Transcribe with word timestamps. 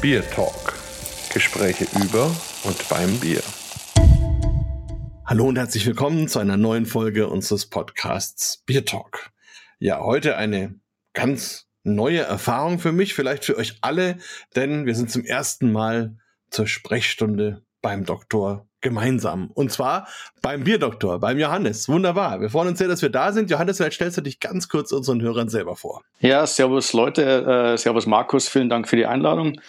Bier 0.00 0.26
Talk. 0.30 0.78
Gespräche 1.30 1.84
über 2.02 2.34
und 2.64 2.88
beim 2.88 3.20
Bier. 3.20 3.42
Hallo 5.26 5.44
und 5.44 5.58
herzlich 5.58 5.86
willkommen 5.86 6.26
zu 6.26 6.38
einer 6.38 6.56
neuen 6.56 6.86
Folge 6.86 7.28
unseres 7.28 7.66
Podcasts 7.66 8.62
Bier 8.64 8.86
Talk. 8.86 9.30
Ja, 9.78 10.00
heute 10.00 10.38
eine 10.38 10.80
ganz 11.12 11.66
neue 11.82 12.20
Erfahrung 12.20 12.78
für 12.78 12.92
mich, 12.92 13.12
vielleicht 13.12 13.44
für 13.44 13.58
euch 13.58 13.76
alle, 13.82 14.16
denn 14.56 14.86
wir 14.86 14.94
sind 14.94 15.10
zum 15.10 15.22
ersten 15.22 15.70
Mal 15.70 16.16
zur 16.48 16.66
Sprechstunde 16.66 17.62
beim 17.82 18.06
Doktor 18.06 18.66
gemeinsam. 18.80 19.50
Und 19.52 19.70
zwar 19.70 20.08
beim 20.40 20.64
Bierdoktor, 20.64 21.20
beim 21.20 21.38
Johannes. 21.38 21.90
Wunderbar. 21.90 22.40
Wir 22.40 22.48
freuen 22.48 22.68
uns 22.68 22.78
sehr, 22.78 22.88
dass 22.88 23.02
wir 23.02 23.10
da 23.10 23.32
sind. 23.32 23.50
Johannes, 23.50 23.76
vielleicht 23.76 23.96
stellst 23.96 24.16
du 24.16 24.22
dich 24.22 24.40
ganz 24.40 24.70
kurz 24.70 24.92
unseren 24.92 25.20
Hörern 25.20 25.50
selber 25.50 25.76
vor. 25.76 26.02
Ja, 26.20 26.46
servus 26.46 26.94
Leute, 26.94 27.72
äh, 27.74 27.76
servus 27.76 28.06
Markus, 28.06 28.48
vielen 28.48 28.70
Dank 28.70 28.88
für 28.88 28.96
die 28.96 29.04
Einladung. 29.04 29.60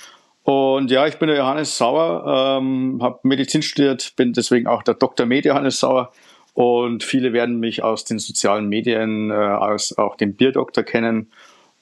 Und 0.51 0.91
ja, 0.91 1.07
ich 1.07 1.17
bin 1.17 1.27
der 1.27 1.37
Johannes 1.37 1.77
Sauer, 1.77 2.59
ähm, 2.59 2.99
habe 3.01 3.19
Medizin 3.23 3.61
studiert, 3.61 4.13
bin 4.17 4.33
deswegen 4.33 4.67
auch 4.67 4.83
der 4.83 4.95
Dr. 4.95 5.25
Med 5.25 5.45
Johannes 5.45 5.79
Sauer. 5.79 6.11
Und 6.53 7.03
viele 7.03 7.31
werden 7.31 7.59
mich 7.59 7.83
aus 7.83 8.03
den 8.03 8.19
sozialen 8.19 8.67
Medien, 8.67 9.31
äh, 9.31 9.33
als 9.33 9.97
auch 9.97 10.17
den 10.17 10.35
Bierdoktor 10.35 10.83
kennen. 10.83 11.31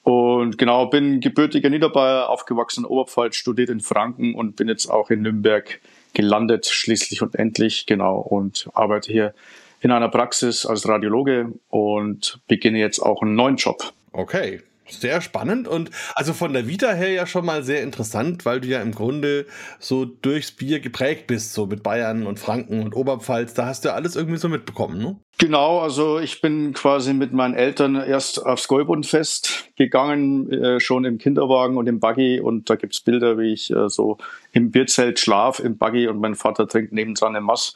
Und 0.04 0.56
genau, 0.56 0.86
bin 0.86 1.20
gebürtiger 1.20 1.68
Niederbayer, 1.68 2.30
aufgewachsen 2.30 2.84
in 2.84 2.90
Oberpfalz, 2.90 3.34
studiert 3.34 3.70
in 3.70 3.80
Franken 3.80 4.34
und 4.36 4.54
bin 4.54 4.68
jetzt 4.68 4.86
auch 4.86 5.10
in 5.10 5.22
Nürnberg 5.22 5.80
gelandet, 6.14 6.66
schließlich 6.66 7.22
und 7.22 7.34
endlich, 7.34 7.86
genau, 7.86 8.18
und 8.20 8.68
arbeite 8.74 9.10
hier 9.10 9.34
in 9.80 9.90
einer 9.90 10.08
Praxis 10.08 10.64
als 10.64 10.88
Radiologe 10.88 11.52
und 11.70 12.38
beginne 12.46 12.78
jetzt 12.78 13.00
auch 13.00 13.22
einen 13.22 13.34
neuen 13.34 13.56
Job. 13.56 13.92
Okay, 14.12 14.60
sehr 14.92 15.20
spannend 15.20 15.68
und 15.68 15.90
also 16.14 16.32
von 16.32 16.52
der 16.52 16.66
Vita 16.66 16.92
her 16.92 17.10
ja 17.10 17.26
schon 17.26 17.44
mal 17.46 17.62
sehr 17.62 17.82
interessant, 17.82 18.44
weil 18.44 18.60
du 18.60 18.68
ja 18.68 18.80
im 18.80 18.92
Grunde 18.92 19.46
so 19.78 20.04
durchs 20.04 20.52
Bier 20.52 20.80
geprägt 20.80 21.26
bist, 21.26 21.52
so 21.52 21.66
mit 21.66 21.82
Bayern 21.82 22.26
und 22.26 22.38
Franken 22.38 22.82
und 22.82 22.94
Oberpfalz. 22.94 23.54
Da 23.54 23.66
hast 23.66 23.84
du 23.84 23.88
ja 23.88 23.94
alles 23.94 24.16
irgendwie 24.16 24.38
so 24.38 24.48
mitbekommen, 24.48 24.98
ne? 24.98 25.16
Genau, 25.38 25.78
also 25.78 26.18
ich 26.18 26.42
bin 26.42 26.74
quasi 26.74 27.14
mit 27.14 27.32
meinen 27.32 27.54
Eltern 27.54 27.94
erst 27.94 28.44
aufs 28.44 28.68
Gäubundfest 28.68 29.70
gegangen, 29.74 30.52
äh, 30.52 30.80
schon 30.80 31.06
im 31.06 31.16
Kinderwagen 31.16 31.78
und 31.78 31.86
im 31.86 31.98
Buggy 31.98 32.40
und 32.40 32.68
da 32.68 32.76
gibt's 32.76 33.00
Bilder, 33.00 33.38
wie 33.38 33.54
ich 33.54 33.70
äh, 33.70 33.88
so 33.88 34.18
im 34.52 34.70
Bierzelt 34.70 35.18
schlaf, 35.18 35.58
im 35.58 35.78
Buggy 35.78 36.08
und 36.08 36.20
mein 36.20 36.34
Vater 36.34 36.68
trinkt 36.68 36.92
nebendran 36.92 37.34
eine 37.34 37.40
Mass. 37.40 37.74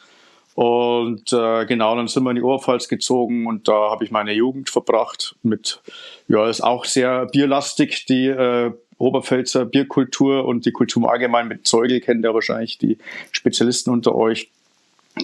Und 0.55 1.33
äh, 1.33 1.67
genau, 1.67 1.97
dann 1.97 2.07
sind 2.07 2.23
wir 2.23 2.31
in 2.31 2.37
die 2.37 2.43
Oberpfalz 2.43 2.89
gezogen 2.89 3.47
und 3.47 3.67
da 3.67 3.91
habe 3.91 4.05
ich 4.05 4.13
meine 4.13 4.33
Jugend 4.33 4.71
verbracht 4.71 5.35
mit, 5.43 5.81
ja, 6.29 6.49
ist 6.49 6.61
auch 6.61 6.85
sehr 6.85 7.27
bierlastig, 7.27 8.07
die 8.07 8.29
äh, 8.29 8.73
Oberpfälzer 8.99 9.65
Bierkultur 9.65 10.45
und 10.45 10.65
die 10.67 10.71
Kultur 10.71 11.11
allgemein 11.11 11.49
mit 11.49 11.67
Zeugel 11.67 12.01
kennen 12.01 12.23
ja 12.23 12.33
wahrscheinlich 12.33 12.79
die 12.79 12.99
Spezialisten 13.33 13.91
unter 13.91 14.15
euch. 14.15 14.51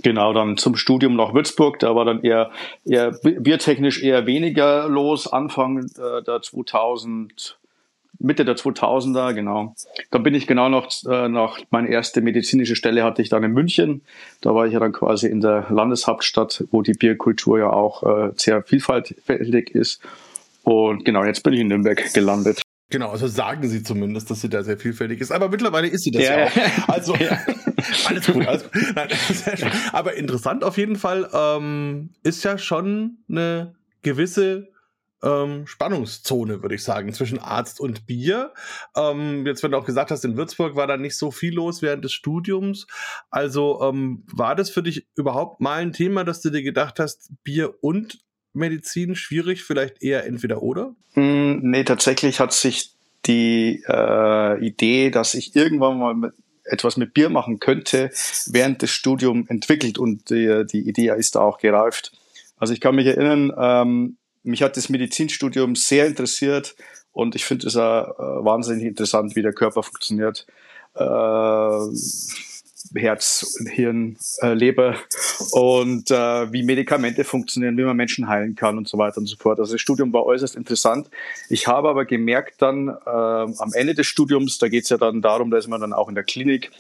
Genau, 0.03 0.33
dann 0.33 0.56
zum 0.56 0.77
Studium 0.77 1.17
nach 1.17 1.34
Würzburg, 1.34 1.78
da 1.81 1.95
war 1.97 2.05
dann 2.05 2.23
eher, 2.23 2.51
eher 2.84 3.12
biertechnisch 3.23 4.03
eher 4.03 4.27
weniger 4.27 4.89
los, 4.89 5.27
Anfang 5.27 5.78
äh, 5.78 6.23
der 6.23 6.42
2000, 6.42 7.58
Mitte 8.20 8.44
der 8.44 8.56
2000er, 8.56 9.32
genau. 9.32 9.74
Da 10.10 10.18
bin 10.18 10.34
ich 10.34 10.46
genau 10.46 10.68
noch, 10.68 10.90
äh, 11.08 11.28
nach 11.28 11.58
meine 11.70 11.88
erste 11.88 12.20
medizinische 12.20 12.77
Stelle 12.77 13.02
hatte 13.02 13.22
ich 13.22 13.30
dann 13.30 13.42
in 13.42 13.52
München. 13.52 14.02
Da 14.42 14.54
war 14.54 14.66
ich 14.66 14.74
ja 14.74 14.78
dann 14.78 14.92
quasi 14.92 15.27
in 15.27 15.40
der 15.40 15.66
Landeshauptstadt, 15.70 16.64
wo 16.70 16.82
die 16.82 16.92
Bierkultur 16.92 17.58
ja 17.58 17.70
auch 17.70 18.02
äh, 18.02 18.32
sehr 18.36 18.62
vielfältig 18.62 19.74
ist. 19.74 20.02
Und 20.62 21.04
genau, 21.04 21.24
jetzt 21.24 21.42
bin 21.42 21.54
ich 21.54 21.60
in 21.60 21.68
Nürnberg 21.68 22.12
gelandet. 22.12 22.60
Genau, 22.90 23.10
also 23.10 23.28
sagen 23.28 23.68
sie 23.68 23.82
zumindest, 23.82 24.30
dass 24.30 24.40
sie 24.40 24.48
da 24.48 24.64
sehr 24.64 24.77
vielfältig 24.77 25.20
ist. 25.20 25.30
Aber 25.30 25.48
mittlerweile 25.48 25.86
ist 25.86 26.02
sie 26.02 26.10
das 26.10 26.24
ja, 26.24 26.40
ja 26.40 26.46
auch. 26.46 26.88
Also 26.88 27.14
ja. 27.14 27.38
alles 28.05 28.27
gut, 28.27 28.46
alles 28.46 28.64
gut. 28.64 28.82
Nein, 28.95 29.08
Aber 29.92 30.14
interessant 30.14 30.64
auf 30.64 30.77
jeden 30.77 30.96
Fall 30.96 31.28
ähm, 31.33 32.11
ist 32.24 32.45
ja 32.45 32.58
schon 32.58 33.18
eine 33.28 33.74
gewisse 34.02 34.68
ähm, 35.23 35.67
Spannungszone, 35.67 36.63
würde 36.63 36.75
ich 36.75 36.83
sagen, 36.83 37.13
zwischen 37.13 37.39
Arzt 37.39 37.81
und 37.81 38.07
Bier. 38.07 38.53
Ähm, 38.97 39.47
jetzt, 39.47 39.63
wenn 39.63 39.73
du 39.73 39.79
auch 39.79 39.85
gesagt 39.85 40.11
hast, 40.11 40.25
in 40.25 40.36
Würzburg 40.36 40.77
war 40.77 40.86
da 40.86 40.97
nicht 40.97 41.17
so 41.17 41.31
viel 41.31 41.55
los 41.55 41.83
während 41.83 42.05
des 42.05 42.13
Studiums. 42.13 42.86
Also 43.31 43.81
ähm, 43.83 44.25
war 44.33 44.55
das 44.55 44.70
für 44.70 44.83
dich 44.83 45.07
überhaupt 45.17 45.61
mal 45.61 45.81
ein 45.81 45.92
Thema, 45.92 46.25
dass 46.25 46.41
du 46.41 46.51
dir 46.51 46.63
gedacht 46.63 46.98
hast, 46.98 47.31
Bier 47.45 47.75
und 47.83 48.19
Medizin 48.53 49.14
schwierig, 49.14 49.63
vielleicht 49.63 50.03
eher 50.03 50.27
entweder 50.27 50.63
oder? 50.63 50.95
Mm, 51.14 51.58
nee, 51.63 51.85
tatsächlich 51.85 52.41
hat 52.41 52.52
sich 52.52 52.95
die 53.27 53.85
äh, 53.87 54.67
Idee, 54.67 55.11
dass 55.11 55.35
ich 55.35 55.55
irgendwann 55.55 55.98
mal 55.98 56.14
mit 56.14 56.33
etwas 56.64 56.97
mit 56.97 57.14
Bier 57.14 57.31
machen 57.31 57.58
könnte, 57.58 58.11
während 58.47 58.83
des 58.83 58.91
Studiums 58.91 59.48
entwickelt 59.51 59.98
und 59.98 60.31
die, 60.31 60.64
die 60.70 60.89
Idee 60.89 61.13
ist 61.17 61.35
da 61.35 61.41
auch 61.41 61.58
gereift. 61.58 62.13
Also 62.57 62.75
ich 62.75 62.81
kann 62.81 62.95
mich 62.95 63.07
erinnern, 63.07 63.52
ähm, 63.58 64.19
mich 64.42 64.62
hat 64.62 64.77
das 64.77 64.89
Medizinstudium 64.89 65.77
sehr 65.77 66.06
interessiert 66.06 66.74
und 67.12 67.34
ich 67.34 67.45
finde 67.45 67.67
es 67.67 67.77
auch 67.77 68.08
äh, 68.18 68.45
wahnsinnig 68.45 68.84
interessant, 68.84 69.36
wie 69.36 69.42
der 69.42 69.52
Körper 69.52 69.83
funktioniert. 69.83 70.46
Äh, 70.95 71.78
Herz, 72.95 73.58
Hirn, 73.70 74.17
äh, 74.42 74.55
Leber 74.55 74.96
und 75.52 76.11
äh, 76.11 76.52
wie 76.52 76.62
Medikamente 76.62 77.24
funktionieren, 77.24 77.77
wie 77.77 77.84
man 77.84 77.96
Menschen 77.96 78.28
heilen 78.28 78.55
kann 78.55 78.78
und 78.78 78.89
so 78.89 78.98
weiter 78.98 79.18
und 79.18 79.27
so 79.27 79.36
fort. 79.36 79.61
Also 79.61 79.73
das 79.73 79.80
Studium 79.80 80.12
war 80.12 80.24
äußerst 80.24 80.57
interessant. 80.57 81.11
Ich 81.48 81.67
habe 81.67 81.89
aber 81.89 82.05
gemerkt 82.05 82.62
dann 82.62 82.89
äh, 82.89 83.11
am 83.11 83.72
Ende 83.74 83.95
des 83.95 84.07
Studiums, 84.07 84.58
da 84.58 84.68
geht 84.68 84.84
es 84.84 84.90
ja 84.90 84.96
dann 84.96 85.22
darum, 85.22 85.51
da 85.51 85.58
ist 85.58 85.68
man 85.68 85.80
dann 85.80 85.92
auch 85.92 86.08
in 86.08 86.14
der 86.14 86.24
Klinik 86.24 86.70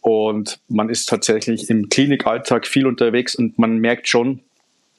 und 0.00 0.60
man 0.68 0.88
ist 0.88 1.08
tatsächlich 1.08 1.68
im 1.70 1.88
Klinikalltag 1.88 2.66
viel 2.66 2.86
unterwegs 2.86 3.34
und 3.34 3.58
man 3.58 3.78
merkt 3.78 4.08
schon, 4.08 4.40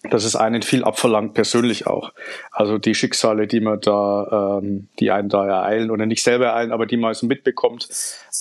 dass 0.09 0.23
es 0.23 0.35
einen 0.35 0.61
viel 0.61 0.83
abverlangt, 0.83 1.33
persönlich 1.33 1.87
auch. 1.87 2.11
Also 2.51 2.77
die 2.77 2.95
Schicksale, 2.95 3.47
die 3.47 3.59
man 3.59 3.79
da, 3.81 4.59
ähm, 4.61 4.89
die 4.99 5.11
einen 5.11 5.29
da 5.29 5.45
ereilen 5.45 5.91
oder 5.91 6.05
nicht 6.05 6.23
selber 6.23 6.47
ereilen, 6.47 6.71
aber 6.71 6.85
die 6.85 6.97
man 6.97 7.13
so 7.13 7.27
mitbekommt. 7.27 7.87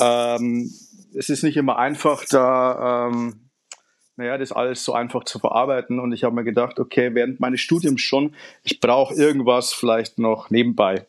Ähm, 0.01 0.71
es 1.15 1.29
ist 1.29 1.43
nicht 1.43 1.57
immer 1.57 1.79
einfach, 1.79 2.25
da, 2.29 3.09
ähm, 3.09 3.51
naja, 4.17 4.39
das 4.39 4.53
alles 4.53 4.85
so 4.85 4.95
einfach 4.95 5.25
zu 5.25 5.39
verarbeiten. 5.39 5.99
Und 5.99 6.13
ich 6.13 6.25
habe 6.25 6.35
mir 6.35 6.45
gedacht, 6.45 6.79
okay, 6.79 7.15
während 7.15 7.41
meines 7.41 7.61
Studiums 7.61 8.01
schon, 8.01 8.35
ich 8.63 8.81
brauche 8.81 9.15
irgendwas 9.15 9.73
vielleicht 9.73 10.19
noch 10.19 10.51
nebenbei 10.51 11.07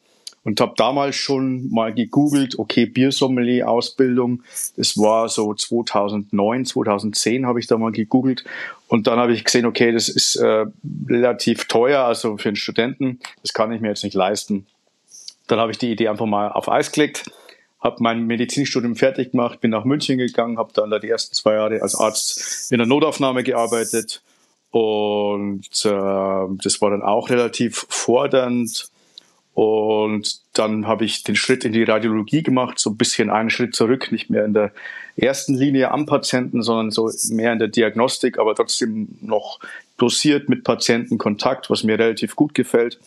und 0.48 0.62
habe 0.62 0.76
damals 0.78 1.18
schon 1.18 1.70
mal 1.72 1.94
gegoogelt, 1.94 2.58
okay, 2.58 2.86
Biersommelier-Ausbildung, 2.86 4.44
das 4.78 4.98
war 4.98 5.28
so 5.28 5.54
2009, 5.54 6.64
2010 6.64 7.46
habe 7.46 7.60
ich 7.60 7.68
da 7.68 7.78
mal 7.78 7.92
gegoogelt. 7.92 8.46
Und 8.88 9.08
dann 9.08 9.20
habe 9.20 9.34
ich 9.34 9.44
gesehen, 9.44 9.66
okay, 9.66 9.92
das 9.92 10.08
ist 10.08 10.38
äh, 10.38 10.66
relativ 11.10 11.66
teuer, 11.66 12.06
also 12.06 12.38
für 12.38 12.48
einen 12.48 12.56
Studenten, 12.56 13.20
das 13.42 13.52
kann 13.52 13.74
ich 13.74 13.82
mir 13.82 13.90
jetzt 13.90 14.06
nicht 14.06 14.14
leisten. 14.14 14.66
Dann 15.48 15.60
habe 15.60 15.74
ich 15.74 15.80
die 15.80 15.92
Idee 15.92 16.08
einfach 16.08 16.26
mal 16.26 16.50
auf 16.50 16.70
Eis 16.70 16.94
gelegt, 16.94 17.30
habe 17.82 17.98
mein 18.00 18.26
Medizinstudium 18.26 18.96
fertig 18.96 19.32
gemacht, 19.32 19.60
bin 19.60 19.72
nach 19.72 19.84
München 19.84 20.18
gegangen, 20.18 20.58
habe 20.58 20.72
dann 20.74 20.90
da 20.90 21.00
die 21.00 21.10
ersten 21.10 21.36
zwei 21.36 21.56
Jahre 21.56 21.82
als 21.82 21.94
Arzt 21.94 22.72
in 22.72 22.78
der 22.78 22.88
Notaufnahme 22.88 23.44
gearbeitet. 23.44 24.22
Und 24.72 25.68
äh, 25.84 26.56
das 26.64 26.80
war 26.80 26.92
dann 26.92 27.02
auch 27.02 27.30
relativ 27.30 27.86
fordernd 27.90 28.92
und 29.58 30.42
dann 30.54 30.86
habe 30.86 31.04
ich 31.04 31.24
den 31.24 31.36
Schritt 31.36 31.66
in 31.66 31.72
die 31.72 31.82
Radiologie 31.82 32.44
gemacht, 32.44 32.78
so 32.78 32.92
ein 32.92 32.96
bisschen 32.96 33.32
einen 33.32 33.50
Schritt 33.50 33.74
zurück, 33.74 34.12
nicht 34.12 34.30
mehr 34.30 34.46
in 34.46 34.54
der 34.54 34.72
ersten 35.16 35.56
Linie 35.56 35.90
am 35.90 36.06
Patienten, 36.06 36.62
sondern 36.62 36.92
so 36.92 37.10
mehr 37.32 37.54
in 37.54 37.58
der 37.58 37.68
Diagnostik, 37.68 38.38
aber 38.38 38.54
trotzdem 38.54 39.18
noch 39.20 39.60
dosiert 39.98 40.48
mit 40.48 40.64
Patientenkontakt, 40.64 41.72
was 41.72 41.82
mir 41.84 41.98
relativ 41.98 42.36
gut 42.36 42.54
gefällt. 42.54 43.00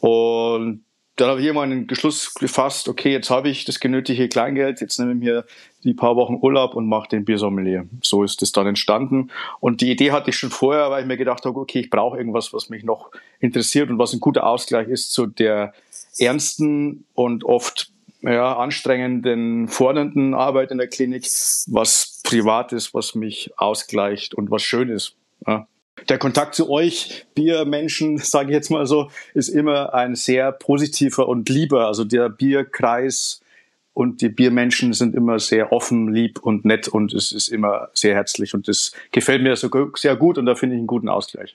Und 0.00 0.84
dann 1.18 1.30
habe 1.30 1.40
ich 1.40 1.46
irgendwann 1.46 1.72
einen 1.72 1.86
Beschluss 1.88 2.32
gefasst, 2.34 2.88
okay, 2.88 3.10
jetzt 3.10 3.28
habe 3.28 3.48
ich 3.48 3.64
das 3.64 3.80
genötigte 3.80 4.28
Kleingeld, 4.28 4.80
jetzt 4.80 5.00
nehme 5.00 5.12
ich 5.12 5.18
mir 5.18 5.44
die 5.82 5.92
paar 5.92 6.14
Wochen 6.14 6.38
Urlaub 6.40 6.76
und 6.76 6.86
mache 6.86 7.08
den 7.08 7.24
Biersommelier. 7.24 7.86
So 8.02 8.22
ist 8.22 8.40
es 8.40 8.52
dann 8.52 8.68
entstanden. 8.68 9.30
Und 9.58 9.80
die 9.80 9.90
Idee 9.90 10.12
hatte 10.12 10.30
ich 10.30 10.36
schon 10.36 10.50
vorher, 10.50 10.90
weil 10.90 11.02
ich 11.02 11.08
mir 11.08 11.16
gedacht 11.16 11.44
habe, 11.44 11.58
okay, 11.58 11.80
ich 11.80 11.90
brauche 11.90 12.16
irgendwas, 12.16 12.52
was 12.52 12.68
mich 12.68 12.84
noch 12.84 13.10
interessiert 13.40 13.90
und 13.90 13.98
was 13.98 14.12
ein 14.12 14.20
guter 14.20 14.46
Ausgleich 14.46 14.88
ist 14.88 15.12
zu 15.12 15.26
der 15.26 15.72
ernsten 16.18 17.04
und 17.14 17.42
oft 17.42 17.90
ja, 18.22 18.56
anstrengenden, 18.56 19.66
fordernden 19.66 20.34
Arbeit 20.34 20.70
in 20.70 20.78
der 20.78 20.88
Klinik, 20.88 21.24
was 21.66 22.20
privat 22.22 22.72
ist, 22.72 22.94
was 22.94 23.16
mich 23.16 23.50
ausgleicht 23.56 24.34
und 24.34 24.52
was 24.52 24.62
schön 24.62 24.88
ist. 24.88 25.16
Ja 25.46 25.66
der 26.08 26.18
Kontakt 26.18 26.54
zu 26.54 26.70
euch, 26.70 27.26
Biermenschen, 27.34 28.18
sage 28.18 28.50
ich 28.50 28.54
jetzt 28.54 28.70
mal 28.70 28.86
so, 28.86 29.10
ist 29.34 29.48
immer 29.48 29.94
ein 29.94 30.14
sehr 30.14 30.52
positiver 30.52 31.28
und 31.28 31.48
lieber. 31.48 31.86
Also 31.86 32.04
der 32.04 32.28
Bierkreis 32.28 33.40
und 33.92 34.20
die 34.20 34.28
Biermenschen 34.28 34.92
sind 34.92 35.14
immer 35.14 35.38
sehr 35.38 35.72
offen, 35.72 36.12
lieb 36.12 36.38
und 36.40 36.64
nett 36.64 36.86
und 36.86 37.12
es 37.12 37.32
ist 37.32 37.48
immer 37.48 37.88
sehr 37.94 38.14
herzlich 38.14 38.54
und 38.54 38.68
das 38.68 38.92
gefällt 39.10 39.42
mir 39.42 39.56
so 39.56 39.68
sehr 39.96 40.14
gut 40.14 40.38
und 40.38 40.46
da 40.46 40.54
finde 40.54 40.76
ich 40.76 40.78
einen 40.78 40.86
guten 40.86 41.08
Ausgleich. 41.08 41.54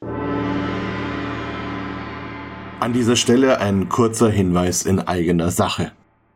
An 2.82 2.92
dieser 2.92 3.16
Stelle 3.16 3.62
ein 3.62 3.88
kurzer 3.88 4.30
Hinweis 4.30 4.84
in 4.84 5.00
eigener 5.00 5.52
Sache. 5.52 5.94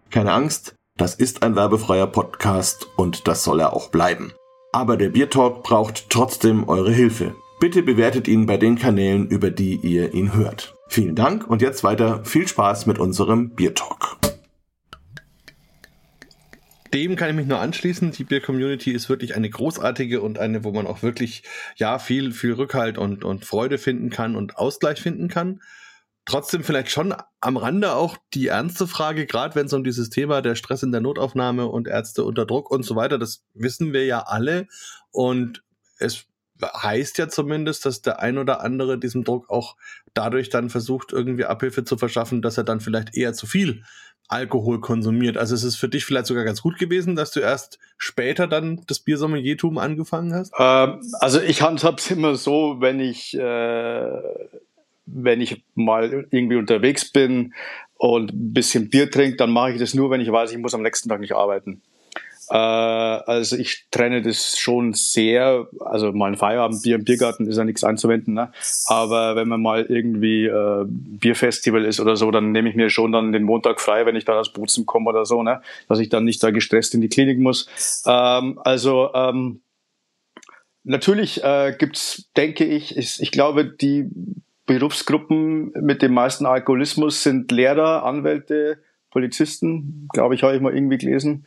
Keine 0.09 0.31
Angst, 0.31 0.75
Das 0.97 1.13
ist 1.13 1.43
ein 1.43 1.55
werbefreier 1.55 2.07
Podcast 2.07 2.87
und 2.95 3.27
das 3.27 3.43
soll 3.43 3.59
er 3.59 3.73
auch 3.73 3.89
bleiben. 3.89 4.33
Aber 4.73 4.97
der 4.97 5.09
Biertalk 5.09 5.61
braucht 5.61 6.09
trotzdem 6.09 6.67
eure 6.67 6.91
Hilfe. 6.91 7.35
Bitte 7.59 7.81
bewertet 7.81 8.27
ihn 8.27 8.45
bei 8.45 8.57
den 8.57 8.77
Kanälen, 8.77 9.27
über 9.27 9.49
die 9.49 9.79
ihr 9.81 10.13
ihn 10.13 10.33
hört. 10.33 10.75
Vielen 10.89 11.15
Dank 11.15 11.47
und 11.47 11.61
jetzt 11.61 11.83
weiter 11.83 12.23
viel 12.23 12.47
Spaß 12.47 12.85
mit 12.85 12.99
unserem 12.99 13.49
Biertalk. 13.55 14.17
Dem 16.93 17.15
kann 17.15 17.29
ich 17.29 17.35
mich 17.35 17.47
nur 17.47 17.59
anschließen. 17.59 18.11
Die 18.11 18.23
Bier-Community 18.23 18.91
ist 18.91 19.09
wirklich 19.09 19.35
eine 19.35 19.49
großartige 19.49 20.21
und 20.21 20.39
eine, 20.39 20.63
wo 20.63 20.71
man 20.71 20.87
auch 20.87 21.01
wirklich, 21.03 21.43
ja, 21.75 21.99
viel, 21.99 22.31
viel 22.31 22.53
Rückhalt 22.53 22.97
und, 22.97 23.23
und 23.23 23.43
Freude 23.43 23.77
finden 23.77 24.09
kann 24.09 24.35
und 24.35 24.57
Ausgleich 24.57 25.01
finden 25.01 25.27
kann 25.27 25.59
trotzdem 26.27 26.63
vielleicht 26.63 26.91
schon 26.91 27.15
am 27.39 27.57
Rande 27.57 27.93
auch 27.93 28.17
die 28.33 28.47
ernste 28.47 28.85
Frage, 28.85 29.25
gerade 29.25 29.55
wenn 29.55 29.65
es 29.65 29.73
um 29.73 29.83
dieses 29.83 30.09
Thema 30.09 30.41
der 30.41 30.55
Stress 30.55 30.83
in 30.83 30.91
der 30.91 31.01
Notaufnahme 31.01 31.67
und 31.67 31.87
Ärzte 31.87 32.23
unter 32.23 32.45
Druck 32.45 32.69
und 32.69 32.83
so 32.83 32.95
weiter, 32.95 33.17
das 33.17 33.43
wissen 33.53 33.93
wir 33.93 34.05
ja 34.05 34.19
alle. 34.19 34.67
Und 35.09 35.63
es 35.99 36.25
heißt 36.61 37.17
ja 37.17 37.27
zumindest, 37.27 37.85
dass 37.85 38.01
der 38.01 38.19
ein 38.19 38.37
oder 38.37 38.61
andere 38.61 38.97
diesem 38.97 39.23
Druck 39.23 39.49
auch 39.49 39.75
dadurch 40.13 40.49
dann 40.49 40.69
versucht, 40.69 41.11
irgendwie 41.11 41.45
Abhilfe 41.45 41.83
zu 41.83 41.97
verschaffen, 41.97 42.41
dass 42.41 42.57
er 42.57 42.63
dann 42.63 42.79
vielleicht 42.79 43.15
eher 43.15 43.33
zu 43.33 43.45
viel 43.45 43.83
Alkohol 44.29 44.81
konsumiert. 44.81 45.37
Also 45.37 45.55
es 45.55 45.63
ist 45.63 45.77
für 45.77 45.87
dich 45.87 46.03
vielleicht 46.03 46.25
sogar 46.25 46.43
ganz 46.43 46.61
gut 46.61 46.77
gewesen, 46.77 47.15
dass 47.15 47.31
du 47.31 47.39
erst 47.39 47.79
später 47.97 48.47
dann 48.47 48.81
das 48.87 48.99
Biersommeliertum 48.99 49.77
angefangen 49.77 50.33
hast? 50.33 50.53
Ähm, 50.59 51.01
also 51.19 51.39
ich 51.39 51.61
handhab's 51.61 52.11
immer 52.11 52.35
so, 52.35 52.77
wenn 52.79 52.99
ich 52.99 53.37
äh, 53.37 54.11
wenn 55.05 55.39
ich 55.39 55.63
mal 55.75 56.27
irgendwie 56.31 56.57
unterwegs 56.57 57.11
bin 57.11 57.53
und 57.95 58.33
ein 58.33 58.53
bisschen 58.53 58.89
Bier 58.89 59.09
trinke, 59.09 59.37
dann 59.37 59.51
mache 59.51 59.71
ich 59.71 59.79
das 59.79 59.93
nur, 59.93 60.11
wenn 60.11 60.21
ich 60.21 60.31
weiß, 60.31 60.51
ich 60.51 60.57
muss 60.57 60.73
am 60.73 60.81
nächsten 60.83 61.07
Tag 61.07 61.21
nicht 61.21 61.33
arbeiten. 61.33 61.81
Äh, 62.49 62.55
also 62.55 63.55
ich 63.57 63.85
trenne 63.91 64.21
das 64.21 64.57
schon 64.57 64.93
sehr. 64.93 65.67
Also 65.79 66.11
mal 66.11 66.31
ein 66.31 66.37
Feierabendbier 66.37 66.95
im 66.95 67.03
Biergarten 67.03 67.47
ist 67.47 67.57
ja 67.57 67.63
nichts 67.63 67.83
einzuwenden. 67.83 68.33
Ne? 68.33 68.51
Aber 68.85 69.35
wenn 69.35 69.47
man 69.47 69.61
mal 69.61 69.85
irgendwie 69.87 70.45
äh, 70.45 70.85
Bierfestival 70.87 71.85
ist 71.85 71.99
oder 71.99 72.15
so, 72.15 72.31
dann 72.31 72.51
nehme 72.51 72.69
ich 72.69 72.75
mir 72.75 72.89
schon 72.89 73.11
dann 73.11 73.31
den 73.31 73.43
Montag 73.43 73.81
frei, 73.81 74.05
wenn 74.05 74.15
ich 74.15 74.25
dann 74.25 74.37
aus 74.37 74.53
Bozen 74.53 74.85
komme 74.85 75.09
oder 75.09 75.25
so, 75.25 75.43
ne? 75.43 75.61
dass 75.87 75.99
ich 75.99 76.09
dann 76.09 76.25
nicht 76.25 76.41
da 76.43 76.51
gestresst 76.51 76.93
in 76.93 77.01
die 77.01 77.09
Klinik 77.09 77.39
muss. 77.39 78.03
Ähm, 78.05 78.59
also 78.63 79.09
ähm, 79.13 79.61
natürlich 80.83 81.43
äh, 81.43 81.75
gibt's, 81.77 82.29
denke 82.35 82.65
ich, 82.65 82.97
ich, 82.97 83.21
ich 83.21 83.31
glaube, 83.31 83.65
die 83.65 84.09
Berufsgruppen 84.65 85.71
mit 85.81 86.01
dem 86.01 86.13
meisten 86.13 86.45
Alkoholismus 86.45 87.23
sind 87.23 87.51
Lehrer, 87.51 88.03
Anwälte, 88.03 88.79
Polizisten, 89.09 90.07
glaube 90.13 90.35
ich, 90.35 90.43
habe 90.43 90.55
ich 90.55 90.61
mal 90.61 90.75
irgendwie 90.75 90.97
gelesen. 90.97 91.45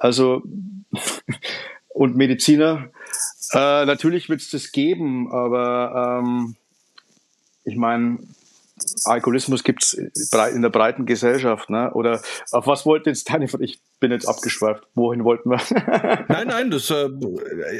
Also 0.00 0.42
und 1.88 2.16
Mediziner. 2.16 2.90
Äh, 3.52 3.84
natürlich 3.84 4.28
wird 4.28 4.40
es 4.40 4.50
das 4.50 4.72
geben, 4.72 5.30
aber 5.30 6.22
ähm, 6.24 6.56
ich 7.64 7.76
meine, 7.76 8.18
Alkoholismus 9.04 9.64
gibt 9.64 9.84
es 9.84 9.94
in 9.94 10.62
der 10.62 10.70
breiten 10.70 11.06
Gesellschaft. 11.06 11.70
Ne? 11.70 11.92
Oder 11.92 12.20
auf 12.52 12.66
was 12.66 12.86
wollte 12.86 13.10
jetzt 13.10 13.30
deine 13.30 13.46
Ich 13.60 13.80
bin 14.00 14.10
jetzt 14.10 14.26
abgeschweift. 14.26 14.84
Wohin 14.94 15.24
wollten 15.24 15.50
wir? 15.50 15.60
nein, 16.28 16.48
nein, 16.48 16.70
das 16.70 16.90
äh, 16.90 17.10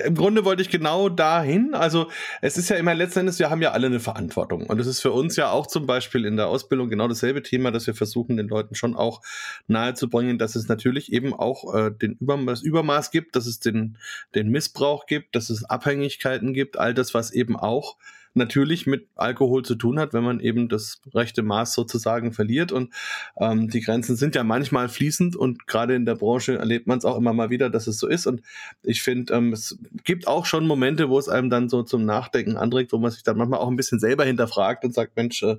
im 0.05 0.15
Grunde 0.15 0.45
wollte 0.45 0.63
ich 0.63 0.69
genau 0.69 1.09
dahin. 1.09 1.75
Also 1.75 2.09
es 2.43 2.59
ist 2.59 2.69
ja 2.69 2.77
immer 2.77 2.95
letzten 2.95 3.21
Endes, 3.21 3.39
wir 3.39 3.51
haben 3.51 3.63
ja 3.63 3.73
alle 3.73 3.87
eine 3.87 4.01
Verantwortung. 4.01 4.67
Und 4.67 4.79
es 4.81 4.87
ist 4.87 5.01
für 5.01 5.13
uns 5.13 5.37
ja 5.37 5.51
auch 5.51 5.67
zum 5.67 5.87
Beispiel 5.87 6.25
in 6.25 6.37
der 6.37 6.49
Ausbildung 6.49 6.91
genau 6.91 7.09
dasselbe 7.09 7.43
Thema, 7.43 7.71
dass 7.71 7.87
wir 7.87 7.95
versuchen, 7.95 8.37
den 8.37 8.49
Leuten 8.49 8.75
schon 8.75 8.95
auch 8.95 9.23
nahezubringen, 9.67 10.39
dass 10.39 10.57
es 10.57 10.69
natürlich 10.69 11.13
eben 11.13 11.33
auch 11.33 11.75
äh, 11.75 11.91
den 11.91 12.13
Übermaß, 12.21 12.63
Übermaß 12.63 13.11
gibt, 13.11 13.37
dass 13.37 13.47
es 13.47 13.61
den, 13.61 13.97
den 14.35 14.51
Missbrauch 14.51 15.07
gibt, 15.07 15.35
dass 15.35 15.51
es 15.51 15.65
Abhängigkeiten 15.65 16.53
gibt, 16.53 16.79
all 16.79 16.95
das, 16.95 17.15
was 17.15 17.31
eben 17.31 17.57
auch 17.57 17.97
natürlich 18.35 18.87
mit 18.87 19.09
Alkohol 19.17 19.65
zu 19.65 19.75
tun 19.75 19.99
hat, 19.99 20.13
wenn 20.13 20.25
man 20.25 20.41
eben 20.41 20.69
das 20.69 21.01
rechte 21.15 21.43
Maß 21.43 21.73
sozusagen 21.73 22.33
verliert. 22.33 22.73
Und 22.73 22.93
ähm, 23.39 23.69
die 23.69 23.81
Grenzen 23.81 24.17
sind 24.17 24.35
ja 24.35 24.45
manchmal 24.45 24.89
fließend 24.89 25.37
und 25.37 25.67
gerade 25.67 25.95
in 25.95 26.07
der 26.07 26.15
Branche 26.15 26.57
erlebt 26.59 26.87
man 26.87 26.99
es 26.99 27.05
auch 27.05 27.17
immer 27.17 27.33
mal 27.33 27.51
wieder, 27.51 27.71
dass 27.71 27.87
es 27.87 27.99
so 27.99 28.07
ist. 28.07 28.27
Und 28.27 28.43
ich 28.83 29.03
finde, 29.03 29.35
ähm, 29.35 29.53
es 29.53 29.79
gibt 30.05 30.27
auch 30.27 30.47
schon 30.47 30.67
Momente, 30.67 31.09
wo 31.09 31.19
es 31.19 31.29
einem 31.29 31.51
dann 31.51 31.69
so 31.69 31.83
zum 31.83 32.05
Nachdenken 32.05 32.57
anregt, 32.57 32.93
wo 32.93 32.99
man 32.99 33.11
sich 33.11 33.23
dann 33.23 33.37
manchmal 33.37 33.61
auch 33.61 33.69
ein 33.69 33.77
bisschen 33.77 33.99
selber 33.99 34.25
hinterfragt 34.25 34.85
und 34.85 34.95
sagt, 34.95 35.17
Mensch, 35.17 35.43
äh, 35.43 35.57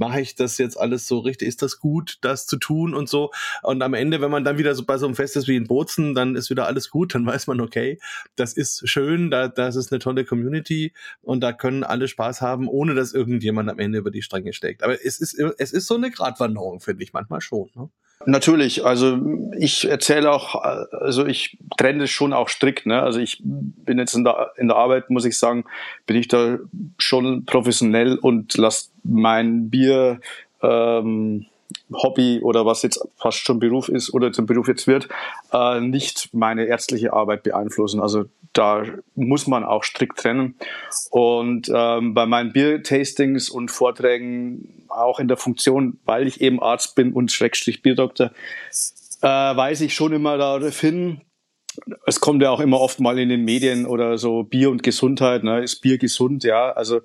mache 0.00 0.20
ich 0.20 0.34
das 0.34 0.58
jetzt 0.58 0.80
alles 0.80 1.06
so 1.06 1.18
richtig? 1.18 1.46
Ist 1.46 1.62
das 1.62 1.78
gut, 1.78 2.18
das 2.22 2.46
zu 2.46 2.56
tun 2.56 2.94
und 2.94 3.08
so? 3.08 3.30
Und 3.62 3.82
am 3.82 3.94
Ende, 3.94 4.20
wenn 4.20 4.30
man 4.30 4.42
dann 4.42 4.58
wieder 4.58 4.74
so 4.74 4.84
bei 4.84 4.96
so 4.96 5.06
einem 5.06 5.14
Fest 5.14 5.36
ist 5.36 5.46
wie 5.46 5.56
in 5.56 5.66
Bozen, 5.66 6.14
dann 6.14 6.34
ist 6.34 6.50
wieder 6.50 6.66
alles 6.66 6.90
gut, 6.90 7.14
dann 7.14 7.26
weiß 7.26 7.46
man, 7.46 7.60
okay, 7.60 8.00
das 8.34 8.54
ist 8.54 8.88
schön, 8.88 9.30
da, 9.30 9.46
das 9.48 9.76
ist 9.76 9.92
eine 9.92 10.00
tolle 10.00 10.24
Community 10.24 10.92
und 11.20 11.40
da 11.42 11.52
können 11.52 11.84
alle 11.84 12.08
Spaß 12.08 12.40
haben, 12.40 12.66
ohne 12.66 12.94
dass 12.94 13.12
irgendjemand 13.12 13.68
am 13.68 13.78
Ende 13.78 13.98
über 13.98 14.10
die 14.10 14.22
Stränge 14.22 14.54
steckt. 14.54 14.82
Aber 14.82 14.94
es 14.94 15.20
ist, 15.20 15.38
es 15.58 15.72
ist 15.72 15.86
so 15.86 15.94
eine 15.94 16.10
Gratwanderung, 16.10 16.80
finde 16.80 17.04
ich 17.04 17.12
manchmal 17.12 17.42
schon. 17.42 17.68
Ne? 17.74 17.90
Natürlich, 18.26 18.84
also 18.84 19.18
ich 19.56 19.88
erzähle 19.88 20.30
auch, 20.30 20.54
also 20.54 21.24
ich 21.24 21.56
trenne 21.78 22.00
das 22.00 22.10
schon 22.10 22.34
auch 22.34 22.50
strikt. 22.50 22.84
Ne? 22.84 23.00
Also 23.00 23.18
ich 23.18 23.40
bin 23.42 23.98
jetzt 23.98 24.14
in 24.14 24.24
der, 24.24 24.52
in 24.56 24.68
der 24.68 24.76
Arbeit, 24.76 25.08
muss 25.08 25.24
ich 25.24 25.38
sagen, 25.38 25.64
bin 26.04 26.16
ich 26.16 26.28
da 26.28 26.58
schon 26.98 27.46
professionell 27.46 28.18
und 28.18 28.58
lasse 28.58 28.89
mein 29.02 29.70
Bier 29.70 30.20
ähm, 30.62 31.46
Hobby 31.92 32.40
oder 32.42 32.66
was 32.66 32.82
jetzt 32.82 33.00
fast 33.16 33.38
schon 33.38 33.58
Beruf 33.58 33.88
ist 33.88 34.12
oder 34.12 34.32
zum 34.32 34.46
Beruf 34.46 34.68
jetzt 34.68 34.86
wird, 34.86 35.08
äh, 35.52 35.80
nicht 35.80 36.30
meine 36.32 36.64
ärztliche 36.64 37.12
Arbeit 37.12 37.42
beeinflussen. 37.42 38.00
Also 38.00 38.24
da 38.52 38.84
muss 39.14 39.46
man 39.46 39.64
auch 39.64 39.84
strikt 39.84 40.18
trennen. 40.18 40.56
Und 41.10 41.70
ähm, 41.72 42.14
bei 42.14 42.26
meinen 42.26 42.52
Biertastings 42.52 43.48
und 43.48 43.70
Vorträgen, 43.70 44.86
auch 44.88 45.20
in 45.20 45.28
der 45.28 45.36
Funktion, 45.36 45.98
weil 46.04 46.26
ich 46.26 46.40
eben 46.40 46.60
Arzt 46.60 46.94
bin 46.94 47.12
und 47.12 47.30
Schrägstrich 47.30 47.82
Bierdoktor, 47.82 48.32
äh, 49.22 49.26
weise 49.26 49.84
ich 49.84 49.94
schon 49.94 50.12
immer 50.12 50.36
darauf 50.36 50.80
hin, 50.80 51.20
es 52.06 52.20
kommt 52.20 52.42
ja 52.42 52.50
auch 52.50 52.60
immer 52.60 52.80
oft 52.80 52.98
mal 52.98 53.18
in 53.18 53.28
den 53.28 53.44
Medien 53.44 53.86
oder 53.86 54.18
so 54.18 54.42
Bier 54.42 54.70
und 54.70 54.82
Gesundheit, 54.82 55.44
ne? 55.44 55.62
ist 55.62 55.80
Bier 55.80 55.98
gesund? 55.98 56.42
Ja, 56.42 56.72
also 56.72 57.00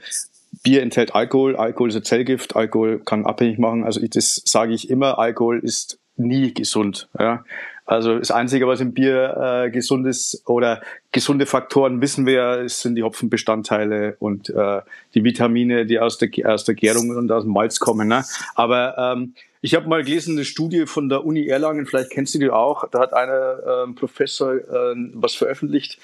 Bier 0.63 0.81
enthält 0.81 1.15
Alkohol, 1.15 1.55
Alkohol 1.55 1.89
ist 1.89 1.95
ein 1.95 2.03
Zellgift, 2.03 2.55
Alkohol 2.55 2.99
kann 2.99 3.25
abhängig 3.25 3.59
machen. 3.59 3.83
Also 3.83 4.01
ich, 4.01 4.11
das 4.11 4.41
sage 4.45 4.73
ich 4.73 4.89
immer, 4.89 5.19
Alkohol 5.19 5.59
ist 5.59 5.99
nie 6.17 6.53
gesund. 6.53 7.09
Ja. 7.19 7.43
Also 7.85 8.17
das 8.17 8.31
Einzige, 8.31 8.67
was 8.67 8.79
im 8.79 8.93
Bier 8.93 9.65
äh, 9.65 9.69
gesund 9.69 10.07
ist 10.07 10.41
oder 10.47 10.81
gesunde 11.11 11.45
Faktoren 11.45 12.01
wissen 12.01 12.25
wir, 12.25 12.63
sind 12.67 12.95
die 12.95 13.03
Hopfenbestandteile 13.03 14.15
und 14.17 14.49
äh, 14.49 14.81
die 15.13 15.23
Vitamine, 15.23 15.85
die 15.85 15.99
aus 15.99 16.17
der, 16.17 16.29
aus 16.45 16.63
der 16.63 16.73
Gärung 16.73 17.11
und 17.11 17.31
aus 17.31 17.43
dem 17.43 17.53
Malz 17.53 17.79
kommen. 17.79 18.07
Ne? 18.07 18.23
Aber 18.55 18.97
ähm, 18.97 19.35
ich 19.61 19.75
habe 19.75 19.87
mal 19.87 20.03
gelesen, 20.03 20.35
eine 20.35 20.45
Studie 20.45 20.87
von 20.87 21.09
der 21.09 21.25
Uni 21.25 21.47
Erlangen, 21.47 21.85
vielleicht 21.85 22.09
kennst 22.09 22.33
du 22.33 22.39
die 22.39 22.49
auch, 22.49 22.89
da 22.89 22.99
hat 22.99 23.13
einer 23.13 23.87
äh, 23.87 23.93
Professor 23.93 24.55
äh, 24.55 24.95
was 25.13 25.35
veröffentlicht, 25.35 25.99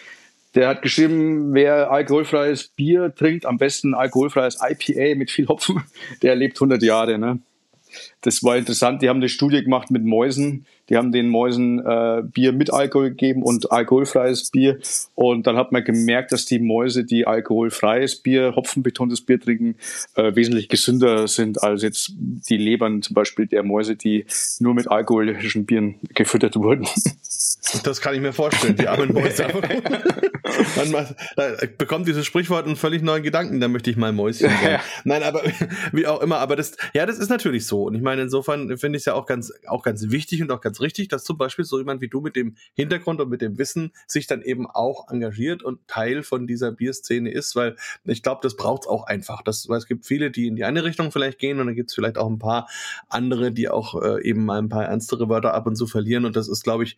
der 0.56 0.68
hat 0.68 0.82
geschrieben, 0.82 1.54
wer 1.54 1.92
alkoholfreies 1.92 2.68
Bier 2.68 3.14
trinkt, 3.16 3.46
am 3.46 3.58
besten 3.58 3.94
alkoholfreies 3.94 4.60
IPA 4.62 5.18
mit 5.18 5.32
viel 5.32 5.48
Hopfen, 5.48 5.84
der 6.22 6.36
lebt 6.36 6.58
100 6.58 6.82
Jahre. 6.84 7.18
Ne? 7.18 7.40
Das 8.22 8.44
war 8.44 8.58
interessant. 8.58 9.02
Die 9.02 9.10
haben 9.10 9.18
eine 9.18 9.30
Studie 9.30 9.64
gemacht 9.64 9.92
mit 9.92 10.04
Mäusen. 10.04 10.66
Die 10.90 10.98
haben 10.98 11.12
den 11.12 11.30
Mäusen 11.30 11.80
äh, 11.80 12.22
Bier 12.24 12.52
mit 12.52 12.72
Alkohol 12.72 13.10
gegeben 13.10 13.44
und 13.44 13.72
alkoholfreies 13.72 14.52
Bier. 14.52 14.80
Und 15.16 15.48
dann 15.48 15.58
hat 15.58 15.72
man 15.72 15.84
gemerkt, 15.84 16.32
dass 16.32 16.46
die 16.46 16.60
Mäuse, 16.60 17.04
die 17.04 17.26
alkoholfreies 17.26 18.18
Bier, 18.18 18.56
hopfenbetontes 18.56 19.22
Bier 19.22 19.40
trinken, 19.40 19.76
äh, 20.16 20.36
wesentlich 20.36 20.70
gesünder 20.70 21.28
sind 21.28 21.64
als 21.64 21.84
jetzt 21.84 22.14
die 22.18 22.58
Lebern 22.58 23.02
zum 23.02 23.14
Beispiel 23.14 23.48
der 23.48 23.64
Mäuse, 23.64 23.96
die 23.96 24.26
nur 24.60 24.74
mit 24.74 24.90
alkoholischen 24.90 25.66
Bieren 25.66 25.96
gefüttert 26.14 26.56
wurden. 26.58 26.88
Das 27.84 28.02
kann 28.02 28.14
ich 28.14 28.22
mir 28.22 28.34
vorstellen, 28.34 28.76
die 28.76 28.88
armen 28.88 29.14
Mäuse. 29.14 29.48
Man 30.92 31.08
bekommt 31.78 32.08
dieses 32.08 32.26
Sprichwort 32.26 32.66
einen 32.66 32.76
völlig 32.76 33.02
neuen 33.02 33.24
Gedanken, 33.24 33.60
da 33.60 33.68
möchte 33.68 33.90
ich 33.90 33.98
mal 33.98 34.12
Mäuschen 34.12 34.50
sein. 34.50 34.80
Nein, 35.04 35.24
aber 35.24 35.44
wie 35.92 36.08
auch 36.08 36.22
immer, 36.22 36.38
aber 36.40 36.56
das, 36.56 36.76
ja, 36.94 37.06
das 37.06 37.20
ist 37.20 37.30
natürlich 37.30 37.66
so. 37.66 37.84
Und 37.84 37.96
ich 37.96 38.02
meine, 38.02 38.24
insofern 38.24 38.78
finde 38.78 38.98
ich 38.98 39.02
es 39.02 39.06
ja 39.06 39.14
auch 39.14 39.26
ganz, 39.26 39.52
auch 39.68 39.84
ganz 39.84 40.10
wichtig 40.10 40.42
und 40.42 40.52
auch 40.52 40.62
ganz 40.62 40.82
richtig, 40.82 41.10
dass 41.10 41.24
zum 41.24 41.38
Beispiel 41.38 41.66
so 41.66 41.78
jemand 41.78 42.02
wie 42.02 42.08
du 42.08 42.22
mit 42.22 42.36
dem 42.36 42.56
Hintergrund 42.74 43.22
und 43.22 43.30
mit 43.30 43.42
dem 43.42 43.58
Wissen 43.58 43.94
sich 44.08 44.28
dann 44.28 44.42
eben 44.42 44.70
auch 44.70 45.10
engagiert 45.10 45.64
und 45.64 45.88
Teil 45.88 46.24
von 46.24 46.48
dieser 46.48 46.72
Bierszene 46.72 47.32
ist, 47.32 47.56
weil 47.56 47.76
ich 48.04 48.24
glaube, 48.24 48.42
das 48.44 48.56
braucht 48.56 48.84
es 48.84 48.88
auch 48.88 49.06
einfach. 49.06 49.42
Das, 49.42 49.70
weil 49.70 49.78
es 49.78 49.88
gibt 49.88 50.06
viele, 50.06 50.32
die 50.32 50.48
in 50.48 50.56
die 50.56 50.64
eine 50.64 50.84
Richtung 50.84 51.12
vielleicht 51.12 51.40
gehen 51.40 51.60
und 51.60 51.68
dann 51.68 51.76
gibt 51.76 51.90
es 51.90 51.96
vielleicht 51.96 52.18
auch 52.18 52.30
ein 52.30 52.40
paar 52.40 52.68
andere, 53.10 53.52
die 53.52 53.70
auch 53.70 54.02
äh, 54.02 54.22
eben 54.24 54.46
mal 54.46 54.60
ein 54.60 54.70
paar 54.70 54.86
ernstere 54.86 55.30
Wörter 55.30 55.54
ab 55.54 55.68
und 55.68 55.76
zu 55.76 55.88
verlieren. 55.88 56.26
Und 56.26 56.36
das 56.36 56.48
ist, 56.48 56.64
glaube 56.64 56.84
ich, 56.84 56.98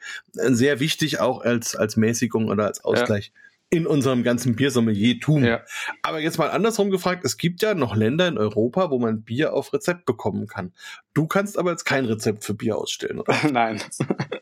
sehr 0.56 0.80
wichtig 0.80 1.20
auch 1.20 1.42
als, 1.42 1.76
als 1.76 1.98
Mäßigung 1.98 2.48
oder 2.48 2.66
als 2.66 2.84
Ausgleich. 2.84 3.32
Ja 3.34 3.44
in 3.74 3.88
unserem 3.88 4.22
ganzen 4.22 4.56
Biersommelier-Tum. 4.56 5.44
Ja. 5.44 5.62
Aber 6.04 6.20
jetzt 6.20 6.38
mal 6.38 6.52
andersrum 6.52 6.92
gefragt, 6.92 7.26
es 7.26 7.38
gibt 7.38 7.64
ja 7.64 7.74
noch 7.74 7.96
Länder 7.96 8.28
in 8.28 8.38
Europa, 8.38 8.92
wo 8.92 9.00
man 9.00 9.24
Bier 9.24 9.54
auf 9.54 9.74
Rezept 9.74 10.06
bekommen 10.06 10.46
kann. 10.46 10.74
Du 11.16 11.26
kannst 11.26 11.58
aber 11.58 11.72
jetzt 11.72 11.84
kein 11.84 12.06
Rezept 12.06 12.44
für 12.44 12.54
Bier 12.54 12.78
ausstellen, 12.78 13.20
oder? 13.20 13.36
Nein, 13.52 13.82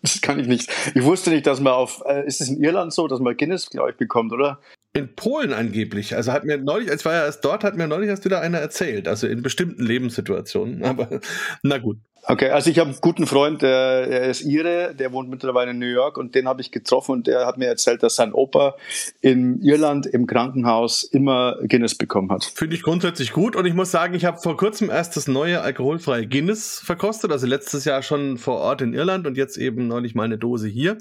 das 0.02 0.20
kann 0.20 0.38
ich 0.38 0.48
nicht. 0.48 0.70
Ich 0.96 1.04
wusste 1.04 1.30
nicht, 1.30 1.48
dass 1.48 1.62
man 1.62 1.72
auf, 1.72 2.04
äh, 2.06 2.28
ist 2.28 2.42
es 2.42 2.50
in 2.50 2.62
Irland 2.62 2.92
so, 2.92 3.08
dass 3.08 3.22
man 3.22 3.38
Guinness, 3.38 3.70
glaube 3.70 3.92
ich, 3.92 3.96
bekommt, 3.96 4.34
oder? 4.34 4.60
In 4.92 5.16
Polen 5.16 5.54
angeblich. 5.54 6.14
Also 6.14 6.34
hat 6.34 6.44
mir 6.44 6.58
neulich, 6.58 6.92
als 6.92 7.06
war 7.06 7.14
ja 7.14 7.24
erst 7.24 7.46
dort, 7.46 7.64
hat 7.64 7.78
mir 7.78 7.88
neulich 7.88 8.10
erst 8.10 8.26
wieder 8.26 8.42
einer 8.42 8.58
erzählt. 8.58 9.08
Also 9.08 9.28
in 9.28 9.42
bestimmten 9.42 9.86
Lebenssituationen. 9.86 10.84
Aber 10.84 11.22
na 11.64 11.78
gut. 11.78 12.00
Okay, 12.24 12.50
also 12.52 12.70
ich 12.70 12.78
habe 12.78 12.92
einen 12.92 13.00
guten 13.02 13.26
Freund, 13.26 13.64
der, 13.64 14.06
der 14.06 14.24
ist 14.30 14.42
Ire, 14.42 14.94
der 14.94 15.12
wohnt 15.12 15.30
mittlerweile 15.30 15.72
in 15.72 15.80
New 15.80 15.88
York 15.88 16.18
und 16.18 16.36
den 16.36 16.48
habe 16.48 16.62
ich 16.62 16.72
getroffen 16.72 17.14
und 17.14 17.28
der 17.28 17.48
hat 17.48 17.58
mir 17.58 17.66
erzählt, 17.66 18.04
dass 18.04 18.16
sein 18.16 18.32
Opa 18.32 18.76
in 19.22 19.60
Irland 19.64 20.06
im 20.06 20.28
Krankenhaus 20.28 21.04
immer 21.04 21.58
Guinness 21.68 21.96
bekommen 21.96 22.30
hat. 22.30 22.44
Finde 22.44 22.76
ich 22.76 22.84
grundsätzlich 22.84 23.32
gut 23.32 23.56
und 23.56 23.66
ich 23.66 23.74
muss 23.74 23.90
sagen, 23.90 24.14
ich 24.14 24.26
habe 24.26 24.38
vor 24.38 24.56
kurzem 24.56 24.92
erst 24.92 25.18
das 25.18 25.28
neue 25.28 25.62
alkoholfreie 25.62 26.28
Guinness 26.28 26.80
verkostet, 26.86 27.32
also 27.32 27.48
letztes 27.48 27.86
Jahr 27.86 28.04
schon 28.04 28.38
vor 28.38 28.58
Ort 28.58 28.82
in 28.82 28.94
Irland 28.94 29.26
und 29.26 29.36
jetzt 29.36 29.58
eben 29.58 29.88
neulich 29.88 30.14
mal 30.14 30.26
eine 30.26 30.38
Dose 30.38 30.68
hier 30.68 31.00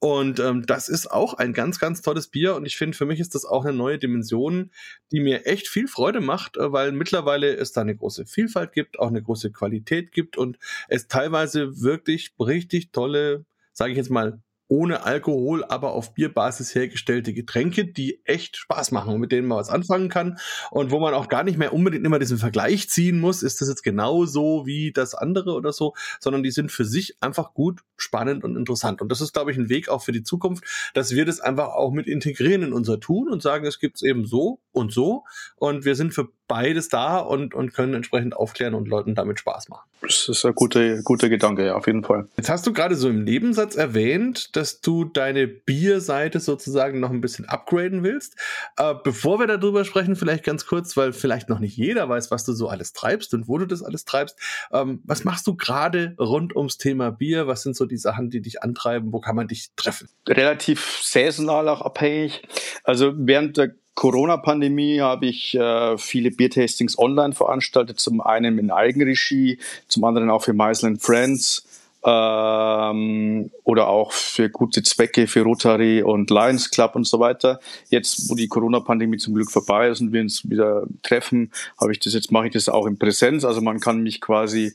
und 0.00 0.38
ähm, 0.38 0.66
das 0.66 0.90
ist 0.90 1.10
auch 1.10 1.32
ein 1.32 1.54
ganz, 1.54 1.78
ganz 1.78 2.02
tolles 2.02 2.28
Bier 2.28 2.54
und 2.54 2.66
ich 2.66 2.76
finde, 2.76 2.96
für 2.96 3.06
mich 3.06 3.20
ist 3.20 3.34
das 3.34 3.46
auch 3.46 3.64
eine 3.64 3.74
neue 3.74 3.98
Dimension, 3.98 4.70
die 5.12 5.20
mir 5.20 5.46
echt 5.46 5.66
viel 5.66 5.88
Freude 5.88 6.20
macht, 6.20 6.58
äh, 6.58 6.72
weil 6.72 6.92
mittlerweile 6.92 7.56
es 7.56 7.72
da 7.72 7.80
eine 7.80 7.96
große 7.96 8.26
Vielfalt 8.26 8.72
gibt, 8.72 8.98
auch 8.98 9.08
eine 9.08 9.22
große 9.22 9.50
Qualität 9.50 10.12
gibt 10.12 10.36
und 10.36 10.57
es 10.88 11.08
teilweise 11.08 11.80
wirklich 11.82 12.34
richtig 12.38 12.92
tolle, 12.92 13.44
sage 13.72 13.92
ich 13.92 13.96
jetzt 13.96 14.10
mal, 14.10 14.40
ohne 14.68 15.04
Alkohol, 15.04 15.64
aber 15.64 15.92
auf 15.92 16.14
Bierbasis 16.14 16.74
hergestellte 16.74 17.32
Getränke, 17.32 17.86
die 17.86 18.20
echt 18.24 18.56
Spaß 18.58 18.92
machen 18.92 19.14
und 19.14 19.20
mit 19.20 19.32
denen 19.32 19.48
man 19.48 19.58
was 19.58 19.70
anfangen 19.70 20.10
kann 20.10 20.38
und 20.70 20.90
wo 20.90 21.00
man 21.00 21.14
auch 21.14 21.28
gar 21.28 21.42
nicht 21.42 21.58
mehr 21.58 21.72
unbedingt 21.72 22.04
immer 22.04 22.18
diesen 22.18 22.38
Vergleich 22.38 22.88
ziehen 22.90 23.18
muss, 23.18 23.42
ist 23.42 23.60
das 23.60 23.68
jetzt 23.68 23.82
genauso 23.82 24.66
wie 24.66 24.92
das 24.92 25.14
andere 25.14 25.54
oder 25.54 25.72
so, 25.72 25.94
sondern 26.20 26.42
die 26.42 26.50
sind 26.50 26.70
für 26.70 26.84
sich 26.84 27.16
einfach 27.20 27.54
gut, 27.54 27.80
spannend 27.96 28.44
und 28.44 28.56
interessant. 28.56 29.00
Und 29.00 29.10
das 29.10 29.22
ist, 29.22 29.32
glaube 29.32 29.50
ich, 29.50 29.56
ein 29.56 29.70
Weg 29.70 29.88
auch 29.88 30.02
für 30.02 30.12
die 30.12 30.22
Zukunft, 30.22 30.64
dass 30.94 31.12
wir 31.12 31.24
das 31.24 31.40
einfach 31.40 31.68
auch 31.68 31.90
mit 31.90 32.06
integrieren 32.06 32.62
in 32.62 32.72
unser 32.74 33.00
Tun 33.00 33.28
und 33.30 33.42
sagen, 33.42 33.66
es 33.66 33.80
gibt 33.80 33.96
es 33.96 34.02
eben 34.02 34.26
so 34.26 34.60
und 34.78 34.92
so 34.92 35.24
und 35.56 35.84
wir 35.84 35.94
sind 35.94 36.14
für 36.14 36.28
beides 36.48 36.88
da 36.88 37.18
und, 37.18 37.54
und 37.54 37.74
können 37.74 37.94
entsprechend 37.94 38.34
aufklären 38.34 38.74
und 38.74 38.88
Leuten 38.88 39.14
damit 39.14 39.38
Spaß 39.38 39.68
machen. 39.68 39.88
Das 40.00 40.28
ist 40.28 40.44
ein 40.44 40.54
guter, 40.54 41.02
guter 41.02 41.28
Gedanke, 41.28 41.66
ja, 41.66 41.74
auf 41.74 41.86
jeden 41.86 42.04
Fall. 42.04 42.28
Jetzt 42.36 42.48
hast 42.48 42.66
du 42.66 42.72
gerade 42.72 42.94
so 42.94 43.08
im 43.08 43.24
Nebensatz 43.24 43.74
erwähnt, 43.74 44.56
dass 44.56 44.80
du 44.80 45.04
deine 45.04 45.46
Bierseite 45.46 46.40
sozusagen 46.40 47.00
noch 47.00 47.10
ein 47.10 47.20
bisschen 47.20 47.46
upgraden 47.46 48.02
willst. 48.02 48.36
Äh, 48.76 48.94
bevor 49.02 49.40
wir 49.40 49.46
darüber 49.46 49.84
sprechen, 49.84 50.16
vielleicht 50.16 50.44
ganz 50.44 50.66
kurz, 50.66 50.96
weil 50.96 51.12
vielleicht 51.12 51.48
noch 51.48 51.58
nicht 51.58 51.76
jeder 51.76 52.08
weiß, 52.08 52.30
was 52.30 52.44
du 52.44 52.52
so 52.52 52.68
alles 52.68 52.92
treibst 52.92 53.34
und 53.34 53.48
wo 53.48 53.58
du 53.58 53.66
das 53.66 53.82
alles 53.82 54.04
treibst. 54.04 54.38
Ähm, 54.72 55.02
was 55.04 55.24
machst 55.24 55.46
du 55.46 55.56
gerade 55.56 56.14
rund 56.18 56.56
ums 56.56 56.78
Thema 56.78 57.10
Bier? 57.10 57.46
Was 57.46 57.62
sind 57.62 57.76
so 57.76 57.84
die 57.84 57.98
Sachen, 57.98 58.30
die 58.30 58.40
dich 58.40 58.62
antreiben? 58.62 59.12
Wo 59.12 59.20
kann 59.20 59.36
man 59.36 59.48
dich 59.48 59.70
treffen? 59.76 60.08
Relativ 60.26 61.00
saisonal 61.02 61.68
auch 61.68 61.82
abhängig. 61.82 62.42
Also 62.84 63.12
während 63.16 63.56
der 63.56 63.74
Corona-Pandemie 63.98 65.00
habe 65.00 65.26
ich 65.26 65.56
äh, 65.56 65.98
viele 65.98 66.30
Biertastings 66.30 66.96
online 66.96 67.34
veranstaltet, 67.34 67.98
zum 67.98 68.20
einen 68.20 68.56
in 68.56 68.70
Eigenregie, 68.70 69.58
zum 69.88 70.04
anderen 70.04 70.30
auch 70.30 70.44
für 70.44 70.52
Meisel 70.52 70.96
Friends 71.00 71.66
ähm, 72.04 73.50
oder 73.64 73.88
auch 73.88 74.12
für 74.12 74.50
gute 74.50 74.84
Zwecke, 74.84 75.26
für 75.26 75.42
Rotary 75.42 76.04
und 76.04 76.30
Lions 76.30 76.70
Club 76.70 76.94
und 76.94 77.08
so 77.08 77.18
weiter. 77.18 77.58
Jetzt, 77.90 78.30
wo 78.30 78.36
die 78.36 78.46
Corona-Pandemie 78.46 79.16
zum 79.16 79.34
Glück 79.34 79.50
vorbei 79.50 79.88
ist 79.88 80.00
und 80.00 80.12
wir 80.12 80.20
uns 80.20 80.48
wieder 80.48 80.84
treffen, 81.02 81.50
habe 81.80 81.90
ich 81.90 81.98
das 81.98 82.14
jetzt 82.14 82.30
mache 82.30 82.46
ich 82.46 82.52
das 82.52 82.68
auch 82.68 82.86
in 82.86 83.00
Präsenz. 83.00 83.44
Also 83.44 83.62
man 83.62 83.80
kann 83.80 84.04
mich 84.04 84.20
quasi 84.20 84.74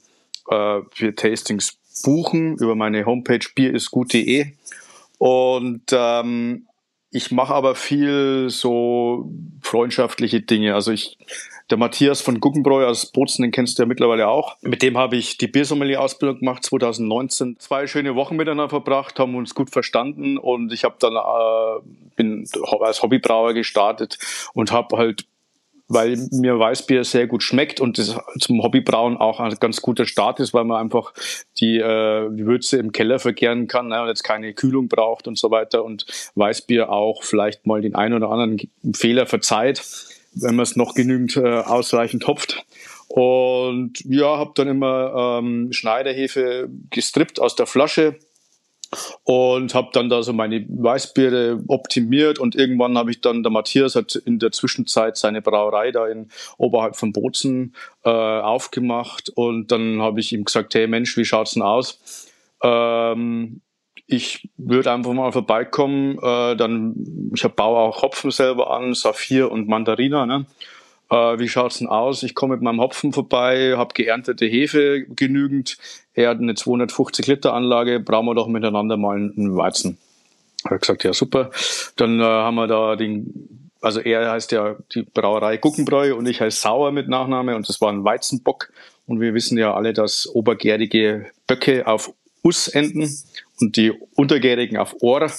äh, 0.49 0.81
für 0.91 1.15
Tastings 1.15 1.77
buchen 2.03 2.57
über 2.57 2.75
meine 2.75 3.05
Homepage 3.05 3.47
bierisgut.de 3.55 4.47
und 5.17 5.83
ähm, 5.93 6.67
ich 7.13 7.31
mache 7.31 7.53
aber 7.53 7.75
viel 7.75 8.47
so 8.49 9.31
freundschaftliche 9.61 10.41
Dinge. 10.41 10.73
Also 10.73 10.91
ich, 10.91 11.19
der 11.69 11.77
Matthias 11.77 12.21
von 12.21 12.39
Guggenbräu 12.39 12.87
aus 12.87 13.11
Bozen, 13.11 13.43
den 13.43 13.51
kennst 13.51 13.77
du 13.77 13.83
ja 13.83 13.87
mittlerweile 13.87 14.27
auch. 14.27 14.57
Mit 14.61 14.81
dem 14.81 14.97
habe 14.97 15.15
ich 15.15 15.37
die 15.37 15.47
Biersommelier-Ausbildung 15.47 16.39
gemacht 16.39 16.63
2019. 16.65 17.57
Zwei 17.59 17.85
schöne 17.85 18.15
Wochen 18.15 18.35
miteinander 18.35 18.67
verbracht, 18.67 19.19
haben 19.19 19.35
uns 19.35 19.53
gut 19.53 19.69
verstanden 19.69 20.39
und 20.39 20.73
ich 20.73 20.83
habe 20.83 20.95
dann 20.99 21.15
äh, 21.15 21.81
bin 22.15 22.47
als 22.81 23.03
Hobbybrauer 23.03 23.53
gestartet 23.53 24.17
und 24.53 24.71
habe 24.71 24.97
halt 24.97 25.25
weil 25.93 26.17
mir 26.31 26.57
Weißbier 26.57 27.03
sehr 27.03 27.27
gut 27.27 27.43
schmeckt 27.43 27.79
und 27.79 27.97
das 27.97 28.17
zum 28.39 28.61
Hobbybrauen 28.61 29.17
auch 29.17 29.39
ein 29.39 29.55
ganz 29.59 29.81
guter 29.81 30.05
Start 30.05 30.39
ist, 30.39 30.53
weil 30.53 30.63
man 30.63 30.81
einfach 30.81 31.13
die, 31.59 31.77
äh, 31.77 32.29
die 32.31 32.45
Würze 32.45 32.77
im 32.77 32.91
Keller 32.91 33.19
vergären 33.19 33.67
kann 33.67 33.87
ne, 33.87 34.01
und 34.01 34.07
jetzt 34.07 34.23
keine 34.23 34.53
Kühlung 34.53 34.87
braucht 34.87 35.27
und 35.27 35.37
so 35.37 35.51
weiter 35.51 35.83
und 35.83 36.05
Weißbier 36.35 36.89
auch 36.89 37.23
vielleicht 37.23 37.65
mal 37.65 37.81
den 37.81 37.95
einen 37.95 38.15
oder 38.15 38.29
anderen 38.29 38.57
Fehler 38.95 39.25
verzeiht, 39.25 39.83
wenn 40.33 40.55
man 40.55 40.63
es 40.63 40.75
noch 40.75 40.95
genügend 40.95 41.37
äh, 41.37 41.59
ausreichend 41.59 42.27
hopft. 42.27 42.65
Und 43.07 43.99
ja, 44.05 44.37
habe 44.37 44.53
dann 44.55 44.67
immer 44.67 45.39
ähm, 45.39 45.71
Schneiderhefe 45.71 46.69
gestrippt 46.89 47.39
aus 47.39 47.55
der 47.55 47.67
Flasche, 47.67 48.17
und 49.23 49.73
habe 49.73 49.89
dann 49.93 50.09
da 50.09 50.23
so 50.23 50.33
meine 50.33 50.65
Weißbiere 50.67 51.63
optimiert 51.67 52.39
und 52.39 52.55
irgendwann 52.55 52.97
habe 52.97 53.11
ich 53.11 53.21
dann, 53.21 53.43
der 53.43 53.51
Matthias 53.51 53.95
hat 53.95 54.15
in 54.15 54.39
der 54.39 54.51
Zwischenzeit 54.51 55.17
seine 55.17 55.41
Brauerei 55.41 55.91
da 55.91 56.07
in 56.07 56.29
oberhalb 56.57 56.95
von 56.95 57.13
Bozen 57.13 57.75
äh, 58.03 58.09
aufgemacht 58.09 59.29
und 59.35 59.71
dann 59.71 60.01
habe 60.01 60.19
ich 60.19 60.33
ihm 60.33 60.43
gesagt, 60.45 60.75
hey 60.75 60.87
Mensch, 60.87 61.15
wie 61.17 61.25
schaut's 61.25 61.53
denn 61.53 61.63
aus? 61.63 62.29
Ähm, 62.63 63.61
ich 64.05 64.49
würde 64.57 64.91
einfach 64.91 65.13
mal 65.13 65.31
vorbeikommen, 65.31 66.17
äh, 66.17 66.55
dann, 66.55 67.31
ich 67.33 67.43
baue 67.43 67.79
auch 67.79 68.01
Hopfen 68.01 68.31
selber 68.31 68.71
an, 68.71 68.93
Saphir 68.93 69.51
und 69.51 69.67
Mandarina, 69.67 70.25
ne? 70.25 70.45
Äh, 71.13 71.37
wie 71.37 71.47
schaut's 71.47 71.77
denn 71.77 71.87
aus? 71.87 72.23
Ich 72.23 72.33
komme 72.33 72.55
mit 72.55 72.63
meinem 72.63 72.81
Hopfen 72.81 73.13
vorbei, 73.13 73.75
habe 73.77 73.93
geerntete 73.93 74.47
Hefe 74.47 75.05
genügend. 75.07 75.77
Er 76.15 76.29
hat 76.29 76.39
eine 76.39 76.55
250 76.55 77.27
Liter 77.27 77.53
Anlage, 77.53 77.99
brauchen 77.99 78.25
wir 78.25 78.33
doch 78.33 78.47
miteinander 78.47 78.97
mal 78.97 79.17
einen 79.17 79.55
Weizen. 79.55 79.99
Er 80.63 80.71
hat 80.71 80.81
gesagt, 80.81 81.03
ja 81.03 81.13
super. 81.13 81.51
Dann 81.97 82.19
äh, 82.19 82.23
haben 82.23 82.55
wir 82.55 82.65
da 82.65 82.95
den, 82.95 83.69
also 83.79 83.99
er 83.99 84.31
heißt 84.31 84.53
ja 84.53 84.75
die 84.95 85.03
Brauerei 85.03 85.57
Guckenbräu 85.57 86.15
und 86.15 86.27
ich 86.27 86.41
heiße 86.41 86.61
Sauer 86.61 86.91
mit 86.91 87.07
Nachname 87.07 87.55
und 87.55 87.69
das 87.69 87.79
war 87.79 87.91
ein 87.91 88.03
Weizenbock. 88.03 88.71
Und 89.05 89.21
wir 89.21 89.35
wissen 89.35 89.57
ja 89.57 89.75
alle, 89.75 89.93
dass 89.93 90.27
obergärige 90.33 91.27
Böcke 91.45 91.85
auf 91.85 92.11
Us 92.43 92.69
enden 92.69 93.07
und 93.61 93.75
die 93.77 93.91
Untergärigen 94.15 94.77
auf 94.77 94.95
Ohr. 95.01 95.31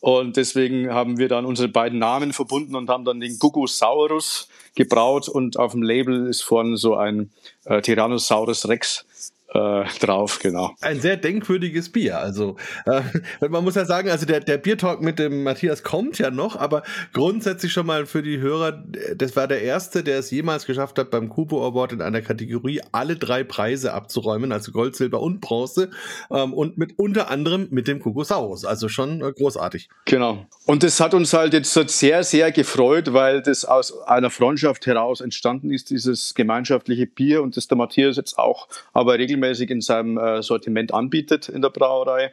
Und 0.00 0.36
deswegen 0.36 0.90
haben 0.90 1.18
wir 1.18 1.28
dann 1.28 1.46
unsere 1.46 1.68
beiden 1.68 1.98
Namen 1.98 2.34
verbunden 2.34 2.76
und 2.76 2.90
haben 2.90 3.04
dann 3.06 3.20
den 3.20 3.38
Gugusaurus 3.38 4.48
gebraut 4.74 5.28
und 5.28 5.58
auf 5.58 5.72
dem 5.72 5.82
Label 5.82 6.28
ist 6.28 6.42
vorne 6.42 6.76
so 6.76 6.94
ein 6.94 7.30
äh, 7.64 7.82
Tyrannosaurus 7.82 8.68
Rex 8.68 9.04
äh, 9.54 9.84
drauf, 10.00 10.38
genau. 10.40 10.74
Ein 10.80 11.00
sehr 11.00 11.16
denkwürdiges 11.16 11.90
Bier. 11.90 12.18
Also 12.18 12.56
äh, 12.86 13.02
man 13.48 13.64
muss 13.64 13.74
ja 13.74 13.84
sagen, 13.84 14.10
also 14.10 14.26
der, 14.26 14.40
der 14.40 14.58
Biertalk 14.58 15.00
mit 15.00 15.18
dem 15.18 15.42
Matthias 15.42 15.82
kommt 15.82 16.18
ja 16.18 16.30
noch, 16.30 16.56
aber 16.56 16.82
grundsätzlich 17.12 17.72
schon 17.72 17.86
mal 17.86 18.06
für 18.06 18.22
die 18.22 18.38
Hörer, 18.38 18.82
das 19.16 19.36
war 19.36 19.48
der 19.48 19.62
erste, 19.62 20.02
der 20.02 20.18
es 20.18 20.30
jemals 20.30 20.66
geschafft 20.66 20.98
hat, 20.98 21.10
beim 21.10 21.28
Kubo 21.28 21.66
Award 21.66 21.92
in 21.92 22.02
einer 22.02 22.22
Kategorie 22.22 22.80
alle 22.92 23.16
drei 23.16 23.44
Preise 23.44 23.92
abzuräumen, 23.92 24.52
also 24.52 24.72
Gold, 24.72 24.96
Silber 24.96 25.20
und 25.20 25.40
Bronze 25.40 25.90
ähm, 26.30 26.52
und 26.54 26.78
mit 26.78 26.98
unter 26.98 27.30
anderem 27.30 27.68
mit 27.70 27.88
dem 27.88 28.00
Kugosaurus. 28.00 28.64
Also 28.64 28.88
schon 28.88 29.22
äh, 29.22 29.32
großartig. 29.32 29.88
Genau. 30.04 30.46
Und 30.66 30.82
das 30.82 31.00
hat 31.00 31.14
uns 31.14 31.32
halt 31.32 31.52
jetzt 31.52 31.72
sehr, 31.72 32.24
sehr 32.24 32.52
gefreut, 32.52 33.12
weil 33.12 33.42
das 33.42 33.64
aus 33.64 34.02
einer 34.02 34.30
Freundschaft 34.30 34.86
heraus 34.86 35.20
entstanden 35.20 35.70
ist, 35.70 35.90
dieses 35.90 36.34
gemeinschaftliche 36.34 37.06
Bier 37.06 37.42
und 37.42 37.56
das 37.56 37.68
der 37.68 37.76
Matthias 37.76 38.16
jetzt 38.16 38.38
auch 38.38 38.68
aber 38.92 39.18
regelmäßig 39.18 39.41
regelmäßig 39.42 39.70
in 39.70 39.80
seinem 39.80 40.18
äh, 40.18 40.42
Sortiment 40.42 40.94
anbietet 40.94 41.48
in 41.48 41.62
der 41.62 41.70
Brauerei. 41.70 42.32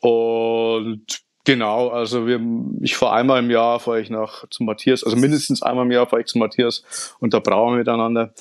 Und 0.00 1.04
genau, 1.44 1.88
also 1.88 2.26
wir, 2.26 2.40
ich 2.82 2.96
fahre 2.96 3.14
einmal 3.14 3.42
im 3.42 3.50
Jahr, 3.50 3.80
fahre 3.80 4.00
ich 4.00 4.10
nach 4.10 4.48
zu 4.50 4.64
Matthias, 4.64 5.04
also 5.04 5.16
mindestens 5.16 5.62
einmal 5.62 5.84
im 5.86 5.92
Jahr 5.92 6.06
fahre 6.06 6.22
ich 6.22 6.28
zu 6.28 6.38
Matthias 6.38 7.16
und 7.20 7.34
da 7.34 7.38
brauen 7.38 7.74
wir 7.74 7.78
miteinander. 7.78 8.32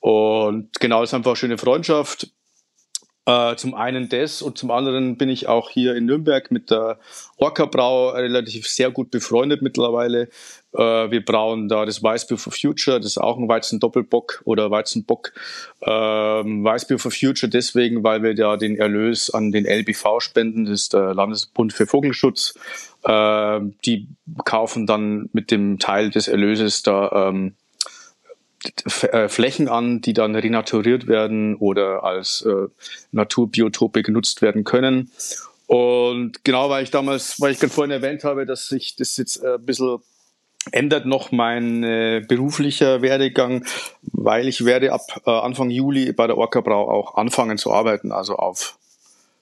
Und 0.00 0.70
genau, 0.78 1.02
es 1.02 1.10
ist 1.10 1.14
einfach 1.14 1.32
eine 1.32 1.36
schöne 1.36 1.58
Freundschaft. 1.58 2.30
Äh, 3.26 3.56
zum 3.56 3.74
einen 3.74 4.08
das 4.08 4.40
und 4.40 4.56
zum 4.56 4.70
anderen 4.70 5.16
bin 5.16 5.28
ich 5.28 5.48
auch 5.48 5.68
hier 5.68 5.96
in 5.96 6.06
Nürnberg 6.06 6.52
mit 6.52 6.70
der 6.70 7.00
Orca 7.36 7.66
Brau 7.66 8.10
relativ 8.10 8.68
sehr 8.68 8.92
gut 8.92 9.10
befreundet 9.10 9.62
mittlerweile. 9.62 10.28
Äh, 10.72 11.10
wir 11.10 11.24
brauen 11.24 11.68
da 11.68 11.84
das 11.84 12.00
Weißbier 12.00 12.38
for 12.38 12.52
Future, 12.52 13.00
das 13.00 13.12
ist 13.12 13.18
auch 13.18 13.36
ein 13.36 13.48
Weizen-Doppelbock 13.48 14.42
oder 14.44 14.70
Weizenbock. 14.70 15.32
Ähm, 15.82 16.62
Weißbier 16.62 17.00
for 17.00 17.10
Future 17.10 17.50
deswegen, 17.50 18.04
weil 18.04 18.22
wir 18.22 18.36
da 18.36 18.56
den 18.56 18.76
Erlös 18.76 19.28
an 19.30 19.50
den 19.50 19.66
LBV 19.66 20.20
spenden, 20.20 20.66
das 20.66 20.82
ist 20.82 20.92
der 20.92 21.12
Landesbund 21.12 21.72
für 21.72 21.88
Vogelschutz. 21.88 22.54
Äh, 23.02 23.60
die 23.84 24.06
kaufen 24.44 24.86
dann 24.86 25.30
mit 25.32 25.50
dem 25.50 25.80
Teil 25.80 26.10
des 26.10 26.28
Erlöses 26.28 26.84
da 26.84 27.28
ähm, 27.28 27.48
äh, 27.48 27.65
Flächen 28.86 29.68
an, 29.68 30.00
die 30.00 30.12
dann 30.12 30.34
renaturiert 30.34 31.06
werden 31.06 31.56
oder 31.56 32.04
als 32.04 32.42
äh, 32.42 32.68
Naturbiotope 33.12 34.02
genutzt 34.02 34.42
werden 34.42 34.64
können. 34.64 35.10
Und 35.66 36.44
genau, 36.44 36.70
weil 36.70 36.84
ich 36.84 36.90
damals, 36.90 37.40
weil 37.40 37.52
ich 37.52 37.58
gerade 37.58 37.72
vorhin 37.72 37.90
erwähnt 37.90 38.24
habe, 38.24 38.46
dass 38.46 38.68
sich 38.68 38.96
das 38.96 39.16
jetzt 39.16 39.42
äh, 39.42 39.54
ein 39.54 39.64
bisschen 39.64 39.98
ändert 40.72 41.06
noch 41.06 41.32
mein 41.32 41.84
äh, 41.84 42.24
beruflicher 42.26 43.02
Werdegang, 43.02 43.64
weil 44.02 44.48
ich 44.48 44.64
werde 44.64 44.92
ab 44.92 45.02
äh, 45.26 45.30
Anfang 45.30 45.70
Juli 45.70 46.12
bei 46.12 46.26
der 46.26 46.38
Orca 46.38 46.60
Brau 46.60 46.90
auch 46.90 47.16
anfangen 47.16 47.58
zu 47.58 47.72
arbeiten, 47.72 48.12
also 48.12 48.36
auf 48.36 48.78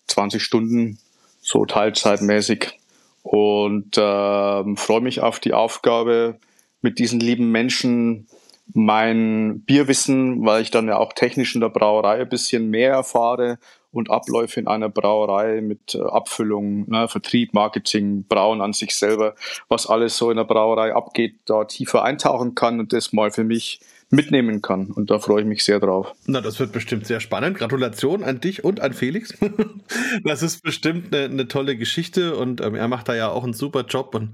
20 0.08 0.42
Stunden, 0.42 0.98
so 1.40 1.64
teilzeitmäßig. 1.64 2.78
Und 3.22 3.96
äh, 3.96 4.76
freue 4.76 5.00
mich 5.00 5.20
auf 5.20 5.40
die 5.40 5.54
Aufgabe, 5.54 6.38
mit 6.82 6.98
diesen 6.98 7.20
lieben 7.20 7.50
Menschen 7.50 8.26
mein 8.72 9.60
Bierwissen, 9.66 10.44
weil 10.44 10.62
ich 10.62 10.70
dann 10.70 10.88
ja 10.88 10.96
auch 10.96 11.12
technisch 11.12 11.54
in 11.54 11.60
der 11.60 11.68
Brauerei 11.68 12.20
ein 12.20 12.28
bisschen 12.28 12.70
mehr 12.70 12.92
erfahre 12.92 13.58
und 13.92 14.10
Abläufe 14.10 14.58
in 14.58 14.66
einer 14.66 14.88
Brauerei 14.88 15.60
mit 15.60 15.94
äh, 15.94 16.02
Abfüllung, 16.02 16.88
ne, 16.90 17.06
Vertrieb, 17.08 17.54
Marketing, 17.54 18.24
Brauen 18.26 18.60
an 18.60 18.72
sich 18.72 18.96
selber, 18.96 19.34
was 19.68 19.86
alles 19.86 20.16
so 20.16 20.30
in 20.30 20.36
der 20.36 20.44
Brauerei 20.44 20.94
abgeht, 20.94 21.36
da 21.44 21.64
tiefer 21.64 22.02
eintauchen 22.02 22.54
kann 22.54 22.80
und 22.80 22.92
das 22.92 23.12
mal 23.12 23.30
für 23.30 23.44
mich 23.44 23.80
mitnehmen 24.14 24.62
kann. 24.62 24.86
Und 24.86 25.10
da 25.10 25.18
freue 25.18 25.42
ich 25.42 25.46
mich 25.46 25.64
sehr 25.64 25.80
drauf. 25.80 26.14
Na, 26.26 26.40
das 26.40 26.58
wird 26.60 26.72
bestimmt 26.72 27.06
sehr 27.06 27.20
spannend. 27.20 27.58
Gratulation 27.58 28.22
an 28.24 28.40
dich 28.40 28.64
und 28.64 28.80
an 28.80 28.92
Felix. 28.92 29.34
das 30.24 30.42
ist 30.42 30.62
bestimmt 30.62 31.14
eine, 31.14 31.24
eine 31.24 31.48
tolle 31.48 31.76
Geschichte 31.76 32.36
und 32.36 32.60
ähm, 32.60 32.74
er 32.74 32.88
macht 32.88 33.08
da 33.08 33.14
ja 33.14 33.28
auch 33.28 33.44
einen 33.44 33.52
super 33.52 33.84
Job 33.88 34.14
und 34.14 34.30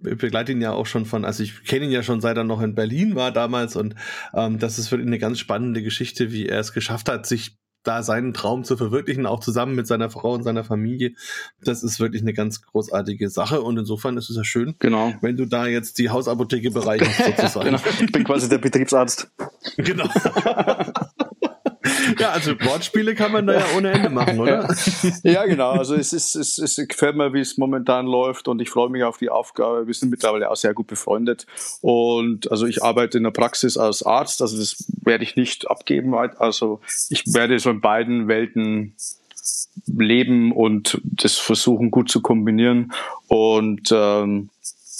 begleite 0.00 0.52
ihn 0.52 0.60
ja 0.60 0.72
auch 0.72 0.86
schon 0.86 1.06
von, 1.06 1.24
also 1.24 1.42
ich 1.42 1.64
kenne 1.64 1.86
ihn 1.86 1.90
ja 1.90 2.02
schon 2.02 2.20
seit 2.20 2.36
er 2.36 2.44
noch 2.44 2.60
in 2.60 2.74
Berlin 2.74 3.14
war 3.14 3.32
damals 3.32 3.76
und 3.76 3.94
ähm, 4.34 4.58
das 4.58 4.78
ist 4.78 4.90
wirklich 4.90 5.06
eine 5.06 5.18
ganz 5.18 5.38
spannende 5.38 5.82
Geschichte, 5.82 6.32
wie 6.32 6.46
er 6.46 6.60
es 6.60 6.72
geschafft 6.72 7.08
hat, 7.08 7.26
sich 7.26 7.56
da 7.82 8.02
seinen 8.02 8.34
Traum 8.34 8.64
zu 8.64 8.76
verwirklichen, 8.76 9.26
auch 9.26 9.40
zusammen 9.40 9.74
mit 9.74 9.86
seiner 9.86 10.10
Frau 10.10 10.34
und 10.34 10.42
seiner 10.42 10.64
Familie. 10.64 11.12
Das 11.62 11.82
ist 11.82 12.00
wirklich 12.00 12.22
eine 12.22 12.32
ganz 12.32 12.62
großartige 12.62 13.28
Sache 13.28 13.62
und 13.62 13.78
insofern 13.78 14.16
ist 14.16 14.30
es 14.30 14.36
ja 14.36 14.44
schön, 14.44 14.76
genau. 14.78 15.14
wenn 15.20 15.36
du 15.36 15.46
da 15.46 15.66
jetzt 15.66 15.98
die 15.98 16.10
Hausapotheke 16.10 16.70
bereicherst 16.70 17.24
sozusagen. 17.36 17.66
genau. 17.66 17.80
Ich 18.00 18.12
bin 18.12 18.24
quasi 18.24 18.48
der 18.48 18.58
Betriebsarzt. 18.58 19.30
Genau. 19.76 20.08
Ja, 22.22 22.30
also 22.30 22.52
Wortspiele 22.60 23.14
kann 23.14 23.32
man 23.32 23.46
da 23.46 23.54
ja 23.54 23.64
ohne 23.76 23.90
Ende 23.90 24.08
machen, 24.08 24.38
oder? 24.38 24.68
Ja, 25.22 25.44
genau. 25.46 25.70
Also 25.72 25.94
es 25.94 26.12
ist, 26.12 26.36
es, 26.36 26.58
es 26.58 26.76
gefällt 26.88 27.16
mir, 27.16 27.32
wie 27.32 27.40
es 27.40 27.58
momentan 27.58 28.06
läuft 28.06 28.48
und 28.48 28.60
ich 28.62 28.70
freue 28.70 28.88
mich 28.88 29.02
auf 29.02 29.18
die 29.18 29.28
Aufgabe. 29.28 29.86
Wir 29.86 29.94
sind 29.94 30.10
mittlerweile 30.10 30.50
auch 30.50 30.56
sehr 30.56 30.74
gut 30.74 30.86
befreundet 30.86 31.46
und 31.80 32.50
also 32.50 32.66
ich 32.66 32.82
arbeite 32.82 33.18
in 33.18 33.24
der 33.24 33.30
Praxis 33.32 33.76
als 33.76 34.02
Arzt, 34.02 34.40
also 34.40 34.56
das 34.56 34.84
werde 35.02 35.24
ich 35.24 35.36
nicht 35.36 35.68
abgeben. 35.68 36.14
Also 36.14 36.80
ich 37.10 37.24
werde 37.34 37.58
so 37.58 37.70
in 37.70 37.80
beiden 37.80 38.28
Welten 38.28 38.94
leben 39.86 40.52
und 40.52 41.00
das 41.02 41.38
versuchen 41.38 41.90
gut 41.90 42.10
zu 42.10 42.22
kombinieren 42.22 42.92
und 43.26 43.90
ähm, 43.92 44.50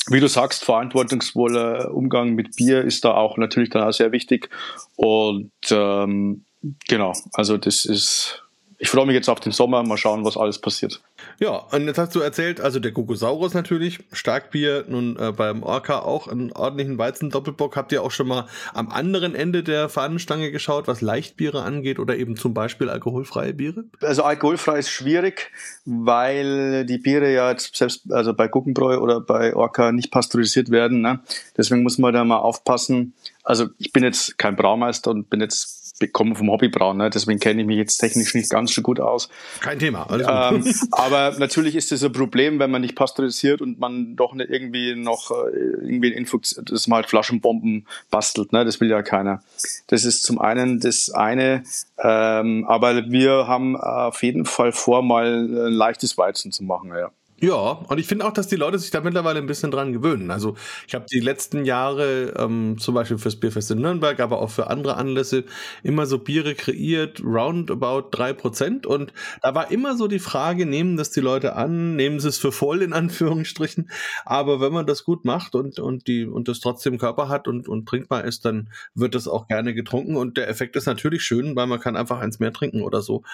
wie 0.09 0.21
du 0.21 0.29
sagst, 0.29 0.65
verantwortungsvoller 0.65 1.95
Umgang 1.95 2.35
mit 2.35 2.57
Bier 2.57 2.83
ist 2.83 3.05
da 3.05 3.15
auch 3.15 3.37
natürlich 3.37 3.71
dann 3.71 3.85
auch 3.85 3.93
sehr 3.93 4.11
wichtig. 4.11 4.51
Und 4.97 5.53
ähm, 5.71 6.45
Genau, 6.89 7.13
also 7.33 7.57
das 7.57 7.85
ist, 7.85 8.43
ich 8.79 8.89
freue 8.89 9.07
mich 9.07 9.15
jetzt 9.15 9.29
auf 9.29 9.41
den 9.41 9.53
Sommer, 9.53 9.83
mal 9.83 9.97
schauen, 9.97 10.25
was 10.25 10.37
alles 10.37 10.59
passiert. 10.59 11.01
Ja, 11.39 11.57
und 11.73 11.87
jetzt 11.87 11.99
hast 11.99 12.15
du 12.15 12.21
erzählt, 12.21 12.61
also 12.61 12.79
der 12.79 12.93
Gogosaurus 12.93 13.55
natürlich, 13.55 14.01
Starkbier, 14.13 14.85
nun 14.89 15.17
äh, 15.19 15.33
beim 15.33 15.63
Orca 15.63 16.01
auch 16.01 16.29
einen 16.29 16.53
ordentlichen 16.53 16.99
Weizen-Doppelbock. 16.99 17.77
Habt 17.77 17.93
ihr 17.93 18.03
auch 18.03 18.11
schon 18.11 18.29
mal 18.29 18.47
am 18.75 18.91
anderen 18.91 19.35
Ende 19.35 19.63
der 19.63 19.89
Fahnenstange 19.89 20.51
geschaut, 20.51 20.87
was 20.87 21.01
Leichtbiere 21.01 21.63
angeht 21.63 21.99
oder 21.99 22.17
eben 22.17 22.37
zum 22.37 22.55
Beispiel 22.55 22.89
alkoholfreie 22.89 23.55
Biere? 23.55 23.85
Also 24.01 24.23
alkoholfrei 24.23 24.79
ist 24.79 24.91
schwierig, 24.91 25.51
weil 25.85 26.85
die 26.87 26.99
Biere 26.99 27.33
ja 27.33 27.51
jetzt 27.51 27.77
selbst 27.77 28.13
also 28.13 28.35
bei 28.35 28.49
Guggenbräu 28.49 28.99
oder 28.99 29.21
bei 29.21 29.55
Orca 29.55 29.91
nicht 29.93 30.11
pasteurisiert 30.11 30.71
werden. 30.71 31.01
Ne? 31.01 31.21
Deswegen 31.57 31.83
muss 31.83 31.99
man 31.99 32.15
da 32.15 32.25
mal 32.25 32.39
aufpassen. 32.39 33.15
Also 33.43 33.67
ich 33.79 33.93
bin 33.93 34.05
jetzt 34.05 34.39
kein 34.39 34.55
Braumeister 34.55 35.11
und 35.11 35.29
bin 35.29 35.41
jetzt 35.41 35.82
bekommen 36.03 36.35
vom 36.35 36.51
Hobbybrauen, 36.51 36.97
ne? 36.97 37.11
deswegen 37.11 37.39
kenne 37.39 37.61
ich 37.61 37.67
mich 37.67 37.77
jetzt 37.77 37.99
technisch 37.99 38.35
nicht 38.35 38.51
ganz 38.51 38.75
so 38.75 38.83
gut 38.83 38.99
aus. 38.99 39.29
Kein 39.61 39.79
Thema. 39.79 40.09
Ähm, 40.11 40.65
aber 40.91 41.39
natürlich 41.39 41.77
ist 41.77 41.93
das 41.93 42.03
ein 42.03 42.11
Problem, 42.13 42.59
wenn 42.59 42.73
man 42.73 42.83
nicht 42.83 42.97
pasteurisiert 42.97 43.63
und 43.63 43.79
man 43.79 44.17
doch 44.17 44.35
nicht 44.35 44.51
irgendwie 44.51 44.97
noch 44.97 45.31
äh, 45.31 45.51
irgendwie 45.55 46.13
Infuz 46.13 46.61
das 46.65 46.89
mal 46.89 46.97
halt 46.97 47.07
Flaschenbomben 47.07 47.87
bastelt. 48.11 48.53
Ne? 48.53 48.65
Das 48.65 48.81
will 48.81 48.91
ja 48.91 49.03
keiner. 49.03 49.45
Das 49.87 50.05
ist 50.05 50.25
zum 50.25 50.41
einen 50.41 50.81
das 50.81 51.11
eine, 51.11 51.63
ähm, 51.99 52.65
aber 52.67 53.09
wir 53.09 53.47
haben 53.47 53.77
auf 53.77 54.25
jeden 54.25 54.45
Fall 54.45 54.73
vor, 54.73 55.03
mal 55.03 55.27
ein 55.27 55.73
leichtes 55.73 56.19
Weizen 56.19 56.51
zu 56.51 56.65
machen. 56.65 56.91
Ja. 56.91 57.13
Ja, 57.45 57.55
und 57.89 57.99
ich 57.99 58.07
finde 58.07 58.25
auch, 58.25 58.33
dass 58.33 58.47
die 58.47 58.55
Leute 58.55 58.79
sich 58.79 58.93
da 58.93 59.01
mittlerweile 59.01 59.41
ein 59.41 59.47
bisschen 59.47 59.73
dran 59.73 59.93
gewöhnen. 59.93 60.31
Also 60.31 60.55
ich 60.87 60.95
habe 60.95 61.07
die 61.11 61.19
letzten 61.19 61.65
Jahre 61.65 62.35
ähm, 62.39 62.79
zum 62.79 62.95
Beispiel 62.95 63.19
fürs 63.19 63.35
Bierfest 63.35 63.73
in 63.73 63.81
Nürnberg, 63.81 64.21
aber 64.21 64.41
auch 64.41 64.51
für 64.51 64.69
andere 64.71 64.97
Anlässe 64.97 65.45
immer 65.83 66.07
so 66.07 66.19
Biere 66.19 66.55
kreiert, 66.55 67.21
roundabout 67.25 68.11
drei 68.13 68.33
Prozent. 68.33 68.87
Und 68.87 69.13
da 69.43 69.57
war 69.57 69.73
immer 69.73 69.97
so 69.97 70.07
die 70.07 70.21
Frage, 70.21 70.67
nehmen 70.67 70.97
das 70.97 71.11
die 71.11 71.19
Leute 71.21 71.57
an, 71.57 71.97
nehmen 71.97 72.21
sie 72.21 72.29
es 72.29 72.39
für 72.39 72.53
voll 72.53 72.81
in 72.81 72.93
Anführungsstrichen. 72.93 73.91
Aber 74.25 74.61
wenn 74.61 74.73
man 74.73 74.87
das 74.87 75.03
gut 75.03 75.25
macht 75.25 75.57
und, 75.57 75.81
und, 75.81 76.07
die, 76.07 76.27
und 76.27 76.47
das 76.47 76.61
trotzdem 76.61 76.97
Körper 76.97 77.29
hat 77.29 77.49
und, 77.49 77.67
und 77.67 77.89
trinkbar 77.89 78.23
ist, 78.23 78.45
dann 78.45 78.71
wird 78.95 79.17
das 79.17 79.27
auch 79.27 79.49
gerne 79.49 79.75
getrunken. 79.75 80.15
Und 80.15 80.37
der 80.37 80.49
Effekt 80.49 80.77
ist 80.77 80.87
natürlich 80.87 81.25
schön, 81.25 81.57
weil 81.57 81.67
man 81.67 81.81
kann 81.81 81.97
einfach 81.97 82.21
eins 82.21 82.39
mehr 82.39 82.53
trinken 82.53 82.83
oder 82.83 83.03
so. 83.03 83.25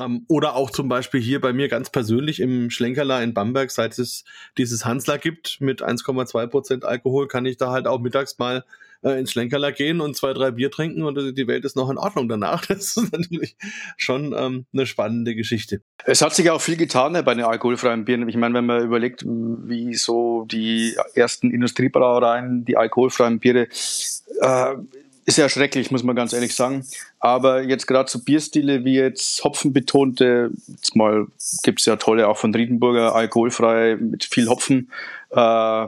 Ähm, 0.00 0.24
oder 0.28 0.54
auch 0.54 0.70
zum 0.70 0.88
Beispiel 0.88 1.20
hier 1.20 1.40
bei 1.40 1.52
mir 1.52 1.68
ganz 1.68 1.90
persönlich 1.90 2.40
im 2.40 2.70
Schlenkerler 2.70 3.22
in 3.22 3.34
Bamberg, 3.34 3.70
seit 3.70 3.98
es 3.98 4.24
dieses 4.56 4.84
Hansler 4.84 5.18
gibt 5.18 5.60
mit 5.60 5.82
1,2 5.82 6.46
Prozent 6.46 6.84
Alkohol, 6.84 7.28
kann 7.28 7.44
ich 7.44 7.58
da 7.58 7.70
halt 7.70 7.86
auch 7.86 8.00
mittags 8.00 8.38
mal 8.38 8.64
äh, 9.02 9.18
ins 9.18 9.32
Schlenkerler 9.32 9.72
gehen 9.72 10.00
und 10.00 10.16
zwei, 10.16 10.32
drei 10.32 10.50
Bier 10.52 10.70
trinken 10.70 11.02
und 11.02 11.36
die 11.36 11.46
Welt 11.46 11.64
ist 11.64 11.76
noch 11.76 11.90
in 11.90 11.98
Ordnung 11.98 12.28
danach. 12.28 12.64
Das 12.72 12.96
ist 12.96 13.12
natürlich 13.12 13.56
schon 13.96 14.34
ähm, 14.36 14.64
eine 14.72 14.86
spannende 14.86 15.34
Geschichte. 15.34 15.82
Es 16.04 16.22
hat 16.22 16.34
sich 16.34 16.50
auch 16.50 16.60
viel 16.60 16.76
getan 16.76 17.12
bei 17.12 17.34
den 17.34 17.44
alkoholfreien 17.44 18.04
Bieren. 18.04 18.28
Ich 18.28 18.36
meine, 18.36 18.54
wenn 18.54 18.66
man 18.66 18.82
überlegt, 18.82 19.24
wie 19.26 19.94
so 19.94 20.46
die 20.46 20.96
ersten 21.14 21.50
Industriebrauereien 21.50 22.64
die 22.64 22.76
alkoholfreien 22.76 23.40
Biere 23.40 23.68
äh, 24.40 24.74
ist 25.24 25.38
ja 25.38 25.48
schrecklich, 25.48 25.90
muss 25.90 26.02
man 26.02 26.16
ganz 26.16 26.32
ehrlich 26.32 26.54
sagen. 26.54 26.84
Aber 27.20 27.62
jetzt 27.62 27.86
gerade 27.86 28.10
so 28.10 28.18
Bierstile 28.18 28.84
wie 28.84 28.96
jetzt 28.96 29.44
Hopfenbetonte, 29.44 30.50
jetzt 30.68 30.96
mal 30.96 31.26
gibt's 31.62 31.86
ja 31.86 31.96
tolle 31.96 32.28
auch 32.28 32.38
von 32.38 32.54
Riedenburger, 32.54 33.14
alkoholfrei 33.14 33.96
mit 33.96 34.24
viel 34.24 34.48
Hopfen, 34.48 34.90
äh, 35.30 35.86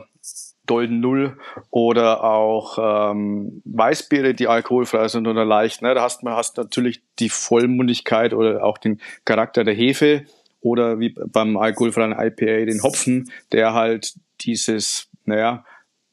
Dolden 0.66 1.00
Null 1.00 1.36
oder 1.70 2.24
auch 2.24 2.78
ähm, 3.12 3.60
Weißbiere, 3.64 4.34
die 4.34 4.48
alkoholfrei 4.48 5.08
sind 5.08 5.26
oder 5.26 5.44
leicht. 5.44 5.82
Ne? 5.82 5.94
Da 5.94 6.02
hast 6.02 6.22
man 6.22 6.34
hast 6.34 6.56
natürlich 6.56 7.02
die 7.18 7.28
Vollmundigkeit 7.28 8.32
oder 8.32 8.64
auch 8.64 8.78
den 8.78 9.00
Charakter 9.24 9.64
der 9.64 9.74
Hefe 9.74 10.24
oder 10.60 10.98
wie 10.98 11.10
beim 11.10 11.56
alkoholfreien 11.58 12.12
IPA 12.12 12.64
den 12.64 12.82
Hopfen, 12.82 13.30
der 13.52 13.74
halt 13.74 14.14
dieses, 14.40 15.08
naja, 15.26 15.64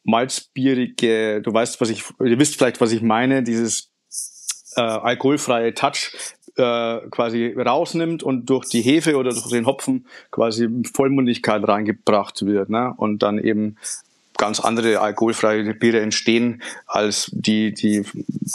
malzbierige, 0.03 1.41
du 1.41 1.53
weißt, 1.53 1.79
was 1.81 1.89
ich, 1.89 2.03
ihr 2.23 2.39
wisst 2.39 2.57
vielleicht, 2.57 2.81
was 2.81 2.91
ich 2.91 3.01
meine, 3.01 3.43
dieses 3.43 3.91
äh, 4.75 4.81
alkoholfreie 4.81 5.73
Touch 5.73 6.11
äh, 6.57 6.99
quasi 7.09 7.53
rausnimmt 7.57 8.23
und 8.23 8.49
durch 8.49 8.67
die 8.67 8.81
Hefe 8.81 9.17
oder 9.17 9.31
durch 9.31 9.49
den 9.49 9.65
Hopfen 9.65 10.05
quasi 10.31 10.67
Vollmundigkeit 10.93 11.65
reingebracht 11.67 12.45
wird. 12.45 12.69
Ne? 12.69 12.93
Und 12.97 13.23
dann 13.23 13.39
eben 13.39 13.77
ganz 14.37 14.59
andere 14.59 14.99
alkoholfreie 14.99 15.73
Biere 15.75 16.01
entstehen, 16.01 16.63
als 16.87 17.29
die, 17.31 17.73
die 17.73 18.03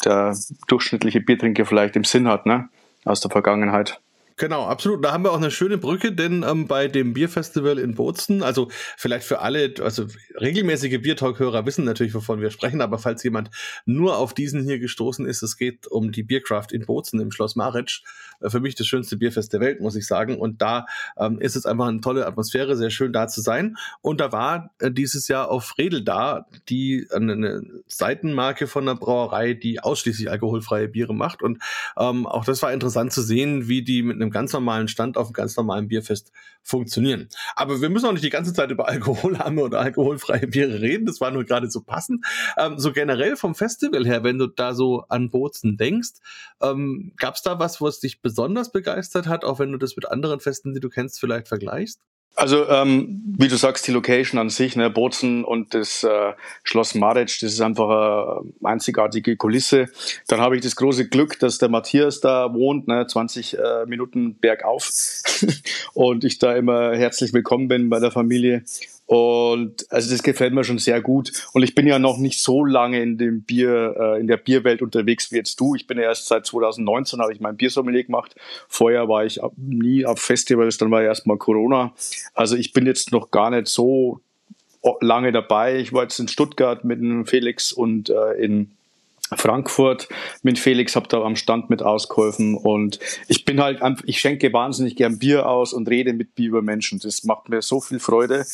der 0.04 0.36
durchschnittliche 0.66 1.20
Biertrinker 1.20 1.64
vielleicht 1.64 1.96
im 1.96 2.04
Sinn 2.04 2.28
hat, 2.28 2.44
ne? 2.44 2.68
aus 3.04 3.20
der 3.20 3.30
Vergangenheit. 3.30 4.00
Genau, 4.38 4.66
absolut. 4.66 5.02
Da 5.02 5.12
haben 5.12 5.24
wir 5.24 5.32
auch 5.32 5.38
eine 5.38 5.50
schöne 5.50 5.78
Brücke, 5.78 6.12
denn 6.12 6.44
ähm, 6.46 6.66
bei 6.66 6.88
dem 6.88 7.14
Bierfestival 7.14 7.78
in 7.78 7.94
Bozen, 7.94 8.42
also 8.42 8.68
vielleicht 8.98 9.26
für 9.26 9.40
alle, 9.40 9.72
also 9.80 10.06
regelmäßige 10.38 11.00
Biertalk-Hörer 11.00 11.64
wissen 11.64 11.86
natürlich, 11.86 12.12
wovon 12.12 12.42
wir 12.42 12.50
sprechen, 12.50 12.82
aber 12.82 12.98
falls 12.98 13.22
jemand 13.22 13.50
nur 13.86 14.18
auf 14.18 14.34
diesen 14.34 14.64
hier 14.64 14.78
gestoßen 14.78 15.24
ist, 15.24 15.42
es 15.42 15.56
geht 15.56 15.86
um 15.86 16.12
die 16.12 16.22
Biercraft 16.22 16.66
in 16.72 16.84
Bozen 16.84 17.18
im 17.18 17.30
Schloss 17.30 17.56
Maric. 17.56 18.02
Äh, 18.40 18.50
für 18.50 18.60
mich 18.60 18.74
das 18.74 18.86
schönste 18.86 19.16
Bierfest 19.16 19.52
der 19.52 19.60
Welt, 19.60 19.80
muss 19.80 19.96
ich 19.96 20.06
sagen. 20.06 20.38
Und 20.38 20.62
da 20.62 20.86
ähm, 21.18 21.40
ist 21.40 21.56
es 21.56 21.66
einfach 21.66 21.86
eine 21.86 22.00
tolle 22.00 22.26
Atmosphäre, 22.26 22.76
sehr 22.76 22.90
schön 22.90 23.12
da 23.12 23.28
zu 23.28 23.40
sein. 23.40 23.76
Und 24.02 24.20
da 24.20 24.32
war 24.32 24.70
äh, 24.78 24.90
dieses 24.90 25.28
Jahr 25.28 25.50
auf 25.50 25.78
Redel 25.78 26.04
da, 26.04 26.46
die 26.68 27.06
eine, 27.12 27.32
eine 27.32 27.62
Seitenmarke 27.86 28.66
von 28.66 28.84
einer 28.84 28.98
Brauerei, 28.98 29.54
die 29.54 29.80
ausschließlich 29.80 30.30
alkoholfreie 30.30 30.88
Biere 30.88 31.14
macht. 31.14 31.42
Und 31.42 31.62
ähm, 31.96 32.26
auch 32.26 32.44
das 32.44 32.62
war 32.62 32.72
interessant 32.72 33.12
zu 33.12 33.22
sehen, 33.22 33.68
wie 33.68 33.82
die 33.82 34.02
mit 34.02 34.16
einem 34.16 34.25
ganz 34.30 34.52
normalen 34.52 34.88
Stand 34.88 35.16
auf 35.16 35.26
einem 35.26 35.34
ganz 35.34 35.56
normalen 35.56 35.88
Bierfest 35.88 36.32
funktionieren. 36.62 37.28
Aber 37.54 37.80
wir 37.80 37.88
müssen 37.88 38.06
auch 38.06 38.12
nicht 38.12 38.24
die 38.24 38.30
ganze 38.30 38.52
Zeit 38.52 38.70
über 38.70 38.88
Alkoholarme 38.88 39.62
oder 39.62 39.80
alkoholfreie 39.80 40.46
Biere 40.46 40.80
reden. 40.80 41.06
Das 41.06 41.20
war 41.20 41.30
nur 41.30 41.44
gerade 41.44 41.70
so 41.70 41.82
passend. 41.82 42.24
Ähm, 42.56 42.78
so 42.78 42.92
generell 42.92 43.36
vom 43.36 43.54
Festival 43.54 44.06
her, 44.06 44.24
wenn 44.24 44.38
du 44.38 44.46
da 44.46 44.74
so 44.74 45.04
an 45.08 45.30
Bozen 45.30 45.76
denkst, 45.76 46.14
ähm, 46.60 47.12
gab 47.16 47.34
es 47.36 47.42
da 47.42 47.58
was, 47.58 47.80
was 47.80 48.00
dich 48.00 48.22
besonders 48.22 48.72
begeistert 48.72 49.26
hat, 49.26 49.44
auch 49.44 49.58
wenn 49.58 49.72
du 49.72 49.78
das 49.78 49.96
mit 49.96 50.10
anderen 50.10 50.40
Festen, 50.40 50.74
die 50.74 50.80
du 50.80 50.88
kennst, 50.88 51.20
vielleicht 51.20 51.48
vergleichst? 51.48 52.00
Also 52.36 52.68
ähm, 52.68 53.22
wie 53.38 53.48
du 53.48 53.56
sagst, 53.56 53.86
die 53.88 53.92
Location 53.92 54.38
an 54.38 54.50
sich, 54.50 54.76
ne, 54.76 54.90
Bozen 54.90 55.42
und 55.42 55.72
das 55.72 56.04
äh, 56.04 56.34
Schloss 56.64 56.94
Maric, 56.94 57.38
das 57.40 57.54
ist 57.54 57.60
einfach 57.62 57.88
eine 57.88 58.72
einzigartige 58.72 59.36
Kulisse. 59.36 59.88
Dann 60.28 60.40
habe 60.42 60.56
ich 60.56 60.62
das 60.62 60.76
große 60.76 61.08
Glück, 61.08 61.38
dass 61.38 61.56
der 61.56 61.70
Matthias 61.70 62.20
da 62.20 62.52
wohnt, 62.52 62.88
ne, 62.88 63.06
20 63.06 63.56
äh, 63.56 63.86
Minuten 63.86 64.38
bergauf 64.38 64.90
und 65.94 66.24
ich 66.24 66.38
da 66.38 66.54
immer 66.54 66.94
herzlich 66.94 67.32
willkommen 67.32 67.68
bin 67.68 67.88
bei 67.88 68.00
der 68.00 68.10
Familie. 68.10 68.64
Und 69.06 69.86
also 69.90 70.10
das 70.10 70.22
gefällt 70.24 70.52
mir 70.52 70.64
schon 70.64 70.78
sehr 70.78 71.00
gut. 71.00 71.32
Und 71.52 71.62
ich 71.62 71.74
bin 71.74 71.86
ja 71.86 71.98
noch 71.98 72.18
nicht 72.18 72.42
so 72.42 72.64
lange 72.64 73.00
in 73.00 73.18
dem 73.18 73.42
Bier, 73.42 73.94
äh, 73.98 74.20
in 74.20 74.26
der 74.26 74.36
Bierwelt 74.36 74.82
unterwegs 74.82 75.30
wie 75.30 75.36
jetzt 75.36 75.60
du. 75.60 75.76
Ich 75.76 75.86
bin 75.86 75.96
ja 75.96 76.04
erst 76.04 76.26
seit 76.26 76.44
2019 76.44 77.20
habe 77.20 77.32
ich 77.32 77.40
mein 77.40 77.56
Biersommelier 77.56 78.04
gemacht. 78.04 78.34
Vorher 78.68 79.08
war 79.08 79.24
ich 79.24 79.40
nie 79.56 80.04
auf 80.04 80.18
Festivals, 80.18 80.78
dann 80.78 80.90
war 80.90 81.02
ja 81.02 81.08
erstmal 81.08 81.36
Corona. 81.36 81.94
Also 82.34 82.56
ich 82.56 82.72
bin 82.72 82.84
jetzt 82.84 83.12
noch 83.12 83.30
gar 83.30 83.50
nicht 83.50 83.68
so 83.68 84.20
lange 85.00 85.30
dabei. 85.30 85.76
Ich 85.76 85.92
war 85.92 86.02
jetzt 86.02 86.18
in 86.18 86.28
Stuttgart 86.28 86.84
mit 86.84 87.00
dem 87.00 87.26
Felix 87.26 87.72
und 87.72 88.10
äh, 88.10 88.32
in 88.32 88.72
Frankfurt 89.34 90.08
mit 90.42 90.58
Felix, 90.58 90.94
habe 90.94 91.08
da 91.08 91.20
am 91.22 91.34
Stand 91.34 91.68
mit 91.68 91.82
ausgeholfen 91.82 92.56
und 92.56 93.00
ich 93.26 93.44
bin 93.44 93.60
halt, 93.60 93.80
ich 94.04 94.20
schenke 94.20 94.52
wahnsinnig 94.52 94.94
gern 94.94 95.18
Bier 95.18 95.48
aus 95.48 95.72
und 95.72 95.88
rede 95.88 96.12
mit 96.12 96.36
Bier 96.36 96.50
über 96.50 96.62
Menschen. 96.62 97.00
Das 97.00 97.24
macht 97.24 97.48
mir 97.48 97.60
so 97.60 97.80
viel 97.80 97.98
Freude. 97.98 98.46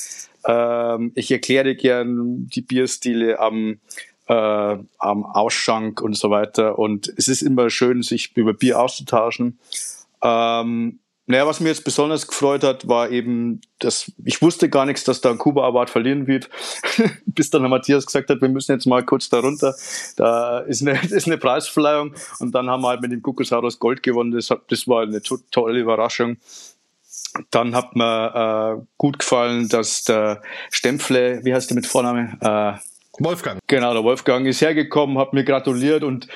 Ähm, 0.46 1.12
ich 1.14 1.30
erkläre 1.30 1.74
gern 1.74 2.46
die 2.46 2.62
Bierstile 2.62 3.38
am, 3.38 3.78
äh, 4.28 4.34
am 4.34 5.24
Ausschank 5.24 6.00
und 6.00 6.16
so 6.16 6.30
weiter. 6.30 6.78
Und 6.78 7.12
es 7.16 7.28
ist 7.28 7.42
immer 7.42 7.70
schön, 7.70 8.02
sich 8.02 8.36
über 8.36 8.54
Bier 8.54 8.80
auszutauschen. 8.80 9.58
Ähm, 10.22 11.00
naja, 11.26 11.46
was 11.46 11.60
mir 11.60 11.68
jetzt 11.68 11.84
besonders 11.84 12.26
gefreut 12.26 12.64
hat, 12.64 12.88
war 12.88 13.10
eben, 13.10 13.60
dass 13.78 14.10
ich 14.24 14.42
wusste 14.42 14.68
gar 14.68 14.86
nichts, 14.86 15.04
dass 15.04 15.20
da 15.20 15.30
ein 15.30 15.38
Kuba 15.38 15.66
Award 15.66 15.88
verlieren 15.88 16.26
wird, 16.26 16.50
bis 17.26 17.48
dann 17.48 17.62
Matthias 17.70 18.06
gesagt 18.06 18.28
hat, 18.28 18.42
wir 18.42 18.48
müssen 18.48 18.72
jetzt 18.72 18.86
mal 18.86 19.04
kurz 19.04 19.28
da 19.28 19.38
runter. 19.38 19.74
Da 20.16 20.58
ist 20.58 20.82
eine, 20.82 21.00
ist 21.10 21.26
eine 21.26 21.38
Preisverleihung 21.38 22.14
und 22.40 22.54
dann 22.54 22.68
haben 22.68 22.82
wir 22.82 22.88
halt 22.88 23.02
mit 23.02 23.12
dem 23.12 23.22
Kukusaurus 23.22 23.78
Gold 23.78 24.02
gewonnen. 24.02 24.32
Das, 24.32 24.48
das 24.68 24.88
war 24.88 25.02
eine 25.02 25.22
tolle 25.22 25.78
Überraschung. 25.78 26.38
Dann 27.50 27.74
hat 27.74 27.96
mir 27.96 28.80
äh, 28.80 28.84
gut 28.98 29.18
gefallen, 29.18 29.68
dass 29.68 30.04
der 30.04 30.42
Stempfle, 30.70 31.40
wie 31.44 31.54
heißt 31.54 31.70
der 31.70 31.74
mit 31.76 31.86
Vorname? 31.86 32.36
Äh, 32.40 32.78
Wolfgang. 33.18 33.60
Genau, 33.66 33.92
der 33.92 34.04
Wolfgang 34.04 34.46
ist 34.46 34.60
hergekommen, 34.60 35.18
hat 35.18 35.32
mir 35.32 35.44
gratuliert 35.44 36.02
und 36.02 36.28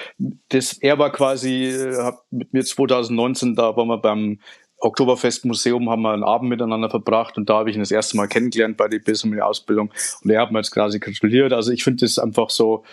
das, 0.50 0.74
er 0.74 0.98
war 0.98 1.10
quasi, 1.10 1.66
äh, 1.70 1.96
hat 2.02 2.18
mit 2.30 2.52
mir 2.52 2.64
2019, 2.64 3.54
da 3.54 3.76
waren 3.76 3.88
wir 3.88 3.98
beim 3.98 4.38
Oktoberfest 4.78 5.46
Museum, 5.46 5.88
haben 5.88 6.02
wir 6.02 6.12
einen 6.12 6.22
Abend 6.22 6.50
miteinander 6.50 6.90
verbracht 6.90 7.38
und 7.38 7.48
da 7.48 7.58
habe 7.58 7.70
ich 7.70 7.76
ihn 7.76 7.82
das 7.82 7.90
erste 7.90 8.16
Mal 8.16 8.28
kennengelernt 8.28 8.76
bei 8.76 8.88
der 8.88 8.98
Business 8.98 9.40
Ausbildung 9.40 9.90
und 10.22 10.30
er 10.30 10.42
hat 10.42 10.52
mir 10.52 10.58
jetzt 10.58 10.70
quasi 10.70 11.00
gratuliert. 11.00 11.52
Also 11.52 11.72
ich 11.72 11.82
finde 11.82 12.04
das 12.04 12.18
einfach 12.18 12.50
so, 12.50 12.84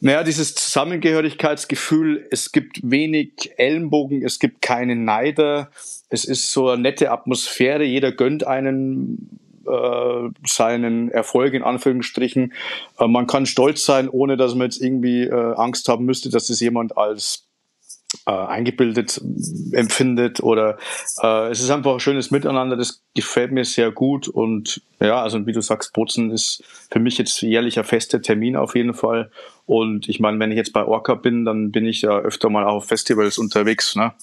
naja, 0.00 0.22
dieses 0.22 0.54
Zusammengehörigkeitsgefühl, 0.54 2.28
es 2.30 2.52
gibt 2.52 2.78
wenig 2.82 3.52
Ellenbogen, 3.56 4.22
es 4.22 4.38
gibt 4.38 4.60
keine 4.60 4.94
Neider, 4.94 5.70
es 6.08 6.24
ist 6.24 6.52
so 6.52 6.70
eine 6.70 6.82
nette 6.82 7.10
Atmosphäre, 7.10 7.84
jeder 7.84 8.12
gönnt 8.12 8.46
einen 8.46 9.40
äh, 9.66 10.30
seinen 10.46 11.10
Erfolg 11.10 11.54
in 11.54 11.62
Anführungsstrichen. 11.62 12.52
Äh, 12.98 13.06
man 13.06 13.26
kann 13.26 13.46
stolz 13.46 13.84
sein, 13.84 14.08
ohne 14.08 14.36
dass 14.36 14.54
man 14.54 14.66
jetzt 14.66 14.80
irgendwie 14.80 15.24
äh, 15.24 15.54
Angst 15.56 15.88
haben 15.88 16.04
müsste, 16.04 16.30
dass 16.30 16.46
das 16.46 16.60
jemand 16.60 16.96
als 16.96 17.48
äh, 18.26 18.30
eingebildet 18.30 19.20
empfindet 19.72 20.42
oder 20.42 20.78
äh, 21.22 21.50
es 21.50 21.60
ist 21.60 21.68
einfach 21.68 21.92
ein 21.92 22.00
schönes 22.00 22.30
Miteinander, 22.30 22.76
das 22.76 23.02
gefällt 23.14 23.52
mir 23.52 23.66
sehr 23.66 23.90
gut 23.90 24.28
und 24.28 24.80
ja, 24.98 25.22
also 25.22 25.46
wie 25.46 25.52
du 25.52 25.60
sagst, 25.60 25.92
Bozen 25.92 26.30
ist 26.30 26.62
für 26.90 27.00
mich 27.00 27.18
jetzt 27.18 27.42
jährlicher 27.42 27.84
fester 27.84 28.22
Termin 28.22 28.56
auf 28.56 28.74
jeden 28.74 28.94
Fall 28.94 29.30
und 29.66 30.08
ich 30.08 30.20
meine, 30.20 30.38
wenn 30.38 30.50
ich 30.50 30.56
jetzt 30.56 30.72
bei 30.72 30.86
Orca 30.86 31.14
bin, 31.14 31.44
dann 31.44 31.70
bin 31.70 31.84
ich 31.84 32.00
ja 32.00 32.18
öfter 32.18 32.48
mal 32.48 32.64
auf 32.64 32.86
Festivals 32.86 33.36
unterwegs, 33.36 33.94
ne? 33.94 34.14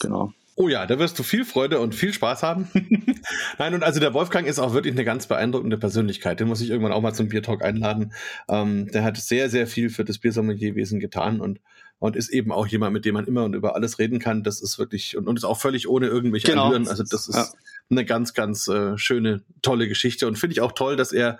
Genau. 0.00 0.32
Oh 0.60 0.68
ja, 0.68 0.84
da 0.84 0.98
wirst 0.98 1.18
du 1.18 1.22
viel 1.22 1.46
Freude 1.46 1.80
und 1.80 1.94
viel 1.94 2.12
Spaß 2.12 2.42
haben. 2.42 2.68
Nein, 3.58 3.72
und 3.72 3.82
also 3.82 3.98
der 3.98 4.12
Wolfgang 4.12 4.46
ist 4.46 4.58
auch 4.58 4.74
wirklich 4.74 4.92
eine 4.92 5.06
ganz 5.06 5.26
beeindruckende 5.26 5.78
Persönlichkeit. 5.78 6.38
Den 6.38 6.48
muss 6.48 6.60
ich 6.60 6.68
irgendwann 6.68 6.92
auch 6.92 7.00
mal 7.00 7.14
zum 7.14 7.28
Biertalk 7.28 7.64
einladen. 7.64 8.12
Ähm, 8.46 8.86
der 8.88 9.02
hat 9.02 9.16
sehr, 9.16 9.48
sehr 9.48 9.66
viel 9.66 9.88
für 9.88 10.04
das 10.04 10.18
Biersommelierwesen 10.18 11.00
getan 11.00 11.40
und 11.40 11.60
und 11.98 12.16
ist 12.16 12.30
eben 12.30 12.50
auch 12.50 12.66
jemand, 12.66 12.94
mit 12.94 13.04
dem 13.04 13.14
man 13.14 13.26
immer 13.26 13.44
und 13.44 13.54
über 13.54 13.74
alles 13.74 13.98
reden 13.98 14.18
kann. 14.18 14.42
Das 14.42 14.60
ist 14.60 14.78
wirklich 14.78 15.16
und, 15.16 15.28
und 15.28 15.36
ist 15.36 15.44
auch 15.44 15.60
völlig 15.60 15.88
ohne 15.88 16.08
irgendwelche 16.08 16.48
genau. 16.48 16.66
Allüren. 16.66 16.88
Also 16.88 17.04
das 17.04 17.28
ist 17.28 17.36
ja. 17.36 17.46
eine 17.90 18.04
ganz, 18.04 18.34
ganz 18.34 18.68
äh, 18.68 18.98
schöne, 18.98 19.42
tolle 19.62 19.86
Geschichte 19.86 20.26
und 20.26 20.38
finde 20.38 20.52
ich 20.52 20.60
auch 20.60 20.72
toll, 20.72 20.96
dass 20.96 21.12
er 21.12 21.38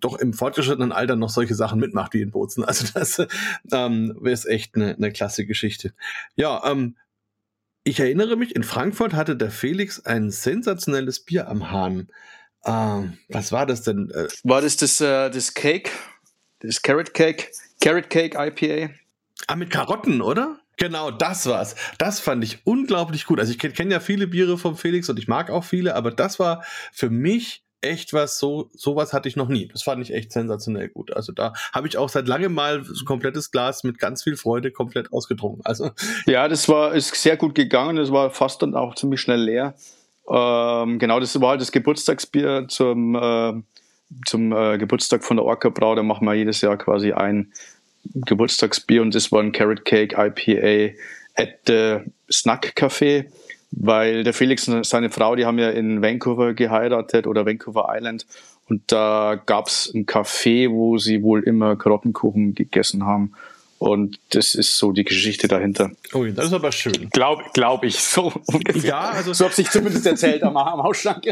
doch 0.00 0.16
im 0.18 0.32
fortgeschrittenen 0.32 0.92
Alter 0.92 1.16
noch 1.16 1.30
solche 1.30 1.56
Sachen 1.56 1.78
mitmacht 1.78 2.14
wie 2.14 2.22
in 2.22 2.30
Bozen. 2.30 2.64
Also 2.64 2.86
das 2.94 3.20
ähm, 3.72 4.16
ist 4.24 4.46
echt 4.46 4.76
eine, 4.76 4.94
eine 4.94 5.12
klasse 5.12 5.44
Geschichte. 5.44 5.92
Ja, 6.36 6.62
ähm, 6.70 6.94
ich 7.90 7.98
erinnere 7.98 8.36
mich, 8.36 8.54
in 8.54 8.62
Frankfurt 8.62 9.14
hatte 9.14 9.36
der 9.36 9.50
Felix 9.50 10.06
ein 10.06 10.30
sensationelles 10.30 11.20
Bier 11.24 11.48
am 11.48 11.72
Hahn. 11.72 12.08
Ähm, 12.64 13.18
was 13.28 13.50
war 13.50 13.66
das 13.66 13.82
denn? 13.82 14.12
War 14.44 14.62
das 14.62 14.76
das, 14.76 15.00
äh, 15.00 15.28
das 15.28 15.54
Cake? 15.54 15.90
Das 16.60 16.82
Carrot 16.82 17.14
Cake? 17.14 17.50
Carrot 17.80 18.08
Cake 18.08 18.36
IPA? 18.38 18.94
Ah, 19.48 19.56
mit 19.56 19.70
Karotten, 19.70 20.22
oder? 20.22 20.60
Genau, 20.76 21.10
das 21.10 21.46
war's. 21.46 21.74
Das 21.98 22.20
fand 22.20 22.44
ich 22.44 22.64
unglaublich 22.64 23.26
gut. 23.26 23.40
Also 23.40 23.50
ich 23.50 23.58
kenne 23.58 23.74
kenn 23.74 23.90
ja 23.90 23.98
viele 23.98 24.28
Biere 24.28 24.56
vom 24.56 24.76
Felix 24.76 25.08
und 25.08 25.18
ich 25.18 25.26
mag 25.26 25.50
auch 25.50 25.64
viele, 25.64 25.96
aber 25.96 26.12
das 26.12 26.38
war 26.38 26.64
für 26.92 27.10
mich 27.10 27.64
echt 27.82 28.12
was, 28.12 28.38
so 28.38 28.70
sowas 28.74 29.12
hatte 29.12 29.28
ich 29.28 29.36
noch 29.36 29.48
nie. 29.48 29.68
Das 29.68 29.82
fand 29.82 30.02
ich 30.02 30.12
echt 30.12 30.32
sensationell 30.32 30.88
gut. 30.88 31.12
Also 31.14 31.32
da 31.32 31.54
habe 31.72 31.88
ich 31.88 31.96
auch 31.96 32.08
seit 32.08 32.28
langem 32.28 32.52
mal 32.52 32.84
so 32.84 33.02
ein 33.02 33.06
komplettes 33.06 33.50
Glas 33.50 33.84
mit 33.84 33.98
ganz 33.98 34.22
viel 34.22 34.36
Freude 34.36 34.70
komplett 34.70 35.12
ausgetrunken. 35.12 35.64
Also 35.64 35.90
ja, 36.26 36.48
das 36.48 36.68
war 36.68 36.94
ist 36.94 37.14
sehr 37.14 37.36
gut 37.36 37.54
gegangen. 37.54 37.96
Das 37.96 38.12
war 38.12 38.30
fast 38.30 38.62
dann 38.62 38.74
auch 38.74 38.94
ziemlich 38.94 39.20
schnell 39.20 39.42
leer. 39.42 39.74
Ähm, 40.28 40.98
genau, 40.98 41.18
das 41.20 41.40
war 41.40 41.50
halt 41.50 41.60
das 41.60 41.72
Geburtstagsbier 41.72 42.66
zum 42.68 43.14
äh, 43.14 43.52
zum 44.26 44.52
äh, 44.52 44.78
Geburtstag 44.78 45.24
von 45.24 45.36
der 45.36 45.46
Orca 45.46 45.68
Brau. 45.68 45.94
Da 45.94 46.02
machen 46.02 46.26
wir 46.26 46.34
jedes 46.34 46.60
Jahr 46.60 46.76
quasi 46.76 47.12
ein 47.12 47.52
Geburtstagsbier 48.14 49.02
und 49.02 49.14
das 49.14 49.30
war 49.30 49.40
ein 49.42 49.52
Carrot 49.52 49.84
Cake 49.84 50.16
IPA 50.16 50.94
at 51.36 51.60
the 51.66 51.98
Snack 52.30 52.72
Café, 52.76 53.26
weil 53.70 54.24
der 54.24 54.34
Felix 54.34 54.68
und 54.68 54.84
seine 54.84 55.10
Frau, 55.10 55.36
die 55.36 55.46
haben 55.46 55.58
ja 55.58 55.70
in 55.70 56.02
Vancouver 56.02 56.54
geheiratet 56.54 57.26
oder 57.26 57.46
Vancouver 57.46 57.88
Island 57.90 58.26
und 58.68 58.92
da 58.92 59.40
gab's 59.46 59.90
ein 59.92 60.06
Café, 60.06 60.70
wo 60.70 60.96
sie 60.98 61.22
wohl 61.22 61.42
immer 61.42 61.76
Karottenkuchen 61.76 62.54
gegessen 62.54 63.04
haben. 63.04 63.32
Und 63.78 64.20
das 64.34 64.54
ist 64.54 64.76
so 64.76 64.92
die 64.92 65.04
Geschichte 65.04 65.48
dahinter. 65.48 65.90
Oh, 66.12 66.26
das 66.26 66.46
ist 66.46 66.52
aber 66.52 66.70
schön. 66.70 67.08
Glaube 67.12 67.44
glaub 67.54 67.82
ich, 67.82 67.98
so 67.98 68.30
ungefähr. 68.46 68.90
Ja, 68.90 69.00
also. 69.08 69.32
So 69.32 69.46
habe 69.46 69.54
ich 69.56 69.70
zumindest 69.70 70.04
erzählt 70.04 70.42
am, 70.42 70.54
am 70.58 70.82
Hausschrank. 70.82 71.24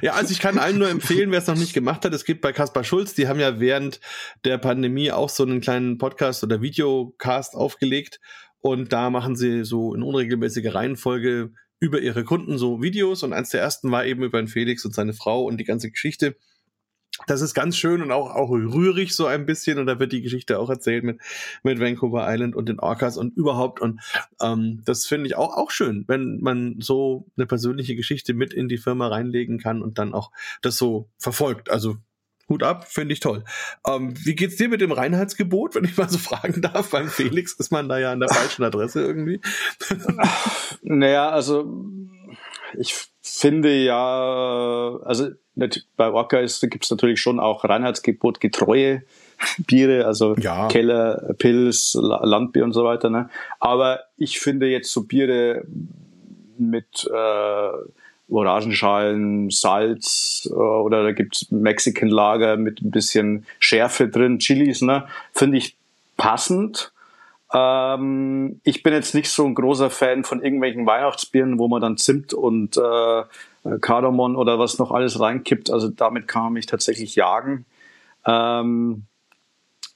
ja, 0.00 0.14
also 0.14 0.32
ich 0.32 0.40
kann 0.40 0.58
allen 0.58 0.78
nur 0.78 0.88
empfehlen, 0.88 1.30
wer 1.30 1.40
es 1.40 1.46
noch 1.46 1.58
nicht 1.58 1.74
gemacht 1.74 2.06
hat. 2.06 2.14
Es 2.14 2.24
gibt 2.24 2.40
bei 2.40 2.54
Kaspar 2.54 2.84
Schulz, 2.84 3.12
die 3.12 3.28
haben 3.28 3.38
ja 3.38 3.60
während 3.60 4.00
der 4.46 4.56
Pandemie 4.56 5.12
auch 5.12 5.28
so 5.28 5.42
einen 5.42 5.60
kleinen 5.60 5.98
Podcast 5.98 6.42
oder 6.42 6.62
Videocast 6.62 7.54
aufgelegt. 7.54 8.18
Und 8.60 8.94
da 8.94 9.10
machen 9.10 9.36
sie 9.36 9.62
so 9.66 9.94
in 9.94 10.02
unregelmäßiger 10.02 10.74
Reihenfolge 10.74 11.50
über 11.84 12.00
ihre 12.00 12.24
Kunden 12.24 12.56
so 12.56 12.80
Videos. 12.80 13.22
Und 13.22 13.34
eins 13.34 13.50
der 13.50 13.60
ersten 13.60 13.90
war 13.90 14.06
eben 14.06 14.22
über 14.22 14.40
den 14.40 14.48
Felix 14.48 14.84
und 14.86 14.94
seine 14.94 15.12
Frau 15.12 15.44
und 15.44 15.58
die 15.58 15.64
ganze 15.64 15.90
Geschichte. 15.90 16.36
das 17.28 17.42
ist 17.42 17.54
ganz 17.54 17.76
schön 17.76 18.02
und 18.02 18.10
auch, 18.10 18.34
auch 18.34 18.50
rührig 18.50 19.14
so 19.14 19.26
ein 19.26 19.44
bisschen. 19.44 19.78
Und 19.78 19.86
da 19.86 20.00
wird 20.00 20.12
die 20.12 20.22
Geschichte 20.22 20.58
auch 20.58 20.70
erzählt 20.70 21.04
mit, 21.04 21.20
mit 21.62 21.78
Vancouver 21.78 22.26
Island 22.26 22.56
und 22.56 22.68
den 22.68 22.80
Orcas 22.80 23.18
und 23.18 23.36
überhaupt. 23.36 23.80
Und 23.80 24.00
ähm, 24.40 24.82
das 24.86 25.06
finde 25.06 25.26
ich 25.26 25.36
auch, 25.36 25.54
auch 25.56 25.70
schön, 25.70 26.04
wenn 26.08 26.40
man 26.40 26.76
so 26.80 27.26
eine 27.36 27.46
persönliche 27.46 27.96
Geschichte 27.96 28.32
mit 28.32 28.54
in 28.54 28.68
die 28.68 28.78
Firma 28.78 29.08
reinlegen 29.08 29.58
kann 29.58 29.82
und 29.82 29.98
dann 29.98 30.14
auch 30.14 30.32
das 30.62 30.78
so 30.78 31.10
verfolgt. 31.18 31.70
Also 31.70 31.98
Hut 32.48 32.62
ab, 32.62 32.86
finde 32.88 33.12
ich 33.14 33.20
toll. 33.20 33.44
Ähm, 33.86 34.14
wie 34.24 34.34
geht's 34.34 34.56
dir 34.56 34.68
mit 34.68 34.80
dem 34.80 34.92
Reinheitsgebot, 34.92 35.74
wenn 35.74 35.84
ich 35.84 35.96
mal 35.96 36.08
so 36.08 36.18
fragen 36.18 36.60
darf? 36.60 36.90
Beim 36.90 37.08
Felix 37.08 37.54
ist 37.54 37.72
man 37.72 37.88
da 37.88 37.98
ja 37.98 38.12
an 38.12 38.20
der 38.20 38.28
falschen 38.28 38.64
Adresse 38.64 39.00
irgendwie. 39.00 39.40
naja, 40.82 41.30
also 41.30 41.84
ich 42.78 42.94
finde 43.22 43.74
ja, 43.74 44.98
also 45.04 45.30
bei 45.96 46.10
Orca 46.10 46.40
gibt 46.40 46.84
es 46.84 46.90
natürlich 46.90 47.20
schon 47.20 47.40
auch 47.40 47.64
Reinheitsgebot 47.64 48.40
getreue 48.40 49.02
Biere, 49.66 50.06
also 50.06 50.34
ja. 50.36 50.68
Keller, 50.68 51.34
Pils, 51.38 51.96
Landbier 52.00 52.64
und 52.64 52.72
so 52.72 52.84
weiter. 52.84 53.10
Ne? 53.10 53.28
Aber 53.60 54.00
ich 54.16 54.40
finde 54.40 54.66
jetzt 54.66 54.92
so 54.92 55.04
Biere 55.04 55.64
mit 56.58 57.08
äh, 57.12 57.68
Orangenschalen, 58.28 59.50
Salz 59.50 60.48
äh, 60.50 60.54
oder 60.54 61.02
da 61.02 61.12
gibt's 61.12 61.50
Mexican 61.50 62.08
Lager 62.08 62.56
mit 62.56 62.80
ein 62.82 62.90
bisschen 62.90 63.46
Schärfe 63.58 64.08
drin, 64.08 64.38
Chilis, 64.38 64.82
ne? 64.82 65.06
finde 65.32 65.58
ich 65.58 65.76
passend. 66.16 66.92
Ähm, 67.52 68.60
ich 68.64 68.82
bin 68.82 68.92
jetzt 68.92 69.14
nicht 69.14 69.30
so 69.30 69.44
ein 69.44 69.54
großer 69.54 69.90
Fan 69.90 70.24
von 70.24 70.42
irgendwelchen 70.42 70.86
Weihnachtsbieren, 70.86 71.58
wo 71.58 71.68
man 71.68 71.80
dann 71.80 71.96
Zimt 71.96 72.34
und 72.34 72.76
äh, 72.76 73.78
Kardamom 73.80 74.36
oder 74.36 74.58
was 74.58 74.78
noch 74.78 74.90
alles 74.90 75.20
reinkippt. 75.20 75.70
Also 75.70 75.88
damit 75.88 76.28
kann 76.28 76.44
man 76.44 76.52
mich 76.54 76.66
tatsächlich 76.66 77.14
jagen. 77.14 77.64
Ähm, 78.26 79.04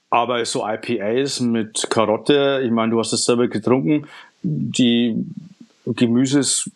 aber 0.09 0.43
so 0.45 0.65
IPAs 0.67 1.39
mit 1.39 1.87
Karotte, 1.89 2.61
ich 2.63 2.71
meine, 2.71 2.91
du 2.91 2.99
hast 2.99 3.13
es 3.13 3.25
selber 3.25 3.47
getrunken, 3.47 4.07
die 4.41 5.23
Gemüses, 5.95 6.69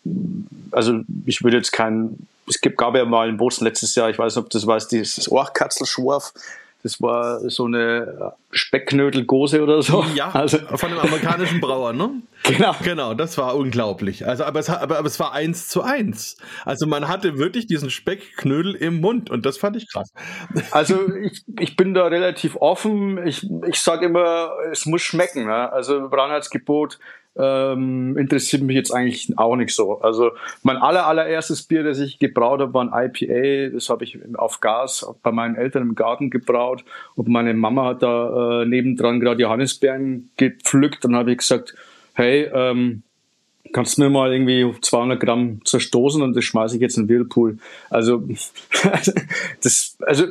also 0.70 1.00
ich 1.26 1.42
würde 1.42 1.58
jetzt 1.58 1.72
kein, 1.72 2.26
es 2.48 2.60
gab 2.60 2.96
ja 2.96 3.04
mal 3.04 3.28
in 3.28 3.36
Bozen 3.36 3.64
letztes 3.64 3.94
Jahr, 3.94 4.10
ich 4.10 4.18
weiß 4.18 4.36
nicht, 4.36 4.44
ob 4.44 4.50
das 4.50 4.66
weiß, 4.66 4.88
dieses 4.88 5.30
Orchkatzelschworf, 5.30 6.32
das 6.84 7.00
war 7.00 7.40
so 7.48 7.64
eine 7.64 8.34
Speckknödelgose 8.50 9.62
oder 9.62 9.80
so. 9.80 10.04
Ja, 10.14 10.30
also, 10.32 10.58
von 10.58 10.90
einem 10.90 10.98
amerikanischen 10.98 11.58
Brauer, 11.58 11.94
ne? 11.94 12.10
Genau. 12.42 12.76
Genau, 12.84 13.14
das 13.14 13.38
war 13.38 13.56
unglaublich. 13.56 14.26
Also, 14.26 14.44
aber 14.44 14.60
es, 14.60 14.68
aber, 14.68 14.98
aber 14.98 15.06
es 15.06 15.18
war 15.18 15.32
eins 15.32 15.68
zu 15.68 15.80
eins. 15.80 16.36
Also 16.66 16.86
man 16.86 17.08
hatte 17.08 17.38
wirklich 17.38 17.66
diesen 17.66 17.88
Speckknödel 17.88 18.74
im 18.74 19.00
Mund 19.00 19.30
und 19.30 19.46
das 19.46 19.56
fand 19.56 19.76
ich 19.76 19.90
krass. 19.90 20.12
Also 20.72 21.08
ich, 21.16 21.42
ich 21.58 21.74
bin 21.74 21.94
da 21.94 22.04
relativ 22.04 22.56
offen. 22.56 23.26
Ich, 23.26 23.48
ich 23.66 23.80
sage 23.80 24.04
immer, 24.04 24.50
es 24.70 24.84
muss 24.84 25.00
schmecken. 25.00 25.46
Ne? 25.46 25.72
Also 25.72 26.04
Reinheitsgebot 26.04 26.98
ähm, 27.36 28.16
interessiert 28.16 28.62
mich 28.62 28.76
jetzt 28.76 28.92
eigentlich 28.92 29.36
auch 29.36 29.56
nicht 29.56 29.74
so. 29.74 30.00
Also 30.00 30.30
mein 30.62 30.76
aller, 30.76 31.06
allererstes 31.06 31.62
Bier, 31.62 31.82
das 31.82 31.98
ich 31.98 32.18
gebraut 32.18 32.60
habe, 32.60 32.74
war 32.74 32.82
ein 32.82 33.10
IPA. 33.10 33.74
Das 33.74 33.88
habe 33.88 34.04
ich 34.04 34.18
auf 34.34 34.60
Gas 34.60 35.06
bei 35.22 35.32
meinen 35.32 35.56
Eltern 35.56 35.82
im 35.82 35.94
Garten 35.94 36.30
gebraut. 36.30 36.84
Und 37.14 37.28
meine 37.28 37.54
Mama 37.54 37.86
hat 37.86 38.02
da 38.02 38.62
äh, 38.62 38.66
nebendran 38.66 39.20
gerade 39.20 39.42
Johannisbeeren 39.42 40.30
gepflückt. 40.36 41.04
Dann 41.04 41.16
habe 41.16 41.32
ich 41.32 41.38
gesagt, 41.38 41.74
hey, 42.14 42.48
ähm, 42.52 43.02
kannst 43.74 43.98
mir 43.98 44.08
mal 44.08 44.32
irgendwie 44.32 44.72
200 44.80 45.20
Gramm 45.20 45.60
zerstoßen 45.64 46.22
und 46.22 46.34
das 46.34 46.44
schmeiße 46.44 46.76
ich 46.76 46.80
jetzt 46.80 46.96
in 46.96 47.06
den 47.06 47.08
Whirlpool. 47.08 47.58
Also, 47.90 48.22
das, 49.62 49.96
also, 50.00 50.26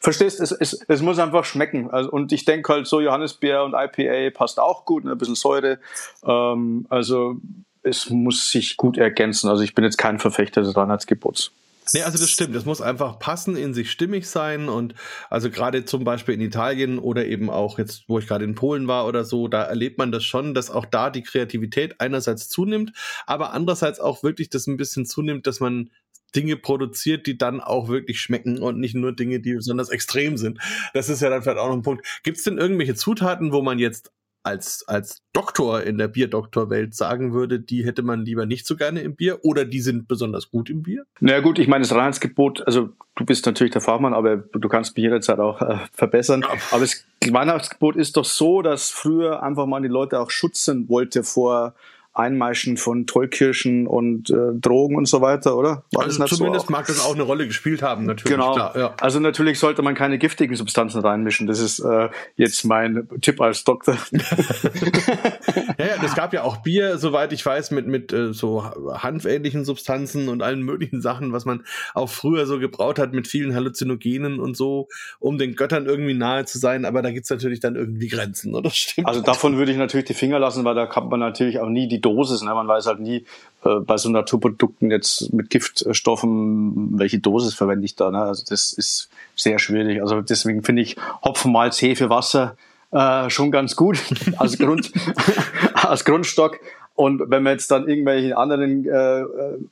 verstehst, 0.00 0.40
es, 0.40 0.52
es, 0.52 0.84
es 0.86 1.02
muss 1.02 1.18
einfach 1.18 1.46
schmecken. 1.46 1.90
Also, 1.90 2.10
und 2.10 2.32
ich 2.32 2.44
denke 2.44 2.72
halt 2.72 2.86
so 2.86 3.00
Johannisbeer 3.00 3.64
und 3.64 3.74
IPA 3.74 4.30
passt 4.36 4.60
auch 4.60 4.84
gut, 4.84 5.04
ne, 5.04 5.12
ein 5.12 5.18
bisschen 5.18 5.34
Säure. 5.34 5.78
Ähm, 6.24 6.86
also, 6.90 7.36
es 7.82 8.10
muss 8.10 8.50
sich 8.50 8.76
gut 8.76 8.98
ergänzen. 8.98 9.48
Also, 9.48 9.62
ich 9.62 9.74
bin 9.74 9.84
jetzt 9.84 9.96
kein 9.96 10.18
Verfechter 10.18 10.60
des 10.60 10.76
Reinheitsgebots. 10.76 11.52
Nee, 11.92 12.02
also 12.02 12.18
das 12.18 12.30
stimmt. 12.30 12.54
Das 12.54 12.64
muss 12.64 12.80
einfach 12.80 13.18
passen, 13.18 13.56
in 13.56 13.74
sich 13.74 13.90
stimmig 13.90 14.28
sein. 14.28 14.68
Und 14.68 14.94
also 15.28 15.50
gerade 15.50 15.84
zum 15.84 16.04
Beispiel 16.04 16.34
in 16.34 16.40
Italien 16.40 16.98
oder 16.98 17.26
eben 17.26 17.50
auch 17.50 17.78
jetzt, 17.78 18.04
wo 18.08 18.18
ich 18.18 18.26
gerade 18.26 18.44
in 18.44 18.54
Polen 18.54 18.86
war 18.88 19.06
oder 19.06 19.24
so, 19.24 19.48
da 19.48 19.62
erlebt 19.62 19.98
man 19.98 20.12
das 20.12 20.24
schon, 20.24 20.54
dass 20.54 20.70
auch 20.70 20.86
da 20.86 21.10
die 21.10 21.22
Kreativität 21.22 22.00
einerseits 22.00 22.48
zunimmt, 22.48 22.92
aber 23.26 23.52
andererseits 23.52 24.00
auch 24.00 24.22
wirklich 24.22 24.50
das 24.50 24.66
ein 24.66 24.76
bisschen 24.76 25.06
zunimmt, 25.06 25.46
dass 25.46 25.60
man 25.60 25.90
Dinge 26.34 26.56
produziert, 26.56 27.26
die 27.26 27.36
dann 27.36 27.60
auch 27.60 27.88
wirklich 27.88 28.20
schmecken 28.20 28.58
und 28.58 28.78
nicht 28.78 28.94
nur 28.94 29.12
Dinge, 29.12 29.40
die 29.40 29.54
besonders 29.54 29.88
extrem 29.88 30.36
sind. 30.36 30.60
Das 30.94 31.08
ist 31.08 31.22
ja 31.22 31.30
dann 31.30 31.42
vielleicht 31.42 31.58
auch 31.58 31.68
noch 31.68 31.76
ein 31.76 31.82
Punkt. 31.82 32.06
Gibt 32.22 32.38
es 32.38 32.44
denn 32.44 32.58
irgendwelche 32.58 32.94
Zutaten, 32.94 33.52
wo 33.52 33.62
man 33.62 33.78
jetzt 33.78 34.12
als, 34.42 34.84
als 34.86 35.22
Doktor 35.32 35.82
in 35.82 35.98
der 35.98 36.08
Bierdoktorwelt 36.08 36.94
sagen 36.94 37.32
würde, 37.32 37.60
die 37.60 37.84
hätte 37.84 38.02
man 38.02 38.24
lieber 38.24 38.46
nicht 38.46 38.66
so 38.66 38.76
gerne 38.76 39.00
im 39.00 39.14
Bier 39.14 39.44
oder 39.44 39.64
die 39.64 39.80
sind 39.80 40.08
besonders 40.08 40.50
gut 40.50 40.70
im 40.70 40.82
Bier? 40.82 41.04
Na 41.20 41.32
naja, 41.32 41.42
gut, 41.42 41.58
ich 41.58 41.68
meine, 41.68 41.82
das 41.82 41.92
Reinheitsgebot, 41.92 42.66
also 42.66 42.90
du 43.16 43.24
bist 43.24 43.46
natürlich 43.46 43.72
der 43.72 43.82
Fachmann, 43.82 44.14
aber 44.14 44.38
du 44.38 44.68
kannst 44.68 44.96
mich 44.96 45.04
jederzeit 45.04 45.38
auch 45.38 45.60
äh, 45.60 45.78
verbessern. 45.92 46.42
Ja. 46.42 46.48
Aber 46.70 46.80
das 46.80 47.04
Weihnachtsgebot 47.28 47.96
ist 47.96 48.16
doch 48.16 48.24
so, 48.24 48.62
dass 48.62 48.90
früher 48.90 49.42
einfach 49.42 49.66
mal 49.66 49.82
die 49.82 49.88
Leute 49.88 50.20
auch 50.20 50.30
schützen 50.30 50.88
wollte 50.88 51.22
vor 51.22 51.74
Einmeischen 52.20 52.76
von 52.76 53.06
Tollkirschen 53.06 53.86
und 53.86 54.30
äh, 54.30 54.54
Drogen 54.54 54.96
und 54.96 55.06
so 55.06 55.20
weiter, 55.20 55.56
oder? 55.56 55.84
War 55.92 56.04
also 56.04 56.24
zumindest 56.26 56.66
so 56.66 56.72
mag 56.72 56.86
das 56.86 57.04
auch 57.04 57.14
eine 57.14 57.22
Rolle 57.22 57.46
gespielt 57.46 57.82
haben, 57.82 58.06
natürlich. 58.06 58.32
Genau. 58.32 58.54
Klar, 58.54 58.76
ja. 58.76 58.94
Also 59.00 59.20
natürlich 59.20 59.58
sollte 59.58 59.82
man 59.82 59.94
keine 59.94 60.18
giftigen 60.18 60.56
Substanzen 60.56 61.00
reinmischen. 61.00 61.46
Das 61.46 61.60
ist 61.60 61.80
äh, 61.80 62.08
jetzt 62.36 62.64
mein 62.64 63.08
Tipp 63.20 63.40
als 63.40 63.64
Doktor. 63.64 63.96
ja, 64.12 65.86
ja, 65.86 66.04
es 66.04 66.14
gab 66.14 66.32
ja 66.32 66.42
auch 66.42 66.58
Bier, 66.58 66.98
soweit 66.98 67.32
ich 67.32 67.44
weiß, 67.44 67.70
mit 67.70 67.86
mit 67.86 68.12
äh, 68.12 68.32
so 68.32 68.64
hanfähnlichen 68.64 69.64
Substanzen 69.64 70.28
und 70.28 70.42
allen 70.42 70.62
möglichen 70.62 71.00
Sachen, 71.00 71.32
was 71.32 71.44
man 71.44 71.64
auch 71.94 72.08
früher 72.08 72.46
so 72.46 72.58
gebraut 72.58 72.98
hat 72.98 73.12
mit 73.12 73.26
vielen 73.26 73.54
Halluzinogenen 73.54 74.40
und 74.40 74.56
so, 74.56 74.88
um 75.18 75.38
den 75.38 75.54
Göttern 75.54 75.86
irgendwie 75.86 76.14
nahe 76.14 76.44
zu 76.44 76.58
sein. 76.58 76.84
Aber 76.84 77.02
da 77.02 77.10
gibt's 77.10 77.30
natürlich 77.30 77.60
dann 77.60 77.76
irgendwie 77.76 78.08
Grenzen, 78.08 78.54
oder? 78.54 78.70
Stimmt. 78.80 79.08
Also 79.08 79.20
davon 79.20 79.56
würde 79.56 79.72
ich 79.72 79.78
natürlich 79.78 80.06
die 80.06 80.14
Finger 80.14 80.38
lassen, 80.38 80.64
weil 80.64 80.74
da 80.74 80.86
kann 80.86 81.08
man 81.08 81.20
natürlich 81.20 81.60
auch 81.60 81.68
nie 81.68 81.88
die 81.88 82.00
Dosis. 82.10 82.42
Ne? 82.42 82.54
Man 82.54 82.68
weiß 82.68 82.86
halt 82.86 83.00
nie 83.00 83.24
äh, 83.64 83.80
bei 83.80 83.96
so 83.96 84.08
Naturprodukten 84.08 84.90
jetzt 84.90 85.32
mit 85.32 85.50
Giftstoffen, 85.50 86.98
welche 86.98 87.18
Dosis 87.18 87.54
verwende 87.54 87.84
ich 87.84 87.96
da. 87.96 88.10
Ne? 88.10 88.18
Also 88.18 88.44
das 88.48 88.72
ist 88.72 89.08
sehr 89.36 89.58
schwierig. 89.58 90.00
Also 90.02 90.20
deswegen 90.20 90.62
finde 90.62 90.82
ich 90.82 90.96
Hopfen, 91.24 91.52
Malz, 91.52 91.80
Hefe, 91.80 92.10
Wasser 92.10 92.56
äh, 92.92 93.30
schon 93.30 93.50
ganz 93.50 93.76
gut 93.76 93.98
als 94.38 94.58
Grund 94.58 94.92
als 95.74 96.04
Grundstock. 96.04 96.58
Und 96.94 97.30
wenn 97.30 97.42
man 97.42 97.52
jetzt 97.52 97.70
dann 97.70 97.88
irgendwelche 97.88 98.36
anderen 98.36 98.84
äh, 98.86 99.24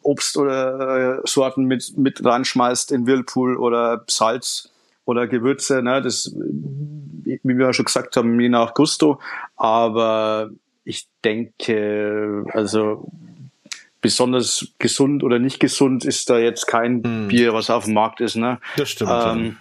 Obst 0.02 0.38
oder 0.38 1.18
äh, 1.18 1.20
Sorten 1.24 1.64
mit, 1.64 1.98
mit 1.98 2.24
reinschmeißt 2.24 2.90
in 2.92 3.06
Whirlpool 3.06 3.56
oder 3.56 4.02
Salz 4.06 4.70
oder 5.04 5.26
Gewürze, 5.26 5.82
ne, 5.82 6.00
das, 6.00 6.34
wie 6.34 7.40
wir 7.42 7.66
ja 7.66 7.72
schon 7.74 7.84
gesagt 7.84 8.16
haben, 8.16 8.40
je 8.40 8.48
nach 8.48 8.72
Gusto. 8.72 9.20
Aber 9.56 10.50
ich 10.88 11.06
denke, 11.22 12.44
also 12.54 13.10
besonders 14.00 14.68
gesund 14.78 15.22
oder 15.22 15.38
nicht 15.38 15.60
gesund 15.60 16.04
ist 16.06 16.30
da 16.30 16.38
jetzt 16.38 16.66
kein 16.66 17.02
hm. 17.04 17.28
Bier, 17.28 17.52
was 17.52 17.68
auf 17.68 17.84
dem 17.84 17.94
Markt 17.94 18.20
ist. 18.20 18.36
Ne? 18.36 18.58
Das 18.76 18.88
stimmt. 18.88 19.10
Ähm, 19.12 19.58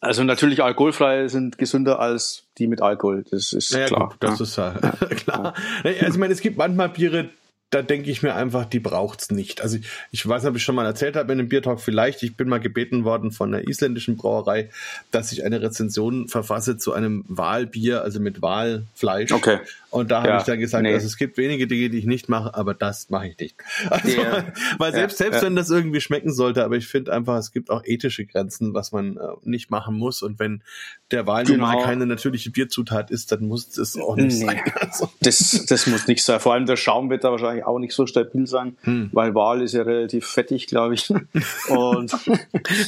also 0.00 0.22
natürlich 0.22 0.62
alkoholfreie 0.62 1.28
sind 1.28 1.58
gesünder 1.58 1.98
als 1.98 2.44
die 2.58 2.68
mit 2.68 2.80
Alkohol. 2.80 3.24
Das 3.28 3.52
ist 3.52 3.72
ja, 3.72 3.86
klar. 3.86 4.10
Gut, 4.10 4.16
das 4.20 4.38
ja. 4.38 4.44
ist 4.44 4.56
ja, 4.56 4.70
klar. 5.16 5.54
Also 5.82 6.12
ich 6.12 6.18
meine, 6.18 6.32
es 6.32 6.40
gibt 6.40 6.56
manchmal 6.56 6.90
Biere, 6.90 7.30
da 7.70 7.82
denke 7.82 8.10
ich 8.10 8.22
mir 8.22 8.34
einfach, 8.34 8.64
die 8.64 8.80
braucht's 8.80 9.30
nicht. 9.30 9.60
Also 9.60 9.76
ich, 9.76 9.86
ich 10.10 10.26
weiß 10.26 10.42
nicht, 10.42 10.50
ob 10.50 10.56
ich 10.56 10.62
schon 10.62 10.74
mal 10.74 10.86
erzählt 10.86 11.16
habe 11.16 11.32
in 11.32 11.38
dem 11.38 11.48
Biertalk 11.48 11.80
vielleicht. 11.80 12.22
Ich 12.22 12.36
bin 12.36 12.48
mal 12.48 12.60
gebeten 12.60 13.04
worden 13.04 13.30
von 13.30 13.52
einer 13.52 13.68
isländischen 13.68 14.16
Brauerei, 14.16 14.70
dass 15.10 15.32
ich 15.32 15.44
eine 15.44 15.60
Rezension 15.60 16.28
verfasse 16.28 16.78
zu 16.78 16.92
einem 16.94 17.24
Walbier, 17.28 18.02
also 18.02 18.20
mit 18.20 18.40
Walfleisch. 18.40 19.32
Okay. 19.32 19.58
Und 19.90 20.10
da 20.10 20.18
habe 20.18 20.28
ja, 20.28 20.38
ich 20.38 20.44
dann 20.44 20.58
gesagt, 20.58 20.82
nee. 20.82 20.92
also 20.92 21.06
es 21.06 21.16
gibt 21.16 21.38
wenige 21.38 21.66
Dinge, 21.66 21.88
die 21.88 21.98
ich 21.98 22.04
nicht 22.04 22.28
mache, 22.28 22.54
aber 22.54 22.74
das 22.74 23.08
mache 23.08 23.28
ich 23.28 23.38
nicht. 23.38 23.56
Also, 23.90 24.20
yeah. 24.20 24.52
weil 24.76 24.92
selbst, 24.92 25.18
ja, 25.18 25.24
selbst 25.26 25.40
ja. 25.40 25.46
wenn 25.46 25.56
das 25.56 25.70
irgendwie 25.70 26.00
schmecken 26.00 26.32
sollte, 26.32 26.64
aber 26.64 26.76
ich 26.76 26.86
finde 26.86 27.12
einfach, 27.12 27.36
es 27.38 27.52
gibt 27.52 27.70
auch 27.70 27.82
ethische 27.84 28.26
Grenzen, 28.26 28.74
was 28.74 28.92
man 28.92 29.16
äh, 29.16 29.20
nicht 29.44 29.70
machen 29.70 29.96
muss. 29.96 30.22
Und 30.22 30.38
wenn 30.38 30.62
der 31.10 31.26
Wal 31.26 31.44
genau. 31.44 31.66
mal 31.66 31.82
keine 31.82 32.06
natürliche 32.06 32.50
Bierzutat 32.50 33.10
ist, 33.10 33.32
dann 33.32 33.46
muss 33.46 33.78
es 33.78 33.96
auch 33.98 34.16
nicht 34.16 34.38
nee. 34.38 34.46
sein. 34.46 34.60
Also. 34.78 35.10
Das, 35.20 35.66
das 35.68 35.86
muss 35.86 36.06
nicht 36.06 36.22
sein. 36.22 36.40
Vor 36.40 36.54
allem 36.54 36.66
der 36.66 36.76
Schaum 36.76 37.10
wird 37.10 37.24
da 37.24 37.30
wahrscheinlich 37.30 37.64
auch 37.64 37.78
nicht 37.78 37.94
so 37.94 38.06
stabil 38.06 38.46
sein, 38.46 38.76
hm. 38.82 39.10
weil 39.12 39.34
Wal 39.34 39.62
ist 39.62 39.74
ja 39.74 39.82
relativ 39.82 40.26
fettig, 40.26 40.66
glaube 40.66 40.94
ich. 40.94 41.10
Und 41.68 42.10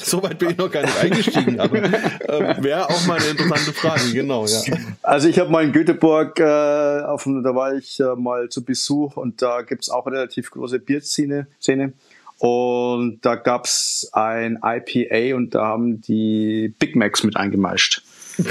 so 0.02 0.22
weit 0.22 0.38
bin 0.38 0.50
ich 0.50 0.58
noch 0.58 0.70
gar 0.70 0.82
nicht 0.82 0.98
eingestiegen, 0.98 1.60
aber 1.60 1.82
äh, 1.82 2.62
wäre 2.62 2.88
auch 2.88 3.06
mal 3.06 3.18
eine 3.18 3.28
interessante 3.28 3.72
Frage, 3.72 4.12
genau, 4.12 4.46
ja. 4.46 4.60
Also 5.02 5.28
ich 5.28 5.38
habe 5.38 5.50
mal 5.50 5.64
in 5.64 5.72
Göteborg 5.72 6.38
äh, 6.38 6.89
auf, 7.06 7.24
da 7.24 7.54
war 7.54 7.74
ich 7.74 8.00
äh, 8.00 8.14
mal 8.16 8.48
zu 8.48 8.64
Besuch 8.64 9.16
und 9.16 9.42
da 9.42 9.62
gibt's 9.62 9.90
auch 9.90 10.06
relativ 10.06 10.50
große 10.50 10.78
Bierszene. 10.78 11.46
Szene. 11.60 11.92
Und 12.38 13.20
da 13.20 13.34
gab's 13.34 14.08
ein 14.12 14.58
IPA 14.64 15.36
und 15.36 15.54
da 15.54 15.66
haben 15.66 16.00
die 16.00 16.74
Big 16.78 16.96
Macs 16.96 17.22
mit 17.22 17.36
eingemischt. 17.36 18.02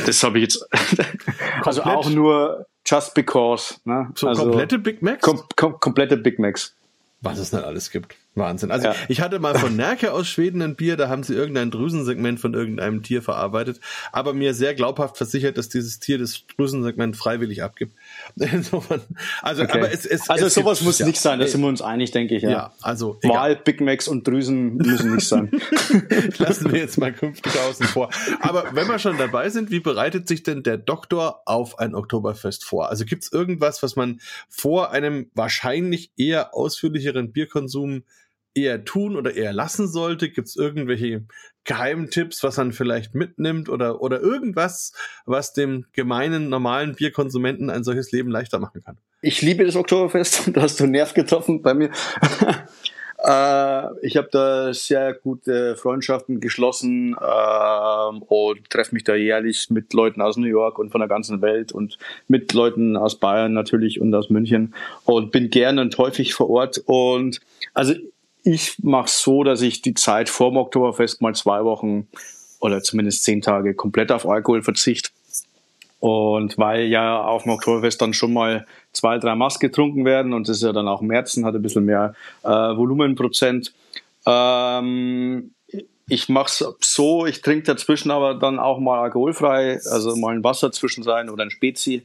Das 0.06 0.22
habe 0.24 0.38
ich 0.38 0.44
jetzt. 0.44 0.68
also 1.64 1.82
auch 1.82 2.08
nur 2.10 2.68
just 2.86 3.16
because. 3.16 3.76
Ne? 3.86 4.12
So 4.16 4.28
also 4.28 4.44
komplette 4.44 4.78
Big 4.78 5.02
Macs? 5.02 5.22
Kom 5.24 5.42
kom 5.56 5.80
komplette 5.80 6.18
Big 6.18 6.38
Macs. 6.38 6.76
Was 7.22 7.38
es 7.38 7.52
nicht 7.52 7.66
alles 7.66 7.92
gibt. 7.92 8.16
Wahnsinn. 8.36 8.72
Also 8.72 8.88
ja. 8.88 8.96
ich 9.10 9.20
hatte 9.20 9.40
mal 9.40 9.56
von 9.56 9.76
Nerke 9.76 10.14
aus 10.14 10.28
Schweden 10.28 10.62
ein 10.62 10.76
Bier, 10.76 10.96
da 10.96 11.10
haben 11.10 11.24
sie 11.24 11.34
irgendein 11.34 11.70
Drüsensegment 11.70 12.40
von 12.40 12.54
irgendeinem 12.54 13.04
Tier 13.04 13.22
verarbeitet, 13.22 13.82
aber 14.14 14.34
mir 14.34 14.54
sehr 14.54 14.74
glaubhaft 14.74 15.18
versichert, 15.18 15.58
dass 15.58 15.68
dieses 15.68 16.00
Tier 16.00 16.18
das 16.18 16.46
Drüsensegment 16.56 17.18
freiwillig 17.18 17.62
abgibt. 17.62 17.94
Insofern, 18.52 19.02
also, 19.42 19.64
okay. 19.64 19.78
aber 19.78 19.92
es, 19.92 20.06
es, 20.06 20.30
also 20.30 20.46
es 20.46 20.54
sowas 20.54 20.82
muss 20.82 21.00
ja. 21.00 21.06
nicht 21.06 21.20
sein, 21.20 21.40
da 21.40 21.48
sind 21.48 21.62
wir 21.62 21.68
uns 21.68 21.82
einig, 21.82 22.12
denke 22.12 22.36
ich. 22.36 22.44
Ja, 22.44 22.50
ja 22.50 22.74
also 22.82 23.20
Mal 23.24 23.56
Big 23.56 23.82
Macs 23.82 24.08
und 24.08 24.28
Drüsen 24.28 24.78
müssen 24.78 25.16
nicht 25.16 25.28
sein. 25.28 25.52
Lassen 26.38 26.72
wir 26.72 26.80
jetzt 26.80 26.98
mal 26.98 27.14
künftig 27.14 27.52
außen 27.60 27.88
vor. 27.88 28.10
Aber 28.42 28.66
wenn 28.74 28.88
wir 28.88 29.00
schon 29.00 29.18
dabei 29.18 29.50
sind, 29.50 29.72
wie 29.72 29.80
bereitet 29.80 30.28
sich 30.28 30.44
denn 30.44 30.64
der 30.64 30.78
Doktor 30.78 31.42
auf 31.46 31.80
ein 31.80 31.96
Oktoberfest 31.96 32.66
vor? 32.66 32.90
Also 32.90 33.06
gibt 33.06 33.24
es 33.24 33.32
irgendwas, 33.32 33.84
was 33.84 33.96
man 33.96 34.20
vor 34.48 34.92
einem 34.92 35.30
wahrscheinlich 35.34 36.12
eher 36.18 36.54
ausführlicheren 36.54 37.32
Bierkonsum 37.32 38.04
eher 38.54 38.84
tun 38.86 39.16
oder 39.16 39.34
eher 39.36 39.54
lassen 39.54 39.88
sollte? 39.88 40.30
Gibt 40.30 40.48
es 40.48 40.56
irgendwelche 40.56 41.26
Geheimtipps, 41.66 42.44
was 42.44 42.58
man 42.58 42.72
vielleicht 42.72 43.16
mitnimmt 43.16 43.70
oder, 43.70 44.02
oder 44.02 44.22
irgendwas, 44.22 44.94
was 45.26 45.54
dem 45.54 45.86
gemeinen, 45.94 46.50
normalen 46.50 46.96
Bierkonsumenten 46.96 47.70
ein 47.70 47.84
solches 47.84 48.12
Leben 48.12 48.30
leichter 48.30 48.60
machen 48.60 48.84
kann? 48.84 48.98
Ich 49.22 49.42
liebe 49.42 49.66
das 49.66 49.76
Oktoberfest, 49.76 50.52
da 50.54 50.62
hast 50.62 50.80
du 50.80 50.86
einen 50.86 50.94
Nerv 50.94 51.14
getroffen 51.14 51.62
bei 51.62 51.74
mir. 51.74 51.90
äh, 53.20 54.06
ich 54.06 54.18
habe 54.18 54.30
da 54.32 54.74
sehr 54.74 55.14
gute 55.14 55.76
Freundschaften 55.76 56.40
geschlossen 56.40 57.16
äh, 57.20 58.18
und 58.28 58.70
treffe 58.70 58.96
mich 58.96 59.04
da 59.04 59.16
jährlich 59.16 59.70
mit 59.70 59.94
Leuten 59.94 60.22
aus 60.22 60.38
New 60.38 60.48
York 60.48 60.80
und 60.80 60.92
von 60.92 61.00
der 61.00 61.10
ganzen 61.10 61.42
Welt 61.42 61.72
und 61.72 61.98
mit 62.28 62.54
Leuten 62.54 62.96
aus 62.96 63.20
Bayern 63.20 63.54
natürlich 63.54 64.00
und 64.00 64.14
aus 64.16 64.30
München 64.30 64.74
und 65.04 65.32
bin 65.32 65.50
gerne 65.50 65.82
und 65.82 65.98
häufig 65.98 66.34
vor 66.34 66.50
Ort. 66.50 66.82
Und 66.86 67.42
also 67.74 67.94
ich 68.50 68.80
mache 68.82 69.10
so, 69.10 69.44
dass 69.44 69.62
ich 69.62 69.82
die 69.82 69.94
Zeit 69.94 70.28
vor 70.28 70.50
dem 70.50 70.58
Oktoberfest 70.58 71.22
mal 71.22 71.36
zwei 71.36 71.64
Wochen 71.64 72.08
oder 72.60 72.82
zumindest 72.82 73.24
zehn 73.24 73.42
Tage 73.42 73.76
komplett 73.76 74.12
auf 74.12 74.28
Alkohol 74.28 74.64
verzichte. 74.64 75.12
Und 76.00 76.58
weil 76.58 76.86
ja 76.86 77.22
auf 77.22 77.44
dem 77.44 77.52
Oktoberfest 77.52 78.02
dann 78.02 78.14
schon 78.14 78.34
mal 78.34 78.66
zwei, 78.92 79.18
drei 79.18 79.36
Maß 79.36 79.60
getrunken 79.60 80.06
werden 80.06 80.34
und 80.34 80.48
das 80.48 80.58
ist 80.58 80.64
ja 80.64 80.72
dann 80.72 80.88
auch 80.88 81.02
Märzen, 81.02 81.46
hat 81.46 81.56
ein 81.56 81.62
bisschen 81.62 81.86
mehr 81.86 82.16
äh, 82.44 82.50
Volumenprozent. 82.50 83.74
Ähm, 84.26 85.52
ich 86.08 86.28
mache 86.30 86.48
es 86.48 86.66
so, 86.80 87.26
ich 87.28 87.42
trinke 87.42 87.66
dazwischen 87.66 88.10
aber 88.10 88.34
dann 88.34 88.58
auch 88.58 88.80
mal 88.80 89.02
alkoholfrei, 89.02 89.80
also 89.92 90.16
mal 90.16 90.34
ein 90.34 90.44
Wasser 90.44 90.72
zwischen 90.72 91.04
sein 91.04 91.30
oder 91.30 91.44
ein 91.44 91.52
Spezi. 91.52 92.04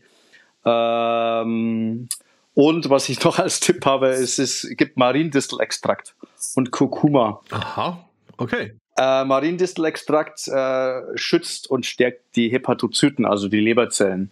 Ähm, 0.67 2.09
und 2.55 2.89
was 2.91 3.09
ich 3.09 3.23
noch 3.25 3.39
als 3.39 3.61
Tipp 3.61 3.85
habe, 3.85 4.09
ist, 4.09 4.39
es 4.39 4.69
gibt 4.77 4.97
Mariendistelextrakt 4.97 6.15
und 6.55 6.71
Kurkuma. 6.71 7.41
Aha, 7.51 8.05
okay. 8.37 8.75
Äh, 8.97 9.25
Mariendistelextrakt 9.25 10.47
äh, 10.47 11.01
schützt 11.17 11.69
und 11.69 11.85
stärkt 11.85 12.37
die 12.37 12.49
Hepatozyten, 12.49 13.25
also 13.25 13.49
die 13.49 13.59
Leberzellen. 13.59 14.31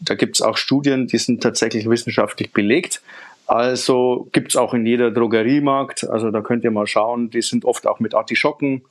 Da 0.00 0.14
gibt 0.14 0.36
es 0.36 0.42
auch 0.42 0.56
Studien, 0.56 1.06
die 1.06 1.18
sind 1.18 1.42
tatsächlich 1.42 1.88
wissenschaftlich 1.88 2.52
belegt. 2.52 3.00
Also 3.46 4.28
gibt 4.32 4.50
es 4.50 4.56
auch 4.56 4.74
in 4.74 4.84
jeder 4.84 5.10
Drogeriemarkt. 5.10 6.08
Also 6.08 6.30
da 6.30 6.40
könnt 6.40 6.64
ihr 6.64 6.70
mal 6.70 6.86
schauen. 6.86 7.30
Die 7.30 7.42
sind 7.42 7.64
oft 7.64 7.86
auch 7.86 8.00
mit 8.00 8.14
Artischocken, 8.14 8.82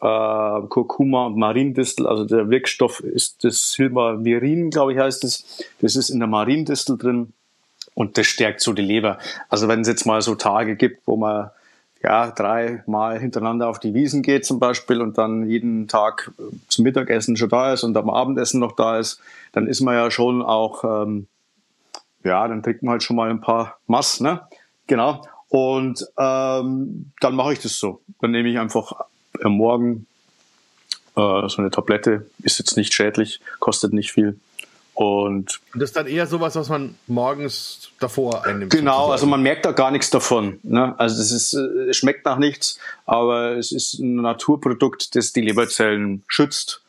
äh, 0.00 0.60
Kurkuma 0.68 1.26
und 1.26 1.36
Mariendistel. 1.36 2.06
Also 2.06 2.24
der 2.24 2.50
Wirkstoff 2.50 3.00
ist 3.00 3.44
das 3.44 3.72
Silmavirin, 3.72 4.70
glaube 4.70 4.92
ich, 4.92 4.98
heißt 4.98 5.24
es. 5.24 5.64
Das 5.80 5.96
ist 5.96 6.10
in 6.10 6.18
der 6.18 6.28
Mariendistel 6.28 6.98
drin. 6.98 7.32
Und 7.96 8.18
das 8.18 8.26
stärkt 8.26 8.60
so 8.60 8.74
die 8.74 8.82
Leber. 8.82 9.18
Also 9.48 9.68
wenn 9.68 9.80
es 9.80 9.88
jetzt 9.88 10.04
mal 10.04 10.20
so 10.20 10.34
Tage 10.34 10.76
gibt, 10.76 11.06
wo 11.06 11.16
man 11.16 11.50
ja 12.02 12.30
dreimal 12.30 13.18
hintereinander 13.18 13.68
auf 13.70 13.80
die 13.80 13.94
Wiesen 13.94 14.20
geht 14.22 14.44
zum 14.44 14.60
Beispiel 14.60 15.00
und 15.00 15.16
dann 15.16 15.48
jeden 15.48 15.88
Tag 15.88 16.30
äh, 16.38 16.42
zum 16.68 16.82
Mittagessen 16.82 17.38
schon 17.38 17.48
da 17.48 17.72
ist 17.72 17.84
und 17.84 17.96
am 17.96 18.10
Abendessen 18.10 18.60
noch 18.60 18.72
da 18.72 18.98
ist, 18.98 19.18
dann 19.52 19.66
ist 19.66 19.80
man 19.80 19.94
ja 19.94 20.10
schon 20.10 20.42
auch, 20.42 20.84
ähm, 20.84 21.26
ja, 22.22 22.46
dann 22.46 22.62
trinkt 22.62 22.82
man 22.82 22.92
halt 22.92 23.02
schon 23.02 23.16
mal 23.16 23.30
ein 23.30 23.40
paar 23.40 23.78
Mass, 23.86 24.20
ne? 24.20 24.42
Genau. 24.86 25.26
Und 25.48 26.06
ähm, 26.18 27.12
dann 27.20 27.34
mache 27.34 27.54
ich 27.54 27.60
das 27.60 27.78
so. 27.78 28.02
Dann 28.20 28.32
nehme 28.32 28.50
ich 28.50 28.58
einfach 28.58 28.92
am 29.42 29.52
Morgen 29.52 30.06
äh, 31.16 31.48
so 31.48 31.56
eine 31.56 31.70
Tablette, 31.70 32.28
ist 32.42 32.58
jetzt 32.58 32.76
nicht 32.76 32.92
schädlich, 32.92 33.40
kostet 33.58 33.94
nicht 33.94 34.12
viel 34.12 34.38
und 34.96 35.60
das 35.74 35.90
ist 35.90 35.96
dann 35.96 36.06
eher 36.06 36.26
sowas, 36.26 36.56
was 36.56 36.70
man 36.70 36.94
morgens 37.06 37.90
davor 38.00 38.46
einnimmt. 38.46 38.72
Genau, 38.72 38.92
sozusagen. 38.92 39.12
also 39.12 39.26
man 39.26 39.42
merkt 39.42 39.66
da 39.66 39.72
gar 39.72 39.90
nichts 39.90 40.08
davon. 40.08 40.58
Ne? 40.62 40.98
Also 40.98 41.20
es, 41.20 41.32
ist, 41.32 41.52
äh, 41.52 41.90
es 41.90 41.98
schmeckt 41.98 42.24
nach 42.24 42.38
nichts, 42.38 42.78
aber 43.04 43.58
es 43.58 43.72
ist 43.72 43.98
ein 43.98 44.16
Naturprodukt, 44.16 45.14
das 45.14 45.34
die 45.34 45.42
Leberzellen 45.42 46.24
schützt, 46.28 46.80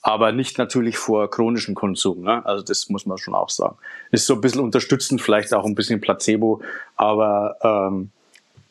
aber 0.00 0.32
nicht 0.32 0.56
natürlich 0.56 0.96
vor 0.96 1.30
chronischem 1.30 1.74
Konsum. 1.74 2.22
Ne? 2.22 2.44
Also 2.46 2.64
das 2.64 2.88
muss 2.88 3.04
man 3.04 3.18
schon 3.18 3.34
auch 3.34 3.50
sagen. 3.50 3.76
Ist 4.10 4.24
so 4.24 4.32
ein 4.32 4.40
bisschen 4.40 4.62
unterstützend, 4.62 5.20
vielleicht 5.20 5.52
auch 5.52 5.66
ein 5.66 5.74
bisschen 5.74 6.00
Placebo, 6.00 6.62
aber 6.96 7.58
ähm, 7.62 8.10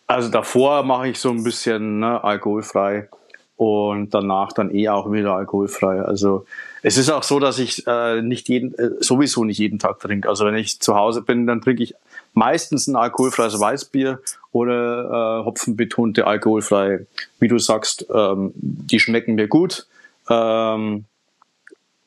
also 0.08 0.30
davor 0.30 0.82
mache 0.82 1.10
ich 1.10 1.20
so 1.20 1.30
ein 1.30 1.44
bisschen 1.44 2.00
ne, 2.00 2.24
alkoholfrei 2.24 3.08
und 3.56 4.16
danach 4.16 4.52
dann 4.52 4.74
eh 4.74 4.90
auch 4.90 5.12
wieder 5.12 5.36
alkoholfrei. 5.36 6.02
Also 6.02 6.48
es 6.86 6.98
ist 6.98 7.10
auch 7.10 7.24
so, 7.24 7.40
dass 7.40 7.60
ich 7.60 7.88
äh, 7.88 8.22
nicht 8.22 8.50
jeden, 8.50 8.78
äh, 8.78 8.92
sowieso 9.00 9.46
nicht 9.46 9.58
jeden 9.58 9.80
Tag 9.80 10.00
trinke. 10.00 10.28
Also 10.28 10.46
wenn 10.46 10.56
ich 10.56 10.82
zu 10.82 10.96
Hause 10.96 11.22
bin, 11.22 11.48
dann 11.48 11.62
trinke 11.62 11.82
ich 11.82 11.96
meistens 12.34 12.88
ein 12.88 12.98
alkoholfreies 12.98 13.58
Weißbier 13.58 14.20
oder 14.52 15.40
äh, 15.42 15.46
hopfenbetonte 15.46 16.28
alkoholfreie. 16.28 17.08
Wie 17.40 17.48
du 17.48 17.58
sagst, 17.58 18.06
ähm, 18.14 18.52
die 18.56 19.00
schmecken 19.00 19.36
mir 19.36 19.48
gut. 19.48 19.88
Ähm, 20.30 21.06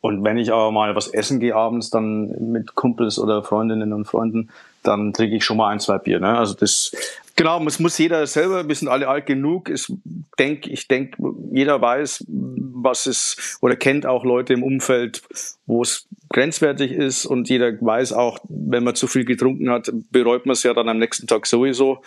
und 0.07 0.23
wenn 0.23 0.39
ich 0.39 0.53
aber 0.53 0.71
mal 0.71 0.95
was 0.95 1.09
essen 1.09 1.41
gehe 1.41 1.55
abends, 1.55 1.91
dann 1.91 2.29
mit 2.53 2.77
Kumpels 2.77 3.19
oder 3.19 3.43
Freundinnen 3.43 3.93
und 3.93 4.05
Freunden, 4.05 4.51
dann 4.85 5.13
trinke 5.13 5.37
ich 5.37 5.45
schon 5.45 5.57
mal 5.57 5.71
ein, 5.71 5.81
zwei 5.81 5.99
Bier. 5.99 6.21
Ne? 6.21 6.39
Also 6.39 6.55
das, 6.55 6.93
genau, 7.35 7.61
es 7.67 7.81
muss 7.81 7.99
jeder 7.99 8.25
selber, 8.29 8.69
wir 8.69 8.75
sind 8.75 8.87
alle 8.87 9.09
alt 9.09 9.27
genug. 9.27 9.69
Ich 9.69 9.93
denke, 10.39 10.71
ich 10.71 10.87
denke, 10.87 11.17
jeder 11.53 11.81
weiß, 11.81 12.25
was 12.29 13.07
es, 13.07 13.59
oder 13.61 13.75
kennt 13.75 14.07
auch 14.07 14.25
Leute 14.25 14.53
im 14.53 14.63
Umfeld, 14.63 15.23
wo 15.67 15.83
es 15.83 16.07
grenzwertig 16.31 16.93
ist 16.93 17.27
und 17.27 17.49
jeder 17.49 17.73
weiß 17.81 18.13
auch, 18.13 18.39
wenn 18.49 18.85
man 18.85 18.95
zu 18.95 19.09
viel 19.09 19.25
getrunken 19.25 19.71
hat, 19.71 19.91
bereut 20.13 20.47
man 20.47 20.53
es 20.53 20.63
ja 20.63 20.73
dann 20.73 20.89
am 20.89 20.99
nächsten 20.99 21.27
Tag 21.27 21.47
sowieso. 21.47 22.01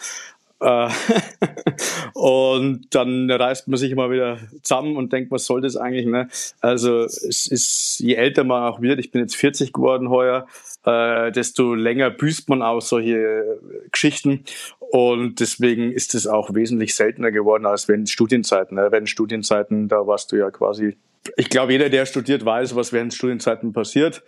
Äh, 0.61 0.89
und 2.13 2.87
dann 2.91 3.29
reißt 3.29 3.67
man 3.67 3.77
sich 3.77 3.91
immer 3.91 4.11
wieder 4.11 4.39
zusammen 4.61 4.97
und 4.97 5.13
denkt, 5.13 5.31
was 5.31 5.45
soll 5.45 5.61
das 5.61 5.75
eigentlich? 5.75 6.05
Ne? 6.05 6.27
Also 6.61 7.03
es 7.03 7.47
ist, 7.47 7.99
je 7.99 8.15
älter 8.15 8.43
man 8.43 8.63
auch 8.63 8.81
wird, 8.81 8.99
ich 8.99 9.11
bin 9.11 9.21
jetzt 9.21 9.35
40 9.35 9.73
geworden 9.73 10.09
heuer, 10.09 10.47
äh, 10.85 11.31
desto 11.31 11.73
länger 11.73 12.09
büßt 12.09 12.49
man 12.49 12.61
auch 12.61 12.81
solche 12.81 13.59
Geschichten. 13.91 14.43
Und 14.79 15.39
deswegen 15.39 15.91
ist 15.91 16.15
es 16.15 16.25
auch 16.25 16.53
wesentlich 16.53 16.95
seltener 16.95 17.31
geworden 17.31 17.65
als 17.65 17.87
während 17.87 18.09
Studienzeiten. 18.09 18.75
Ne? 18.75 18.87
Während 18.91 19.09
Studienzeiten, 19.09 19.87
da 19.87 20.07
warst 20.07 20.31
du 20.31 20.35
ja 20.35 20.49
quasi 20.49 20.97
ich 21.35 21.49
glaube, 21.49 21.73
jeder, 21.73 21.89
der 21.89 22.05
studiert, 22.05 22.45
weiß, 22.45 22.75
was 22.75 22.93
während 22.93 23.13
Studienzeiten 23.13 23.73
passiert. 23.73 24.23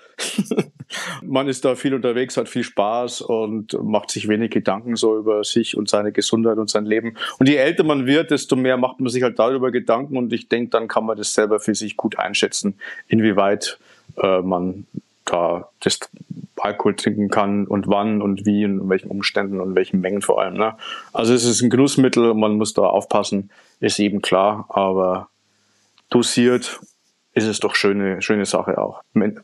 Man 1.24 1.48
ist 1.48 1.64
da 1.64 1.76
viel 1.76 1.94
unterwegs, 1.94 2.36
hat 2.36 2.50
viel 2.50 2.64
Spaß 2.64 3.22
und 3.22 3.82
macht 3.82 4.12
sich 4.12 4.28
wenig 4.28 4.52
Gedanken 4.52 4.96
so 4.96 5.18
über 5.18 5.44
sich 5.44 5.78
und 5.78 5.90
seine 5.90 6.12
Gesundheit 6.12 6.58
und 6.58 6.70
sein 6.70 6.86
Leben. 6.86 7.16
Und 7.40 7.48
je 7.48 7.56
älter 7.56 7.84
man 7.84 8.06
wird, 8.08 8.32
desto 8.32 8.58
mehr 8.58 8.76
macht 8.76 9.00
man 9.00 9.10
sich 9.10 9.24
halt 9.24 9.40
darüber 9.40 9.72
Gedanken 9.72 10.18
und 10.18 10.34
ich 10.34 10.50
denke, 10.50 10.72
dann 10.72 10.90
kann 10.90 11.06
man 11.06 11.18
das 11.18 11.34
selber 11.34 11.62
für 11.62 11.76
sich 11.76 11.96
gut 11.96 12.20
einschätzen, 12.20 12.76
inwieweit 13.08 13.80
äh, 14.22 14.42
man 14.42 14.86
da 15.24 15.70
das 15.80 16.00
Alkohol 16.58 16.96
trinken 16.96 17.30
kann 17.30 17.66
und 17.68 17.88
wann 17.88 18.22
und 18.22 18.46
wie 18.46 18.66
und 18.66 18.82
in 18.82 18.90
welchen 18.90 19.10
Umständen 19.10 19.62
und 19.62 19.70
in 19.70 19.76
welchen 19.76 20.02
Mengen 20.02 20.22
vor 20.22 20.42
allem. 20.42 20.56
Ne? 20.56 20.76
Also 21.14 21.34
es 21.34 21.46
ist 21.46 21.62
ein 21.62 21.70
Genussmittel, 21.70 22.34
man 22.34 22.58
muss 22.58 22.74
da 22.74 22.84
aufpassen, 22.84 23.50
ist 23.80 24.00
eben 24.00 24.22
klar, 24.22 24.66
aber 24.70 25.30
dosiert, 26.12 26.80
ist 27.34 27.48
es 27.48 27.60
doch 27.60 27.76
schöne, 27.76 28.22
schöne 28.22 28.46
Sache 28.46 28.78
auch. 28.78 29.02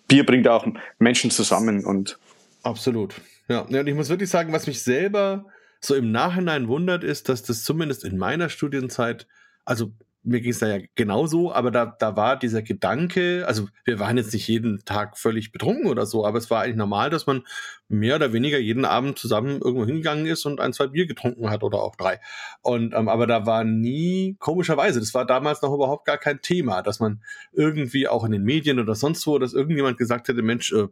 Bier 0.07 0.25
bringt 0.25 0.47
auch 0.47 0.67
Menschen 0.99 1.31
zusammen 1.31 1.83
und. 1.83 2.19
Absolut. 2.61 3.15
Ja, 3.47 3.61
und 3.61 3.87
ich 3.87 3.95
muss 3.95 4.09
wirklich 4.09 4.29
sagen, 4.29 4.53
was 4.53 4.67
mich 4.67 4.83
selber 4.83 5.45
so 5.79 5.95
im 5.95 6.11
Nachhinein 6.11 6.67
wundert, 6.67 7.03
ist, 7.03 7.29
dass 7.29 7.43
das 7.43 7.63
zumindest 7.63 8.03
in 8.03 8.17
meiner 8.17 8.49
Studienzeit, 8.49 9.27
also 9.63 9.91
mir 10.23 10.41
ging 10.41 10.51
es 10.51 10.59
da 10.59 10.67
ja 10.67 10.85
genauso, 10.95 11.53
aber 11.53 11.71
da, 11.71 11.85
da 11.85 12.17
war 12.17 12.37
dieser 12.37 12.61
Gedanke, 12.61 13.45
also 13.47 13.67
wir 13.85 13.99
waren 13.99 14.17
jetzt 14.17 14.33
nicht 14.33 14.47
jeden 14.47 14.83
Tag 14.83 15.17
völlig 15.17 15.53
betrunken 15.53 15.87
oder 15.87 16.05
so, 16.05 16.25
aber 16.25 16.37
es 16.37 16.49
war 16.49 16.63
eigentlich 16.63 16.75
normal, 16.75 17.09
dass 17.09 17.27
man 17.27 17.43
mehr 17.89 18.15
oder 18.15 18.33
weniger 18.33 18.57
jeden 18.57 18.85
Abend 18.85 19.17
zusammen 19.17 19.61
irgendwo 19.61 19.85
hingegangen 19.85 20.25
ist 20.25 20.45
und 20.45 20.59
ein, 20.59 20.73
zwei 20.73 20.87
Bier 20.87 21.07
getrunken 21.07 21.49
hat 21.49 21.63
oder 21.63 21.81
auch 21.81 21.95
drei. 21.95 22.19
Und 22.61 22.93
ähm, 22.93 23.07
aber 23.07 23.27
da 23.27 23.45
war 23.45 23.63
nie, 23.63 24.35
komischerweise, 24.39 24.99
das 24.99 25.13
war 25.13 25.25
damals 25.25 25.61
noch 25.61 25.73
überhaupt 25.73 26.05
gar 26.05 26.17
kein 26.17 26.41
Thema, 26.41 26.81
dass 26.81 26.99
man 26.99 27.21
irgendwie 27.53 28.07
auch 28.07 28.25
in 28.25 28.31
den 28.31 28.43
Medien 28.43 28.79
oder 28.79 28.95
sonst 28.95 29.25
wo, 29.25 29.39
dass 29.39 29.53
irgendjemand 29.53 29.97
gesagt 29.97 30.27
hätte, 30.27 30.41
Mensch, 30.41 30.73
äh, 30.73 30.87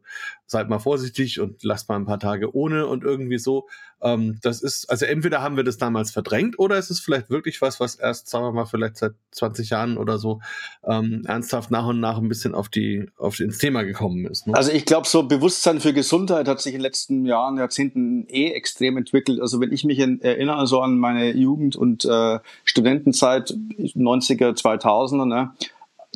seid 0.46 0.70
mal 0.70 0.80
vorsichtig 0.80 1.39
und 1.39 1.64
lasst 1.64 1.89
mal 1.89 1.98
ein 1.98 2.06
paar 2.06 2.20
Tage 2.20 2.56
ohne 2.56 2.88
und 2.88 3.04
irgendwie 3.04 3.39
so. 3.39 3.68
Ähm, 4.02 4.39
das 4.41 4.62
ist, 4.62 4.89
also 4.89 5.06
entweder 5.06 5.41
haben 5.41 5.58
wir 5.58 5.64
das 5.64 5.78
damals 5.78 6.12
verdrängt 6.12 6.60
oder 6.60 6.78
es 6.78 6.89
ist 6.89 7.00
vielleicht 7.00 7.30
wirklich 7.30 7.62
was, 7.62 7.80
was 7.80 7.96
erst, 7.96 8.30
sagen 8.30 8.46
wir 8.46 8.52
mal, 8.52 8.66
vielleicht 8.66 8.98
seit 8.98 9.14
20 9.32 9.70
Jahren 9.70 9.98
oder 9.98 10.18
so 10.18 10.41
ähm, 10.84 11.24
ernsthaft 11.26 11.72
nach 11.72 11.88
und 11.88 12.00
nach 12.00 12.18
ein 12.18 12.30
bisschen 12.30 12.56
auf 12.56 12.70
die, 12.70 13.10
auf 13.18 13.39
ins 13.39 13.58
Thema 13.58 13.84
gekommen 13.84 14.26
ist. 14.26 14.48
Ne? 14.48 14.54
Also 14.56 14.72
ich 14.72 14.86
glaube, 14.86 15.08
so 15.08 15.24
Bewusstsein 15.24 15.80
für 15.80 15.93
Gesundheit 15.93 16.48
hat 16.48 16.62
sich 16.62 16.76
in 16.76 16.85
letzten 16.86 17.26
Jahren, 17.26 17.58
Jahrzehnten 17.58 18.28
eh 18.30 18.52
extrem 18.52 18.98
entwickelt. 18.98 19.42
Also 19.42 19.60
wenn 19.60 19.74
ich 19.74 19.84
mich 19.84 20.00
in, 20.00 20.22
erinnere 20.22 20.68
so 20.68 20.82
an 20.82 20.98
meine 20.98 21.32
Jugend 21.32 21.76
und 21.76 22.06
äh, 22.06 22.40
Studentenzeit 22.64 23.52
90er, 23.52 24.56
2000er, 24.56 25.26
ne, 25.26 25.52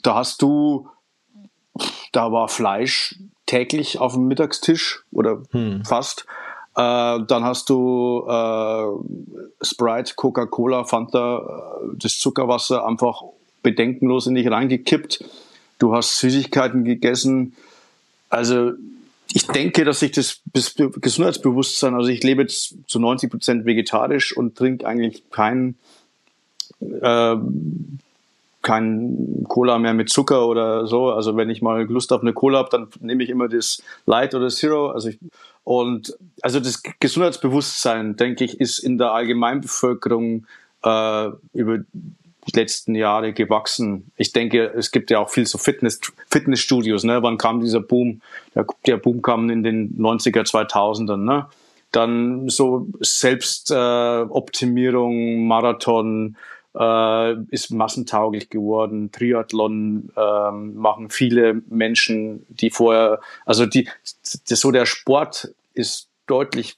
da 0.04 0.16
hast 0.16 0.42
du, 0.42 0.88
da 2.12 2.32
war 2.32 2.48
Fleisch 2.48 3.16
täglich 3.46 4.00
auf 4.00 4.14
dem 4.14 4.28
Mittagstisch 4.28 5.04
oder 5.12 5.42
hm. 5.52 5.84
fast. 5.84 6.26
Äh, 6.76 7.20
dann 7.28 7.44
hast 7.44 7.70
du 7.70 8.26
äh, 8.28 9.66
Sprite, 9.66 10.14
Coca-Cola, 10.16 10.84
Fanta, 10.84 11.40
äh, 11.40 11.96
das 11.98 12.20
Zuckerwasser 12.20 12.86
einfach 12.86 13.24
bedenkenlos 13.64 14.28
in 14.28 14.36
dich 14.36 14.50
reingekippt. 14.50 15.26
Du 15.80 15.96
hast 15.96 16.20
Süßigkeiten 16.20 16.84
gegessen. 16.84 17.56
Also 18.30 18.74
ich 19.34 19.48
denke, 19.48 19.86
dass 19.86 20.02
ich 20.02 20.12
das 20.12 20.42
Gesundheitsbewusstsein, 20.54 21.94
also 21.94 22.10
ich 22.10 22.24
lebe 22.24 22.42
jetzt 22.42 22.76
zu 22.88 23.00
90 23.00 23.30
Prozent 23.30 23.66
vegetarisch 23.66 24.36
und 24.36 24.58
trinke 24.58 24.88
eigentlich 24.88 25.24
kein, 25.30 25.76
äh, 26.82 27.36
kein 28.62 29.46
Cola 29.48 29.78
mehr 29.78 29.94
mit 29.94 30.10
Zucker 30.10 30.48
oder 30.48 30.88
so. 30.88 31.12
Also 31.12 31.38
wenn 31.38 31.50
ich 31.50 31.62
mal 31.62 31.84
Lust 31.84 32.12
auf 32.12 32.22
eine 32.22 32.34
Cola 32.34 32.60
habe, 32.60 32.70
dann 32.72 32.88
nehme 33.02 33.24
ich 33.24 33.30
immer 33.30 33.48
das 33.48 33.84
Light 34.06 34.34
oder 34.34 34.50
Zero. 34.50 34.90
Also 34.90 35.10
ich, 35.10 35.20
und 35.64 36.18
also 36.42 36.60
das 36.60 36.82
Gesundheitsbewusstsein, 37.00 38.16
denke 38.16 38.44
ich, 38.44 38.60
ist 38.60 38.80
in 38.80 38.98
der 38.98 39.12
Allgemeinbevölkerung 39.12 40.48
äh, 40.84 41.30
über 41.54 41.80
letzten 42.56 42.95
Jahre 42.95 43.34
gewachsen. 43.34 44.12
Ich 44.16 44.32
denke, 44.32 44.72
es 44.76 44.91
gibt 44.91 45.12
ja 45.12 45.20
auch 45.20 45.30
viel 45.30 45.45
so 45.45 45.58
Fitness, 45.58 46.00
Fitnessstudios. 46.30 47.04
Ne? 47.04 47.22
Wann 47.24 47.38
kam 47.38 47.60
dieser 47.62 47.82
Boom? 47.82 48.22
Der, 48.56 48.66
der 48.86 48.95
Boom 48.97 49.22
kam 49.22 49.50
in 49.50 49.64
den 49.64 49.97
90er, 49.97 50.50
2000ern. 50.50 51.18
Ne? 51.18 51.47
Dann 51.91 52.47
so 52.50 52.88
Selbstoptimierung, 53.00 55.14
äh, 55.14 55.38
Marathon, 55.38 56.38
äh, 56.78 57.34
ist 57.50 57.72
massentauglich 57.72 58.50
geworden. 58.50 59.12
Triathlon 59.12 60.12
äh, 60.16 60.52
machen 60.52 61.10
viele 61.10 61.62
Menschen, 61.68 62.45
die 62.50 62.70
vorher, 62.70 63.22
also 63.45 63.66
die, 63.66 63.89
das, 64.47 64.60
so 64.60 64.72
der 64.72 64.86
Sport 64.86 65.54
ist 65.74 66.10
deutlich 66.28 66.78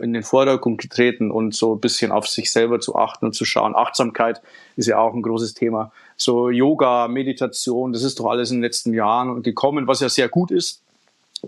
in 0.00 0.12
den 0.12 0.22
Vordergrund 0.22 0.80
getreten 0.80 1.30
und 1.30 1.54
so 1.54 1.74
ein 1.74 1.80
bisschen 1.80 2.12
auf 2.12 2.28
sich 2.28 2.52
selber 2.52 2.78
zu 2.80 2.94
achten 2.94 3.26
und 3.26 3.32
zu 3.34 3.44
schauen. 3.44 3.74
Achtsamkeit 3.74 4.40
ist 4.76 4.86
ja 4.86 4.98
auch 4.98 5.14
ein 5.14 5.22
großes 5.22 5.54
Thema. 5.54 5.92
So 6.16 6.50
Yoga, 6.50 7.08
Meditation, 7.08 7.92
das 7.92 8.02
ist 8.02 8.20
doch 8.20 8.26
alles 8.26 8.50
in 8.50 8.58
den 8.58 8.62
letzten 8.62 8.94
Jahren 8.94 9.42
gekommen, 9.42 9.86
was 9.86 10.00
ja 10.00 10.08
sehr 10.08 10.28
gut 10.28 10.50
ist. 10.50 10.82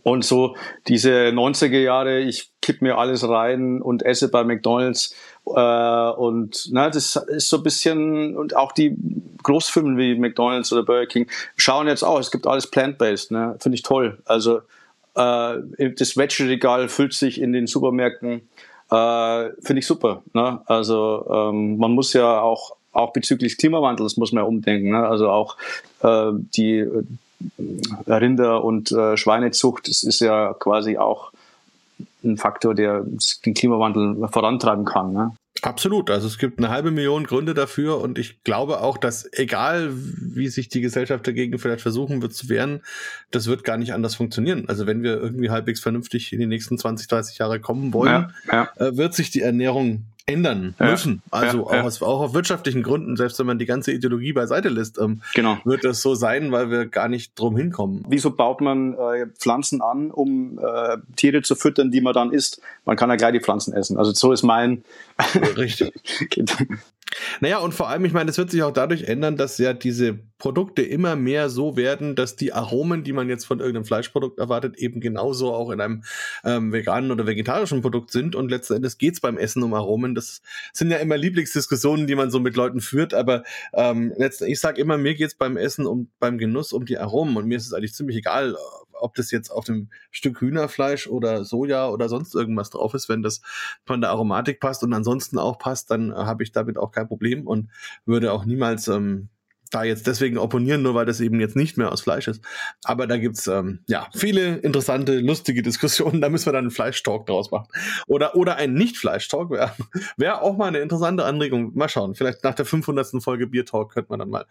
Und 0.02 0.24
so 0.24 0.56
diese 0.86 1.30
90er 1.32 1.78
Jahre, 1.78 2.20
ich 2.20 2.50
kipp 2.60 2.82
mir 2.82 2.98
alles 2.98 3.26
rein 3.28 3.80
und 3.80 4.02
esse 4.04 4.28
bei 4.28 4.44
McDonalds. 4.44 5.14
Äh, 5.46 6.10
und 6.10 6.68
na, 6.70 6.90
das 6.90 7.16
ist 7.16 7.48
so 7.48 7.58
ein 7.58 7.62
bisschen, 7.62 8.36
und 8.36 8.54
auch 8.56 8.72
die 8.72 8.94
Großfirmen 9.42 9.96
wie 9.96 10.14
McDonalds 10.16 10.72
oder 10.72 10.82
Burger 10.82 11.06
King 11.06 11.28
schauen 11.56 11.86
jetzt 11.86 12.02
auch, 12.02 12.18
es 12.18 12.30
gibt 12.30 12.46
alles 12.46 12.70
plant-based, 12.70 13.30
ne? 13.30 13.56
finde 13.60 13.76
ich 13.76 13.82
toll. 13.82 14.18
Also 14.24 14.60
das 15.18 16.16
Veggie-Regal 16.16 16.88
füllt 16.88 17.12
sich 17.12 17.40
in 17.40 17.52
den 17.52 17.66
Supermärkten. 17.66 18.42
Äh, 18.90 19.50
Finde 19.60 19.80
ich 19.80 19.86
super. 19.86 20.22
Ne? 20.32 20.60
Also 20.66 21.26
ähm, 21.30 21.76
man 21.78 21.92
muss 21.92 22.12
ja 22.12 22.40
auch, 22.40 22.76
auch 22.92 23.12
bezüglich 23.12 23.58
Klimawandels 23.58 24.16
muss 24.16 24.32
man 24.32 24.44
ja 24.44 24.48
umdenken. 24.48 24.90
Ne? 24.90 25.06
Also 25.06 25.28
auch 25.28 25.56
äh, 26.02 26.30
die 26.56 26.78
äh, 26.78 27.02
Rinder- 28.06 28.64
und 28.64 28.92
äh, 28.92 29.16
Schweinezucht, 29.16 29.88
das 29.88 30.02
ist 30.02 30.20
ja 30.20 30.54
quasi 30.54 30.96
auch 30.96 31.32
ein 32.24 32.36
Faktor, 32.36 32.74
der 32.74 33.04
den 33.44 33.54
Klimawandel 33.54 34.28
vorantreiben 34.28 34.84
kann. 34.84 35.12
Ne? 35.12 35.32
Absolut. 35.62 36.10
Also 36.10 36.26
es 36.26 36.38
gibt 36.38 36.58
eine 36.58 36.68
halbe 36.68 36.90
Million 36.90 37.24
Gründe 37.24 37.54
dafür 37.54 38.00
und 38.00 38.18
ich 38.18 38.42
glaube 38.44 38.80
auch, 38.80 38.98
dass 38.98 39.28
egal 39.32 39.90
wie 39.92 40.48
sich 40.48 40.68
die 40.68 40.80
Gesellschaft 40.80 41.26
dagegen 41.26 41.58
vielleicht 41.58 41.82
versuchen 41.82 42.22
wird 42.22 42.34
zu 42.34 42.48
wehren, 42.48 42.82
das 43.30 43.46
wird 43.46 43.64
gar 43.64 43.76
nicht 43.76 43.92
anders 43.92 44.14
funktionieren. 44.14 44.68
Also 44.68 44.86
wenn 44.86 45.02
wir 45.02 45.18
irgendwie 45.18 45.50
halbwegs 45.50 45.80
vernünftig 45.80 46.32
in 46.32 46.40
die 46.40 46.46
nächsten 46.46 46.78
20, 46.78 47.08
30 47.08 47.38
Jahre 47.38 47.60
kommen 47.60 47.92
wollen, 47.92 48.32
ja, 48.50 48.68
ja. 48.78 48.86
Äh, 48.86 48.96
wird 48.96 49.14
sich 49.14 49.30
die 49.30 49.42
Ernährung 49.42 50.06
ändern 50.28 50.74
ja, 50.78 50.90
müssen. 50.90 51.22
Also 51.30 51.58
ja, 51.58 51.64
auch, 51.64 51.72
ja. 51.72 51.82
Aus, 51.82 52.02
auch 52.02 52.20
auf 52.20 52.34
wirtschaftlichen 52.34 52.82
Gründen, 52.82 53.16
selbst 53.16 53.38
wenn 53.38 53.46
man 53.46 53.58
die 53.58 53.66
ganze 53.66 53.92
Ideologie 53.92 54.32
beiseite 54.32 54.68
lässt, 54.68 54.98
ähm, 54.98 55.22
genau. 55.34 55.58
wird 55.64 55.84
das 55.84 56.02
so 56.02 56.14
sein, 56.14 56.52
weil 56.52 56.70
wir 56.70 56.86
gar 56.86 57.08
nicht 57.08 57.38
drum 57.38 57.56
hinkommen. 57.56 58.04
Wieso 58.08 58.30
baut 58.30 58.60
man 58.60 58.94
äh, 58.94 59.26
Pflanzen 59.38 59.80
an, 59.80 60.10
um 60.10 60.58
äh, 60.58 60.98
Tiere 61.16 61.42
zu 61.42 61.54
füttern, 61.54 61.90
die 61.90 62.00
man 62.00 62.12
dann 62.12 62.32
isst? 62.32 62.60
Man 62.84 62.96
kann 62.96 63.10
ja 63.10 63.16
gleich 63.16 63.32
die 63.32 63.40
Pflanzen 63.40 63.72
essen. 63.72 63.96
Also 63.96 64.12
so 64.12 64.32
ist 64.32 64.42
mein. 64.42 64.84
Richtig. 65.56 65.92
Naja, 67.40 67.58
und 67.58 67.72
vor 67.72 67.88
allem, 67.88 68.04
ich 68.04 68.12
meine, 68.12 68.30
es 68.30 68.36
wird 68.36 68.50
sich 68.50 68.62
auch 68.62 68.70
dadurch 68.70 69.04
ändern, 69.04 69.38
dass 69.38 69.56
ja 69.56 69.72
diese 69.72 70.18
Produkte 70.38 70.82
immer 70.82 71.16
mehr 71.16 71.50
so 71.50 71.76
werden, 71.76 72.14
dass 72.14 72.36
die 72.36 72.52
Aromen, 72.52 73.02
die 73.02 73.12
man 73.12 73.28
jetzt 73.28 73.44
von 73.44 73.58
irgendeinem 73.58 73.84
Fleischprodukt 73.84 74.38
erwartet, 74.38 74.76
eben 74.78 75.00
genauso 75.00 75.52
auch 75.52 75.70
in 75.70 75.80
einem 75.80 76.04
ähm, 76.44 76.72
veganen 76.72 77.10
oder 77.10 77.26
vegetarischen 77.26 77.82
Produkt 77.82 78.12
sind. 78.12 78.36
Und 78.36 78.48
letzten 78.48 78.74
Endes 78.74 78.98
geht's 78.98 79.20
beim 79.20 79.36
Essen 79.36 79.62
um 79.64 79.74
Aromen. 79.74 80.14
Das 80.14 80.40
sind 80.72 80.90
ja 80.90 80.98
immer 80.98 81.16
Lieblingsdiskussionen, 81.16 82.06
die 82.06 82.14
man 82.14 82.30
so 82.30 82.38
mit 82.38 82.56
Leuten 82.56 82.80
führt. 82.80 83.14
Aber 83.14 83.42
ähm, 83.72 84.12
letzten, 84.16 84.46
ich 84.46 84.60
sage 84.60 84.80
immer, 84.80 84.96
mir 84.96 85.14
geht's 85.14 85.34
beim 85.34 85.56
Essen 85.56 85.86
um 85.86 86.08
beim 86.20 86.38
Genuss 86.38 86.72
um 86.72 86.84
die 86.84 86.98
Aromen. 86.98 87.36
Und 87.36 87.46
mir 87.46 87.56
ist 87.56 87.66
es 87.66 87.72
eigentlich 87.72 87.94
ziemlich 87.94 88.18
egal, 88.18 88.56
ob 89.00 89.14
das 89.14 89.30
jetzt 89.30 89.50
auf 89.50 89.64
dem 89.64 89.88
Stück 90.10 90.40
Hühnerfleisch 90.40 91.08
oder 91.08 91.44
Soja 91.44 91.88
oder 91.88 92.08
sonst 92.08 92.34
irgendwas 92.34 92.70
drauf 92.70 92.94
ist, 92.94 93.08
wenn 93.08 93.22
das 93.22 93.40
von 93.84 94.00
der 94.00 94.10
Aromatik 94.10 94.60
passt 94.60 94.82
und 94.82 94.92
ansonsten 94.92 95.38
auch 95.38 95.58
passt, 95.58 95.90
dann 95.90 96.10
äh, 96.10 96.14
habe 96.14 96.42
ich 96.42 96.52
damit 96.52 96.78
auch 96.78 96.92
kein 96.92 97.08
Problem 97.08 97.46
und 97.46 97.70
würde 98.04 98.32
auch 98.32 98.44
niemals 98.44 98.88
ähm, 98.88 99.28
da 99.70 99.84
jetzt 99.84 100.06
deswegen 100.06 100.38
opponieren, 100.38 100.82
nur 100.82 100.94
weil 100.94 101.06
das 101.06 101.20
eben 101.20 101.40
jetzt 101.40 101.56
nicht 101.56 101.76
mehr 101.76 101.92
aus 101.92 102.00
Fleisch 102.00 102.28
ist. 102.28 102.42
Aber 102.84 103.06
da 103.06 103.16
gibt's 103.16 103.46
ähm, 103.46 103.80
ja 103.86 104.08
viele 104.14 104.56
interessante, 104.58 105.18
lustige 105.20 105.62
Diskussionen. 105.62 106.20
Da 106.28 106.30
müssen 106.30 106.46
wir 106.46 106.52
dann 106.52 106.64
einen 106.64 106.70
Fleischtalk 106.70 107.26
draus 107.26 107.50
machen. 107.50 107.68
Oder, 108.06 108.34
oder 108.34 108.56
ein 108.56 108.74
Nicht-Fleisch-Talk 108.74 109.50
wäre 109.50 109.72
wär 110.16 110.42
auch 110.42 110.56
mal 110.56 110.66
eine 110.66 110.78
interessante 110.78 111.24
Anregung. 111.24 111.72
Mal 111.74 111.88
schauen. 111.88 112.14
Vielleicht 112.14 112.44
nach 112.44 112.54
der 112.54 112.66
500. 112.66 113.22
Folge 113.22 113.46
Bier-Talk 113.46 113.92
könnte 113.92 114.10
man 114.10 114.18
dann 114.18 114.30
mal, 114.30 114.46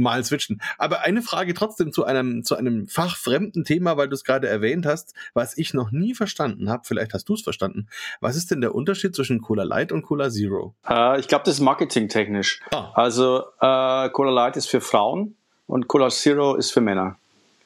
mal 0.00 0.24
switchen. 0.24 0.60
Aber 0.78 1.02
eine 1.02 1.22
Frage 1.22 1.54
trotzdem 1.54 1.92
zu 1.92 2.04
einem, 2.04 2.44
zu 2.44 2.56
einem 2.56 2.88
fachfremden 2.88 3.64
Thema, 3.64 3.96
weil 3.96 4.08
du 4.08 4.14
es 4.14 4.24
gerade 4.24 4.48
erwähnt 4.48 4.86
hast, 4.86 5.14
was 5.34 5.56
ich 5.56 5.74
noch 5.74 5.92
nie 5.92 6.14
verstanden 6.14 6.70
habe. 6.70 6.82
Vielleicht 6.84 7.14
hast 7.14 7.28
du 7.28 7.34
es 7.34 7.42
verstanden. 7.42 7.88
Was 8.20 8.36
ist 8.36 8.50
denn 8.50 8.60
der 8.60 8.74
Unterschied 8.74 9.14
zwischen 9.14 9.40
Cola 9.40 9.62
Light 9.62 9.92
und 9.92 10.02
Cola 10.02 10.30
Zero? 10.30 10.74
Äh, 10.88 11.20
ich 11.20 11.28
glaube, 11.28 11.44
das 11.44 11.54
ist 11.54 11.60
marketingtechnisch. 11.60 12.60
Ah. 12.72 12.90
Also 12.94 13.44
äh, 13.60 14.08
Cola 14.10 14.30
Light 14.30 14.56
ist 14.56 14.66
für 14.66 14.80
Frauen 14.80 15.36
und 15.66 15.86
Cola 15.86 16.08
Zero 16.08 16.56
ist 16.56 16.72
für 16.72 16.80
Männer. 16.80 17.16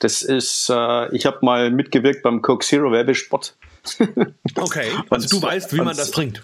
Das 0.00 0.22
ist, 0.22 0.68
äh, 0.70 1.14
ich 1.14 1.24
habe 1.24 1.38
mal 1.42 1.70
mitgewirkt 1.70 2.22
beim 2.22 2.42
Coke 2.42 2.64
Zero 2.64 2.92
Werbespot. 2.92 3.54
okay, 4.56 4.90
also 5.10 5.28
du 5.28 5.42
weißt, 5.42 5.72
wie 5.74 5.80
man 5.80 5.96
das 5.96 6.10
trinkt. 6.10 6.42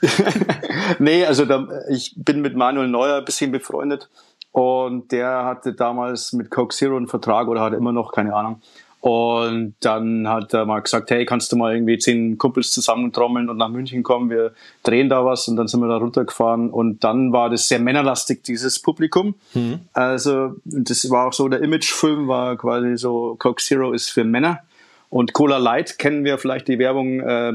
nee, 0.98 1.24
also 1.24 1.44
da, 1.44 1.68
ich 1.90 2.14
bin 2.16 2.40
mit 2.40 2.56
Manuel 2.56 2.88
Neuer 2.88 3.18
ein 3.18 3.24
bisschen 3.24 3.52
befreundet 3.52 4.08
und 4.52 5.12
der 5.12 5.44
hatte 5.44 5.74
damals 5.74 6.32
mit 6.32 6.50
Coke 6.50 6.74
Zero 6.74 6.96
einen 6.96 7.08
Vertrag 7.08 7.48
oder 7.48 7.60
hat 7.60 7.72
immer 7.72 7.92
noch, 7.92 8.12
keine 8.12 8.34
Ahnung. 8.34 8.60
Und 9.00 9.76
dann 9.80 10.28
hat 10.28 10.52
er 10.52 10.66
mal 10.66 10.80
gesagt, 10.80 11.10
hey, 11.10 11.24
kannst 11.24 11.50
du 11.50 11.56
mal 11.56 11.72
irgendwie 11.72 11.96
zehn 11.96 12.36
Kumpels 12.36 12.70
zusammentrommeln 12.70 13.48
und 13.48 13.56
nach 13.56 13.70
München 13.70 14.02
kommen, 14.02 14.28
wir 14.28 14.52
drehen 14.82 15.08
da 15.08 15.24
was 15.24 15.48
und 15.48 15.56
dann 15.56 15.68
sind 15.68 15.80
wir 15.80 15.88
da 15.88 15.96
runtergefahren 15.96 16.68
und 16.68 17.02
dann 17.02 17.32
war 17.32 17.48
das 17.48 17.66
sehr 17.66 17.78
männerlastig, 17.78 18.42
dieses 18.42 18.78
Publikum. 18.78 19.36
Mhm. 19.54 19.80
Also 19.94 20.56
das 20.64 21.08
war 21.10 21.28
auch 21.28 21.32
so, 21.32 21.48
der 21.48 21.62
Imagefilm 21.62 22.28
war 22.28 22.58
quasi 22.58 22.98
so, 22.98 23.36
Coke 23.38 23.62
Zero 23.62 23.92
ist 23.92 24.10
für 24.10 24.24
Männer 24.24 24.60
und 25.08 25.32
Cola 25.32 25.56
Light 25.56 25.98
kennen 25.98 26.24
wir 26.24 26.36
vielleicht 26.36 26.68
die 26.68 26.78
Werbung, 26.78 27.20
äh, 27.20 27.52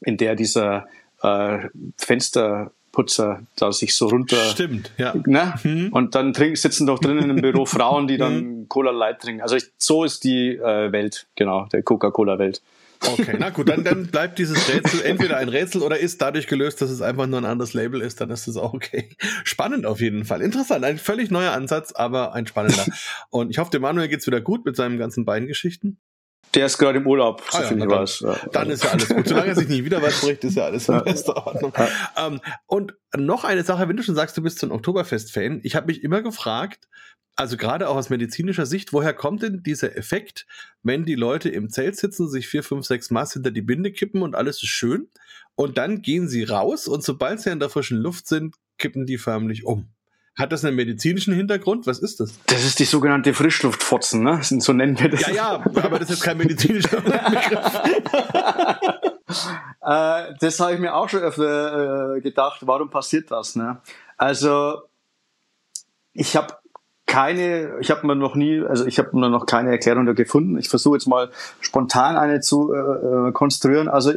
in 0.00 0.16
der 0.16 0.34
dieser 0.34 0.86
äh, 1.22 1.68
Fenster 1.96 2.72
Putzer 2.94 3.42
da 3.56 3.72
sich 3.72 3.94
so 3.94 4.06
runter. 4.06 4.36
Stimmt, 4.36 4.92
ja. 4.96 5.14
Ne? 5.26 5.54
Mhm. 5.62 5.88
Und 5.92 6.14
dann 6.14 6.32
trinken, 6.32 6.56
sitzen 6.56 6.86
doch 6.86 7.00
drinnen 7.00 7.28
im 7.28 7.42
Büro 7.42 7.66
Frauen, 7.66 8.06
die 8.06 8.16
dann 8.16 8.60
mhm. 8.60 8.68
Cola 8.68 8.92
Light 8.92 9.20
trinken. 9.20 9.42
Also 9.42 9.56
ich, 9.56 9.64
so 9.76 10.04
ist 10.04 10.24
die 10.24 10.56
äh, 10.56 10.92
Welt, 10.92 11.26
genau, 11.34 11.66
der 11.66 11.82
Coca-Cola-Welt. 11.82 12.62
Okay, 13.06 13.36
na 13.38 13.50
gut, 13.50 13.68
dann, 13.68 13.84
dann 13.84 14.06
bleibt 14.06 14.38
dieses 14.38 14.68
Rätsel 14.72 15.02
entweder 15.02 15.36
ein 15.36 15.48
Rätsel 15.48 15.82
oder 15.82 15.98
ist 15.98 16.22
dadurch 16.22 16.46
gelöst, 16.46 16.80
dass 16.80 16.90
es 16.90 17.02
einfach 17.02 17.26
nur 17.26 17.40
ein 17.40 17.44
anderes 17.44 17.74
Label 17.74 18.00
ist, 18.00 18.20
dann 18.20 18.30
ist 18.30 18.46
es 18.46 18.56
auch 18.56 18.72
okay. 18.72 19.10
Spannend 19.42 19.84
auf 19.84 20.00
jeden 20.00 20.24
Fall. 20.24 20.40
Interessant, 20.40 20.84
ein 20.84 20.98
völlig 20.98 21.30
neuer 21.30 21.52
Ansatz, 21.52 21.92
aber 21.92 22.32
ein 22.32 22.46
spannender. 22.46 22.86
Und 23.30 23.50
ich 23.50 23.58
hoffe, 23.58 23.70
dem 23.70 23.82
Manuel 23.82 24.08
geht's 24.08 24.26
wieder 24.26 24.40
gut 24.40 24.64
mit 24.64 24.76
seinen 24.76 24.98
ganzen 24.98 25.24
Beingeschichten. 25.24 25.98
Der 26.54 26.66
ist 26.66 26.78
gerade 26.78 26.98
im 26.98 27.06
Urlaub, 27.06 27.42
so 27.50 27.58
ah, 27.58 27.62
ja, 27.62 27.72
ich 27.72 27.88
weiß. 27.88 28.20
Ja. 28.20 28.36
Dann 28.52 28.70
ist 28.70 28.84
ja 28.84 28.90
alles 28.90 29.08
gut. 29.08 29.26
Solange 29.26 29.48
er 29.48 29.54
sich 29.56 29.68
nicht 29.68 29.84
wieder 29.84 30.00
was 30.02 30.20
bricht, 30.20 30.44
ist 30.44 30.56
ja 30.56 30.64
alles 30.64 30.88
in 30.88 31.02
bester 31.02 31.46
Ordnung. 31.46 31.72
Ähm, 32.16 32.40
und 32.66 32.94
noch 33.16 33.44
eine 33.44 33.64
Sache, 33.64 33.88
wenn 33.88 33.96
du 33.96 34.02
schon 34.02 34.14
sagst, 34.14 34.36
du 34.36 34.42
bist 34.42 34.58
so 34.58 34.66
ein 34.66 34.72
Oktoberfest-Fan, 34.72 35.60
ich 35.62 35.74
habe 35.74 35.86
mich 35.86 36.02
immer 36.02 36.22
gefragt, 36.22 36.88
also 37.36 37.56
gerade 37.56 37.88
auch 37.88 37.96
aus 37.96 38.10
medizinischer 38.10 38.66
Sicht, 38.66 38.92
woher 38.92 39.12
kommt 39.12 39.42
denn 39.42 39.62
dieser 39.62 39.96
Effekt, 39.96 40.46
wenn 40.82 41.04
die 41.04 41.16
Leute 41.16 41.48
im 41.48 41.68
Zelt 41.68 41.96
sitzen, 41.96 42.28
sich 42.28 42.46
vier, 42.46 42.62
fünf, 42.62 42.86
sechs 42.86 43.10
Maß 43.10 43.32
hinter 43.32 43.50
die 43.50 43.62
Binde 43.62 43.90
kippen 43.92 44.22
und 44.22 44.34
alles 44.36 44.62
ist 44.62 44.68
schön 44.68 45.08
und 45.56 45.78
dann 45.78 46.02
gehen 46.02 46.28
sie 46.28 46.44
raus 46.44 46.86
und 46.86 47.02
sobald 47.02 47.40
sie 47.40 47.50
in 47.50 47.58
der 47.58 47.70
frischen 47.70 47.98
Luft 47.98 48.28
sind, 48.28 48.56
kippen 48.78 49.06
die 49.06 49.18
förmlich 49.18 49.64
um. 49.64 49.88
Hat 50.36 50.50
das 50.50 50.64
einen 50.64 50.74
medizinischen 50.74 51.32
Hintergrund? 51.32 51.86
Was 51.86 52.00
ist 52.00 52.18
das? 52.18 52.40
Das 52.46 52.64
ist 52.64 52.80
die 52.80 52.84
sogenannte 52.84 53.34
Frischluftfotzen, 53.34 54.24
ne? 54.24 54.40
So 54.42 54.72
nennen 54.72 54.98
wir 54.98 55.10
das. 55.10 55.20
Ja, 55.28 55.32
ja, 55.32 55.64
aber 55.82 56.00
das 56.00 56.10
ist 56.10 56.22
kein 56.22 56.38
medizinischer 56.38 57.00
Begriff. 57.00 57.80
äh, 59.80 60.34
das 60.40 60.58
habe 60.58 60.74
ich 60.74 60.80
mir 60.80 60.94
auch 60.94 61.08
schon 61.08 61.20
öfter 61.20 62.16
äh, 62.16 62.20
gedacht, 62.20 62.66
warum 62.66 62.90
passiert 62.90 63.30
das? 63.30 63.54
Ne? 63.54 63.78
Also, 64.16 64.82
ich 66.14 66.34
habe 66.36 66.56
keine, 67.06 67.78
ich 67.80 67.92
habe 67.92 68.04
mir 68.04 68.16
noch 68.16 68.34
nie, 68.34 68.60
also 68.60 68.86
ich 68.86 68.98
habe 68.98 69.16
mir 69.16 69.30
noch 69.30 69.46
keine 69.46 69.70
Erklärung 69.70 70.04
da 70.04 70.14
gefunden. 70.14 70.58
Ich 70.58 70.68
versuche 70.68 70.96
jetzt 70.96 71.06
mal 71.06 71.30
spontan 71.60 72.16
eine 72.16 72.40
zu 72.40 72.72
äh, 72.72 73.28
äh, 73.28 73.32
konstruieren. 73.32 73.86
Also 73.88 74.14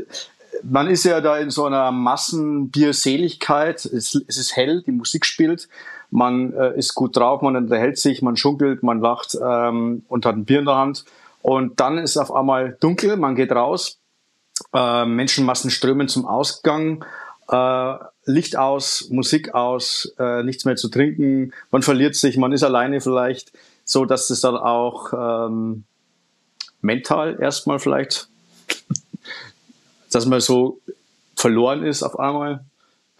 man 0.64 0.88
ist 0.88 1.04
ja 1.04 1.22
da 1.22 1.38
in 1.38 1.52
so 1.52 1.66
einer 1.66 1.92
Massenbierseligkeit. 1.92 3.86
Es, 3.86 4.16
es 4.16 4.38
ist 4.38 4.56
hell, 4.56 4.84
die 4.86 4.92
Musik 4.92 5.26
spielt, 5.26 5.68
man 6.10 6.54
äh, 6.54 6.78
ist 6.78 6.96
gut 6.96 7.16
drauf, 7.16 7.42
man 7.42 7.56
unterhält 7.56 7.98
sich, 7.98 8.22
man 8.22 8.38
schunkelt, 8.38 8.84
man 8.84 9.02
lacht 9.02 9.38
ähm, 9.42 10.04
und 10.08 10.26
hat 10.26 10.36
ein 10.36 10.46
Bier 10.46 10.60
in 10.60 10.66
der 10.66 10.76
Hand. 10.76 11.06
Und 11.42 11.80
dann 11.80 11.98
ist 11.98 12.18
auf 12.18 12.34
einmal 12.34 12.78
dunkel, 12.80 13.18
man 13.18 13.36
geht 13.36 13.52
raus, 13.52 14.00
äh, 14.74 15.06
Menschenmassen 15.06 15.70
strömen 15.70 16.08
zum 16.08 16.26
Ausgang, 16.26 17.06
äh, 17.50 17.94
Licht 18.26 18.58
aus, 18.58 19.08
Musik 19.10 19.54
aus, 19.54 20.14
äh, 20.20 20.44
nichts 20.44 20.66
mehr 20.66 20.76
zu 20.76 20.90
trinken, 20.90 21.54
man 21.72 21.82
verliert 21.82 22.16
sich, 22.16 22.38
man 22.38 22.52
ist 22.52 22.64
alleine 22.64 23.00
vielleicht, 23.00 23.54
so 23.86 24.06
dass 24.06 24.30
es 24.30 24.42
dann 24.42 24.58
auch 24.58 25.14
ähm, 25.14 25.86
mental 26.82 27.38
erstmal 27.40 27.80
vielleicht, 27.80 28.28
dass 30.12 30.26
man 30.26 30.42
so 30.42 30.80
verloren 31.36 31.84
ist 31.84 32.04
auf 32.04 32.20
einmal. 32.20 32.66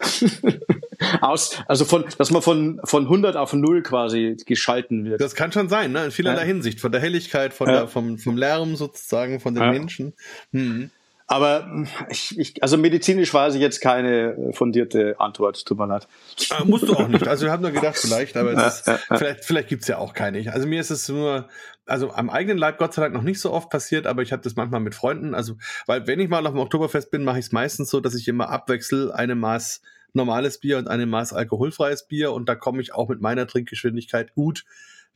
Aus, 1.20 1.62
also 1.66 1.84
von, 1.84 2.04
dass 2.18 2.30
man 2.30 2.42
von, 2.42 2.80
von 2.84 3.04
100 3.04 3.36
auf 3.36 3.52
0 3.52 3.82
quasi 3.82 4.36
geschalten 4.46 5.04
wird. 5.04 5.20
Das 5.20 5.34
kann 5.34 5.52
schon 5.52 5.68
sein, 5.68 5.92
ne? 5.92 6.06
In 6.06 6.10
vielerlei 6.10 6.40
ja. 6.40 6.46
Hinsicht. 6.46 6.80
Von 6.80 6.92
der 6.92 7.00
Helligkeit, 7.00 7.54
von 7.54 7.68
ja. 7.68 7.80
der, 7.80 7.88
vom, 7.88 8.18
vom 8.18 8.36
Lärm 8.36 8.76
sozusagen, 8.76 9.40
von 9.40 9.54
den 9.54 9.62
ja. 9.62 9.70
Menschen. 9.70 10.14
Mhm. 10.52 10.90
Aber 11.30 11.84
ich, 12.08 12.38
ich, 12.38 12.62
also 12.62 12.78
medizinisch 12.78 13.32
weiß 13.34 13.54
ich 13.54 13.60
jetzt 13.60 13.82
keine 13.82 14.50
fundierte 14.52 15.20
Antwort, 15.20 15.62
tut 15.66 15.76
mir 15.78 15.86
leid. 15.86 16.08
Äh, 16.50 16.64
musst 16.64 16.88
du 16.88 16.94
auch 16.94 17.06
nicht. 17.06 17.28
Also 17.28 17.44
wir 17.44 17.52
haben 17.52 17.62
nur 17.62 17.70
gedacht, 17.70 17.98
vielleicht, 17.98 18.34
aber 18.38 18.52
ist, 18.66 18.90
vielleicht, 19.08 19.44
vielleicht 19.44 19.68
gibt's 19.68 19.88
ja 19.88 19.98
auch 19.98 20.14
keine. 20.14 20.50
Also 20.50 20.66
mir 20.66 20.80
ist 20.80 20.88
es 20.88 21.06
nur, 21.06 21.46
also 21.84 22.12
am 22.12 22.30
eigenen 22.30 22.56
Leib 22.56 22.78
Gott 22.78 22.94
sei 22.94 23.02
Dank 23.02 23.14
noch 23.14 23.22
nicht 23.22 23.40
so 23.40 23.52
oft 23.52 23.68
passiert, 23.68 24.06
aber 24.06 24.22
ich 24.22 24.32
habe 24.32 24.42
das 24.42 24.56
manchmal 24.56 24.80
mit 24.80 24.94
Freunden. 24.94 25.34
Also, 25.34 25.56
weil 25.84 26.06
wenn 26.06 26.18
ich 26.18 26.30
mal 26.30 26.46
auf 26.46 26.54
dem 26.54 26.60
Oktoberfest 26.60 27.10
bin, 27.10 27.24
mache 27.24 27.38
ich 27.38 27.46
es 27.46 27.52
meistens 27.52 27.90
so, 27.90 28.00
dass 28.00 28.14
ich 28.14 28.26
immer 28.26 28.48
abwechsel 28.48 29.12
eine 29.12 29.34
Maß 29.34 29.82
normales 30.14 30.58
Bier 30.58 30.78
und 30.78 30.88
eine 30.88 31.04
Maß 31.04 31.34
alkoholfreies 31.34 32.08
Bier 32.08 32.32
und 32.32 32.48
da 32.48 32.54
komme 32.54 32.80
ich 32.80 32.94
auch 32.94 33.10
mit 33.10 33.20
meiner 33.20 33.46
Trinkgeschwindigkeit 33.46 34.32
gut 34.32 34.64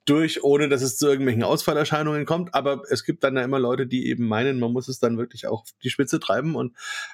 durch, 0.05 0.42
ohne 0.42 0.68
dass 0.68 0.82
es 0.82 0.96
zu 0.96 1.07
irgendwelchen 1.07 1.44
Ausfallerscheinungen 1.44 2.26
kommt. 2.26 2.55
Aber 2.55 2.82
es 2.90 3.05
gibt 3.05 3.22
dann 3.22 3.36
ja 3.36 3.42
immer 3.42 3.61
Leute, 3.61 3.86
die 3.86 4.09
eben 4.09 4.26
meinen, 4.26 4.59
man 4.59 4.72
muss 4.72 4.88
es 4.88 4.98
dann 4.98 5.16
wirklich 5.16 5.46
auch 5.46 5.64
die 5.84 5.90
Spitze 5.90 6.18
treiben. 6.18 6.57
Und 6.57 6.72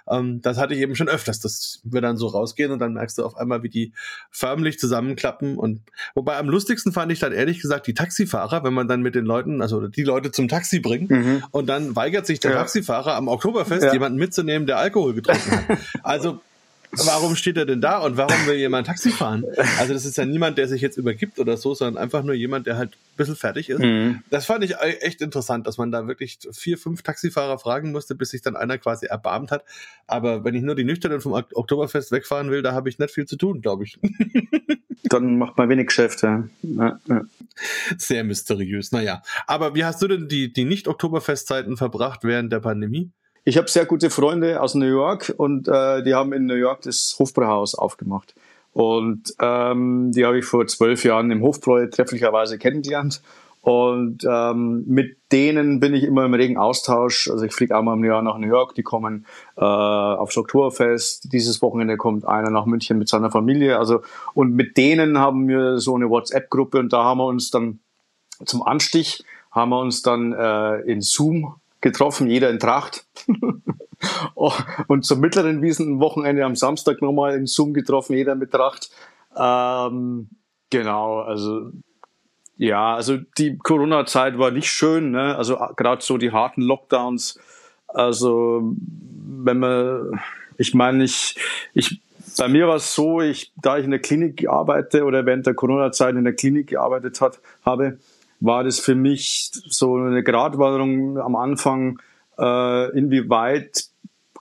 ähm, 0.09 0.41
das 0.41 0.57
hatte 0.57 0.74
ich 0.74 0.80
eben 0.80 0.95
schon 0.95 1.09
öfters, 1.09 1.41
dass 1.41 1.80
wir 1.84 2.01
dann 2.01 2.16
so 2.16 2.28
rausgehen 2.28 2.72
und 2.72 2.78
dann 2.78 2.95
merkst 2.95 3.18
du 3.18 3.24
auf 3.24 3.36
einmal, 3.36 3.62
wie 3.62 3.68
die 3.68 3.93
förmlich 4.30 4.78
zusammenklappen. 4.78 5.59
Und 5.59 5.82
wobei 6.14 6.36
am 6.36 6.49
lustigsten 6.49 6.93
fand 6.93 7.12
ich 7.12 7.18
dann 7.18 7.32
ehrlich 7.32 7.61
gesagt 7.61 7.86
die 7.86 7.95
Taxifahrer, 7.95 8.64
wenn 8.64 8.74
man 8.74 8.89
dann 8.89 9.03
mit 9.03 9.14
den 9.14 9.26
Leuten, 9.26 9.61
also 9.61 9.89
die 9.89 10.05
Leute 10.05 10.32
zum 10.32 10.49
Taxi 10.49 10.80
bringt 10.80 11.11
mhm. 11.11 11.45
und 11.51 11.66
dann 11.66 11.95
weigert 11.95 12.26
sich 12.26 12.41
der 12.41 12.53
ja. 12.53 12.59
Taxifahrer 12.59 13.14
am 13.14 13.28
Oktoberfest 13.28 13.84
ja. 13.84 13.93
jemanden 13.93 14.18
mitzunehmen, 14.18 14.66
der 14.66 14.78
Alkohol 14.78 15.14
getrunken 15.14 15.51
hat. 15.51 15.78
Also 16.03 16.41
warum 16.93 17.36
steht 17.36 17.57
er 17.57 17.66
denn 17.66 17.80
da 17.80 17.99
und 17.99 18.16
warum 18.16 18.47
will 18.47 18.57
jemand 18.57 18.86
Taxi 18.86 19.11
fahren? 19.11 19.45
Also 19.78 19.93
das 19.93 20.05
ist 20.05 20.16
ja 20.16 20.24
niemand, 20.24 20.59
der 20.59 20.68
sich 20.68 20.80
jetzt 20.80 20.97
übergibt 20.97 21.39
oder 21.39 21.57
so, 21.57 21.74
sondern 21.74 22.03
einfach 22.03 22.22
nur 22.22 22.34
jemand, 22.34 22.66
der 22.66 22.76
halt 22.76 22.91
ein 22.91 23.16
bisschen 23.16 23.36
fertig 23.36 23.70
ist. 23.70 23.80
Mhm. 23.80 24.22
Das 24.30 24.47
fand 24.47 24.64
ich 24.64 24.76
echt 24.78 25.20
interessant, 25.20 25.66
dass 25.66 25.78
man 25.78 25.91
da 25.91 26.07
wirklich 26.09 26.39
vier, 26.53 26.78
fünf 26.78 27.03
Taxifahrer 27.03 27.59
fragen 27.59 27.93
musste, 27.93 28.14
bis 28.14 28.30
sich 28.30 28.43
dann 28.43 28.57
einer 28.57 28.78
quasi 28.78 29.07
erbarmt 29.07 29.51
hat. 29.51 29.64
Aber 30.07 30.45
wenn 30.45 30.55
ich 30.55 30.62
nur 30.62 30.74
die 30.74 30.84
Nüchternen 30.84 31.20
vom 31.20 31.32
Oktoberfest 31.32 32.12
wegfahren 32.12 32.51
will, 32.51 32.62
da 32.62 32.72
habe 32.72 32.89
ich 32.89 32.99
nicht 32.99 33.12
viel 33.12 33.26
zu 33.26 33.36
tun, 33.36 33.61
glaube 33.61 33.84
ich. 33.84 33.99
dann 35.05 35.39
macht 35.39 35.57
man 35.57 35.68
wenig 35.68 35.86
Geschäft, 35.86 36.22
ja. 36.22 36.49
Ja, 36.62 36.99
ja. 37.09 37.22
Sehr 37.97 38.24
mysteriös, 38.24 38.93
naja. 38.93 39.22
Aber 39.47 39.74
wie 39.74 39.84
hast 39.84 40.03
du 40.03 40.09
denn 40.09 40.28
die, 40.28 40.53
die 40.53 40.64
Nicht-Oktoberfestzeiten 40.64 41.76
verbracht 41.76 42.24
während 42.24 42.53
der 42.53 42.61
Pandemie? 42.61 43.11
Ich 43.49 43.57
habe 43.57 43.66
sehr 43.66 43.86
gute 43.86 44.11
Freunde 44.11 44.61
aus 44.61 44.74
New 44.74 44.84
York 44.84 45.32
und 45.34 45.68
äh, 45.68 46.03
die 46.03 46.14
haben 46.14 46.34
in 46.34 46.44
New 46.44 46.53
York 46.53 46.82
das 46.82 47.16
Hofbräuhaus 47.18 47.74
aufgemacht. 47.74 48.34
Und 48.74 49.34
ähm, 49.40 50.12
die 50.12 50.26
habe 50.26 50.38
ich 50.38 50.44
vor 50.44 50.66
zwölf 50.66 51.03
Jahren 51.03 51.30
im 51.30 51.40
Hofbräu 51.40 51.86
trefflicherweise 51.86 52.59
kennengelernt. 52.59 53.22
Und 53.62 54.18
ähm, 54.28 54.84
mit 54.86 55.16
denen 55.32 55.80
bin 55.80 55.94
ich 55.94 56.05
immer 56.05 56.26
im 56.26 56.34
regen 56.34 56.59
Austausch. 56.59 57.30
Also 57.30 57.46
ich 57.46 57.55
fliege 57.55 57.74
einmal 57.74 57.96
im 57.96 58.05
Jahr 58.05 58.20
nach 58.20 58.36
New 58.36 58.49
York, 58.49 58.74
die 58.74 58.82
kommen 58.82 59.24
äh, 59.57 59.64
aufs 59.64 60.36
Oktoberfest. 60.36 61.32
Dieses 61.32 61.62
Wochenende 61.62 61.96
kommt 61.96 62.28
einer 62.28 62.51
nach 62.51 62.66
München 62.66 62.99
mit 62.99 63.09
seiner 63.09 63.30
Familie. 63.30 63.78
Also 63.78 64.03
und 64.34 64.53
mit 64.53 64.76
denen 64.76 65.16
haben 65.16 65.49
wir 65.49 65.78
so 65.78 65.96
eine 65.96 66.11
WhatsApp-Gruppe 66.11 66.80
und 66.80 66.92
da 66.92 67.03
haben 67.03 67.16
wir 67.16 67.26
uns 67.26 67.51
dann 67.51 67.78
zum 68.44 68.62
Anstich 68.62 69.24
haben 69.51 69.70
wir 69.70 69.80
uns 69.80 70.03
dann 70.03 70.34
äh, 70.34 70.80
in 70.80 71.01
Zoom 71.01 71.55
getroffen, 71.81 72.29
jeder 72.29 72.51
in 72.51 72.59
Tracht. 72.59 73.07
Oh, 74.37 74.53
und 74.87 75.05
zum 75.05 75.18
mittleren 75.18 75.61
Wiesenwochenende 75.61 76.45
am 76.45 76.55
Samstag 76.55 77.03
nochmal 77.03 77.35
in 77.35 77.47
Zoom 77.47 77.74
getroffen, 77.74 78.14
jeder 78.14 78.37
mit 78.37 78.53
Tracht. 78.53 78.91
Ähm, 79.37 80.29
genau, 80.70 81.18
also 81.18 81.72
ja, 82.57 82.95
also 82.95 83.18
die 83.39 83.59
Corona-Zeit 83.59 84.39
war 84.39 84.53
nicht 84.53 84.70
schön, 84.70 85.11
ne? 85.11 85.37
Also 85.37 85.57
gerade 85.76 86.01
so 86.01 86.16
die 86.16 86.31
harten 86.31 86.62
Lockdowns. 86.62 87.41
Also 87.89 88.72
wenn 88.83 89.59
man, 89.59 90.20
ich 90.59 90.74
meine, 90.74 91.03
ich, 91.03 91.37
ich 91.74 92.01
bei 92.37 92.49
mir 92.49 92.68
war 92.68 92.76
es 92.76 92.95
so, 92.95 93.20
ich, 93.20 93.53
da 93.57 93.79
ich 93.79 93.85
in 93.85 93.91
der 93.91 94.01
Klinik 94.01 94.49
arbeite 94.49 95.05
oder 95.05 95.26
während 95.26 95.47
der 95.47 95.55
Corona-Zeit 95.55 96.14
in 96.14 96.24
der 96.24 96.35
Klinik 96.35 96.68
gearbeitet 96.68 97.20
hat, 97.20 97.41
habe, 97.64 97.99
war 98.41 98.64
das 98.64 98.78
für 98.78 98.95
mich 98.95 99.51
so 99.53 99.97
eine 99.97 100.22
Gratwanderung 100.22 101.18
am 101.18 101.36
Anfang, 101.36 102.01
äh, 102.39 102.97
inwieweit 102.97 103.84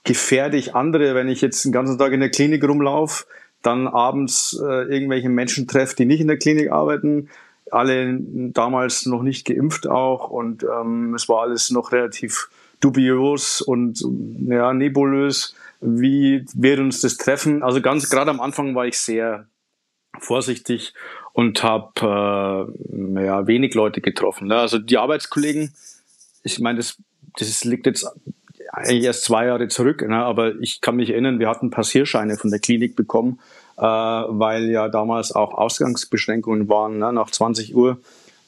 gefährde 0.04 0.56
ich 0.56 0.74
andere, 0.74 1.14
wenn 1.14 1.28
ich 1.28 1.40
jetzt 1.40 1.64
den 1.64 1.72
ganzen 1.72 1.98
Tag 1.98 2.12
in 2.12 2.20
der 2.20 2.30
Klinik 2.30 2.66
rumlaufe, 2.66 3.26
dann 3.62 3.88
abends 3.88 4.58
äh, 4.60 4.84
irgendwelche 4.84 5.28
Menschen 5.28 5.66
treffe, 5.66 5.96
die 5.96 6.06
nicht 6.06 6.20
in 6.20 6.28
der 6.28 6.38
Klinik 6.38 6.70
arbeiten, 6.70 7.28
alle 7.70 8.18
damals 8.52 9.06
noch 9.06 9.22
nicht 9.22 9.46
geimpft 9.46 9.86
auch 9.86 10.30
und 10.30 10.64
ähm, 10.64 11.14
es 11.14 11.28
war 11.28 11.42
alles 11.42 11.70
noch 11.70 11.92
relativ 11.92 12.48
dubios 12.80 13.60
und 13.60 14.02
ja, 14.46 14.72
nebulös. 14.72 15.54
Wie 15.80 16.44
wird 16.54 16.80
uns 16.80 17.00
das 17.00 17.16
treffen? 17.16 17.62
Also 17.62 17.80
ganz 17.80 18.08
gerade 18.08 18.30
am 18.30 18.40
Anfang 18.40 18.74
war 18.74 18.86
ich 18.86 18.98
sehr 18.98 19.46
vorsichtig 20.18 20.94
und 21.38 21.62
habe 21.62 22.68
äh, 22.90 23.24
ja, 23.24 23.46
wenig 23.46 23.72
Leute 23.74 24.00
getroffen. 24.00 24.48
Ne? 24.48 24.56
Also 24.56 24.80
die 24.80 24.98
Arbeitskollegen, 24.98 25.72
ich 26.42 26.58
meine, 26.58 26.78
das, 26.78 26.96
das 27.38 27.62
liegt 27.62 27.86
jetzt 27.86 28.08
eigentlich 28.72 29.04
erst 29.04 29.22
zwei 29.22 29.46
Jahre 29.46 29.68
zurück, 29.68 30.02
ne? 30.02 30.16
aber 30.16 30.56
ich 30.60 30.80
kann 30.80 30.96
mich 30.96 31.10
erinnern, 31.10 31.38
wir 31.38 31.48
hatten 31.48 31.70
Passierscheine 31.70 32.36
von 32.38 32.50
der 32.50 32.58
Klinik 32.58 32.96
bekommen, 32.96 33.38
äh, 33.76 33.82
weil 33.82 34.68
ja 34.68 34.88
damals 34.88 35.30
auch 35.30 35.54
Ausgangsbeschränkungen 35.54 36.68
waren 36.68 36.98
ne? 36.98 37.12
nach 37.12 37.30
20 37.30 37.72
Uhr. 37.72 38.00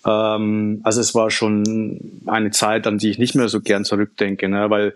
Ähm, 0.05 0.81
also 0.83 1.01
es 1.01 1.15
war 1.15 1.31
schon 1.31 2.23
eine 2.27 2.51
Zeit, 2.51 2.89
an 2.89 2.99
die 2.99 3.11
ich 3.11 3.19
nicht 3.21 3.37
mehr 3.37 3.49
so 3.49 3.61
gern 3.61 3.85
zurückdenke, 3.85 4.49
ne? 4.49 4.69
weil 4.69 4.95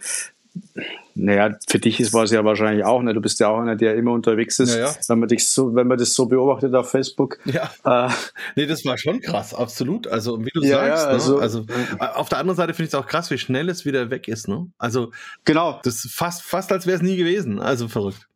naja, 1.14 1.56
für 1.68 1.78
dich 1.78 2.12
war 2.12 2.24
es 2.24 2.30
ja 2.30 2.44
wahrscheinlich 2.44 2.84
auch, 2.84 3.02
ne? 3.02 3.14
Du 3.14 3.20
bist 3.20 3.38
ja 3.40 3.48
auch 3.48 3.60
einer, 3.60 3.76
der 3.76 3.94
immer 3.94 4.12
unterwegs 4.12 4.58
ist, 4.58 4.74
ja, 4.74 4.86
ja. 4.86 4.94
wenn 5.08 5.20
man 5.20 5.28
dich 5.28 5.46
so, 5.46 5.74
wenn 5.74 5.86
man 5.86 5.98
das 5.98 6.14
so 6.14 6.26
beobachtet 6.26 6.74
auf 6.74 6.90
Facebook. 6.90 7.38
Ja. 7.44 7.70
Äh, 7.84 8.10
nee, 8.56 8.66
das 8.66 8.84
war 8.84 8.98
schon 8.98 9.20
krass, 9.20 9.54
absolut. 9.54 10.08
Also, 10.08 10.44
wie 10.44 10.50
du 10.52 10.62
ja, 10.62 10.96
sagst, 10.96 11.04
ja, 11.04 11.10
also, 11.10 11.36
ne? 11.36 11.42
also 11.42 11.66
äh, 12.00 12.04
auf 12.14 12.28
der 12.28 12.38
anderen 12.38 12.56
Seite 12.56 12.74
finde 12.74 12.88
ich 12.88 12.94
es 12.94 12.94
auch 12.94 13.06
krass, 13.06 13.30
wie 13.30 13.38
schnell 13.38 13.68
es 13.68 13.84
wieder 13.84 14.10
weg 14.10 14.26
ist, 14.26 14.48
ne? 14.48 14.66
Also, 14.78 15.12
genau. 15.44 15.80
Das 15.84 16.04
ist 16.04 16.14
fast, 16.14 16.42
fast 16.42 16.72
als 16.72 16.86
wäre 16.86 16.96
es 16.96 17.02
nie 17.02 17.16
gewesen. 17.16 17.60
Also 17.60 17.88
verrückt. 17.88 18.28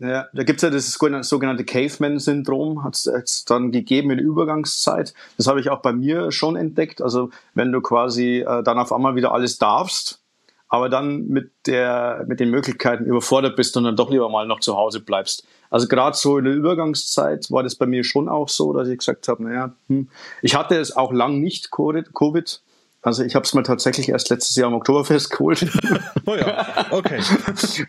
Ja, 0.00 0.28
da 0.32 0.44
gibt 0.44 0.58
es 0.58 0.62
ja 0.62 0.70
das 0.70 0.92
sogenannte 0.92 1.64
Caveman-Syndrom, 1.64 2.84
hat 2.84 2.94
es 2.94 3.44
dann 3.44 3.72
gegeben 3.72 4.10
in 4.12 4.18
der 4.18 4.26
Übergangszeit. 4.26 5.12
Das 5.36 5.48
habe 5.48 5.60
ich 5.60 5.70
auch 5.70 5.82
bei 5.82 5.92
mir 5.92 6.30
schon 6.30 6.54
entdeckt. 6.54 7.02
Also 7.02 7.30
wenn 7.54 7.72
du 7.72 7.80
quasi 7.80 8.44
äh, 8.46 8.62
dann 8.62 8.78
auf 8.78 8.92
einmal 8.92 9.16
wieder 9.16 9.32
alles 9.32 9.58
darfst, 9.58 10.22
aber 10.68 10.88
dann 10.88 11.28
mit, 11.28 11.50
der, 11.66 12.24
mit 12.28 12.40
den 12.40 12.50
Möglichkeiten 12.50 13.04
überfordert 13.04 13.56
bist 13.56 13.76
und 13.76 13.84
dann 13.84 13.96
doch 13.96 14.10
lieber 14.10 14.28
mal 14.28 14.46
noch 14.46 14.60
zu 14.60 14.76
Hause 14.76 15.00
bleibst. 15.00 15.46
Also 15.70 15.88
gerade 15.88 16.16
so 16.16 16.38
in 16.38 16.44
der 16.44 16.54
Übergangszeit 16.54 17.50
war 17.50 17.62
das 17.62 17.74
bei 17.74 17.86
mir 17.86 18.04
schon 18.04 18.28
auch 18.28 18.48
so, 18.48 18.72
dass 18.72 18.88
ich 18.88 18.98
gesagt 18.98 19.28
habe, 19.28 19.42
naja, 19.42 19.74
hm. 19.88 20.08
ich 20.42 20.54
hatte 20.54 20.76
es 20.76 20.96
auch 20.96 21.12
lang 21.12 21.40
nicht 21.40 21.70
Covid. 21.70 22.60
Also 23.00 23.22
ich 23.22 23.36
habe 23.36 23.44
es 23.44 23.54
mir 23.54 23.62
tatsächlich 23.62 24.08
erst 24.08 24.28
letztes 24.28 24.56
Jahr 24.56 24.68
im 24.68 24.74
Oktoberfest 24.74 25.30
geholt. 25.36 25.66
oh 26.26 26.34
ja, 26.34 26.86
okay. 26.90 27.20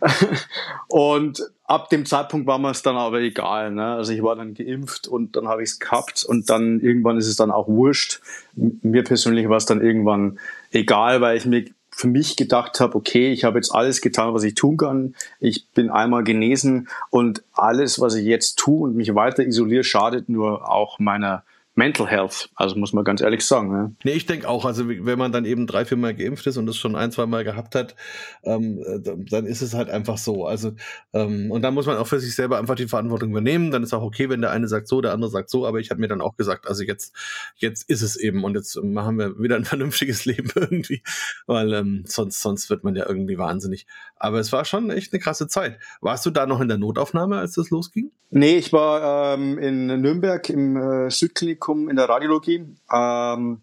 und 0.87 1.41
ab 1.65 1.89
dem 1.89 2.05
Zeitpunkt 2.05 2.47
war 2.47 2.59
mir 2.59 2.71
es 2.71 2.83
dann 2.83 2.95
aber 2.95 3.19
egal. 3.19 3.71
Ne? 3.71 3.95
Also 3.95 4.13
ich 4.13 4.21
war 4.21 4.35
dann 4.35 4.53
geimpft 4.53 5.07
und 5.07 5.35
dann 5.35 5.47
habe 5.47 5.63
ich 5.63 5.71
es 5.71 5.79
gehabt 5.79 6.23
und 6.23 6.49
dann 6.49 6.79
irgendwann 6.79 7.17
ist 7.17 7.27
es 7.27 7.35
dann 7.35 7.51
auch 7.51 7.67
wurscht. 7.67 8.21
Mir 8.55 9.03
persönlich 9.03 9.49
war 9.49 9.57
es 9.57 9.65
dann 9.65 9.81
irgendwann 9.81 10.39
egal, 10.71 11.21
weil 11.21 11.37
ich 11.37 11.45
mir 11.45 11.65
für 11.99 12.07
mich 12.07 12.37
gedacht 12.37 12.79
habe, 12.79 12.95
okay, 12.95 13.29
ich 13.33 13.43
habe 13.43 13.57
jetzt 13.57 13.75
alles 13.75 13.99
getan, 13.99 14.33
was 14.33 14.43
ich 14.43 14.53
tun 14.53 14.77
kann. 14.77 15.15
Ich 15.41 15.67
bin 15.67 15.89
einmal 15.89 16.23
genesen 16.23 16.87
und 17.09 17.43
alles, 17.51 17.99
was 17.99 18.15
ich 18.15 18.25
jetzt 18.25 18.57
tue 18.57 18.87
und 18.87 18.95
mich 18.95 19.15
weiter 19.15 19.45
isoliere, 19.45 19.83
schadet 19.83 20.29
nur 20.29 20.71
auch 20.71 20.97
meiner 20.99 21.43
Mental 21.79 22.07
Health. 22.07 22.49
Also 22.55 22.75
muss 22.75 22.91
man 22.91 23.05
ganz 23.05 23.21
ehrlich 23.21 23.45
sagen. 23.45 23.71
Ne? 23.71 23.95
Nee, 24.03 24.11
ich 24.11 24.25
denke 24.25 24.49
auch, 24.49 24.65
also 24.65 24.89
wenn 24.89 25.17
man 25.17 25.31
dann 25.31 25.45
eben 25.45 25.65
drei, 25.65 25.85
vier 25.85 25.95
Mal 25.95 26.13
geimpft 26.13 26.45
ist 26.45 26.57
und 26.57 26.65
das 26.65 26.75
schon 26.75 26.97
ein, 26.97 27.09
zwei 27.13 27.25
Mal 27.25 27.45
gehabt 27.45 27.73
hat, 27.73 27.95
ähm, 28.43 28.83
dann 29.29 29.45
ist 29.45 29.61
es 29.61 29.73
halt 29.73 29.89
einfach 29.89 30.17
so. 30.17 30.45
Also 30.45 30.73
ähm, 31.13 31.49
und 31.49 31.61
dann 31.61 31.73
muss 31.73 31.85
man 31.85 31.95
auch 31.95 32.05
für 32.05 32.19
sich 32.19 32.35
selber 32.35 32.57
einfach 32.57 32.75
die 32.75 32.89
Verantwortung 32.89 33.29
übernehmen. 33.29 33.71
Dann 33.71 33.83
ist 33.83 33.93
auch 33.93 34.03
okay, 34.03 34.27
wenn 34.27 34.41
der 34.41 34.51
eine 34.51 34.67
sagt 34.67 34.89
so, 34.89 34.99
der 34.99 35.13
andere 35.13 35.31
sagt 35.31 35.49
so. 35.49 35.65
Aber 35.65 35.79
ich 35.79 35.89
habe 35.89 36.01
mir 36.01 36.09
dann 36.09 36.19
auch 36.19 36.35
gesagt, 36.35 36.67
also 36.67 36.83
jetzt, 36.83 37.15
jetzt 37.55 37.89
ist 37.89 38.01
es 38.01 38.17
eben 38.17 38.43
und 38.43 38.55
jetzt 38.55 38.75
machen 38.83 39.17
wir 39.17 39.39
wieder 39.39 39.55
ein 39.55 39.63
vernünftiges 39.73 40.25
Leben 40.25 40.51
irgendwie, 40.55 41.01
weil 41.47 41.73
ähm, 41.73 42.03
sonst, 42.05 42.41
sonst 42.41 42.69
wird 42.69 42.83
man 42.83 42.97
ja 42.97 43.07
irgendwie 43.07 43.37
wahnsinnig. 43.37 43.87
Aber 44.17 44.39
es 44.39 44.51
war 44.51 44.65
schon 44.65 44.91
echt 44.91 45.13
eine 45.13 45.21
krasse 45.21 45.47
Zeit. 45.47 45.79
Warst 46.01 46.25
du 46.25 46.29
da 46.29 46.45
noch 46.45 46.59
in 46.59 46.67
der 46.67 46.77
Notaufnahme, 46.77 47.37
als 47.37 47.53
das 47.53 47.69
losging? 47.69 48.11
Nee, 48.31 48.57
ich 48.57 48.71
war 48.73 49.33
ähm, 49.33 49.57
in 49.57 49.87
Nürnberg 49.87 50.47
im 50.49 50.77
äh, 50.77 51.09
Südklinikum 51.09 51.68
in 51.69 51.95
der 51.95 52.09
Radiologie. 52.09 52.65
Ähm, 52.91 53.61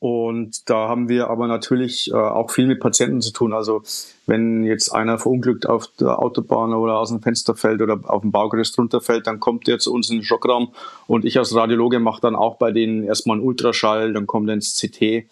und 0.00 0.70
da 0.70 0.88
haben 0.88 1.10
wir 1.10 1.28
aber 1.28 1.46
natürlich 1.46 2.10
äh, 2.10 2.14
auch 2.14 2.50
viel 2.50 2.66
mit 2.66 2.80
Patienten 2.80 3.20
zu 3.20 3.32
tun. 3.32 3.52
Also 3.52 3.82
wenn 4.26 4.64
jetzt 4.64 4.88
einer 4.88 5.18
verunglückt 5.18 5.68
auf 5.68 5.88
der 6.00 6.18
Autobahn 6.18 6.72
oder 6.72 6.98
aus 6.98 7.10
dem 7.10 7.20
Fenster 7.20 7.54
fällt 7.54 7.82
oder 7.82 8.00
auf 8.04 8.22
dem 8.22 8.32
Baugerüst 8.32 8.78
runterfällt, 8.78 9.26
dann 9.26 9.40
kommt 9.40 9.66
der 9.66 9.78
zu 9.78 9.92
uns 9.92 10.08
in 10.08 10.16
den 10.16 10.24
Schockraum 10.24 10.72
und 11.06 11.26
ich 11.26 11.36
als 11.36 11.54
Radiologe 11.54 12.00
mache 12.00 12.22
dann 12.22 12.34
auch 12.34 12.56
bei 12.56 12.72
denen 12.72 13.04
erstmal 13.04 13.36
einen 13.36 13.46
Ultraschall, 13.46 14.14
dann 14.14 14.26
kommt 14.26 14.48
er 14.48 14.54
ins 14.54 14.74
CT. 14.80 15.26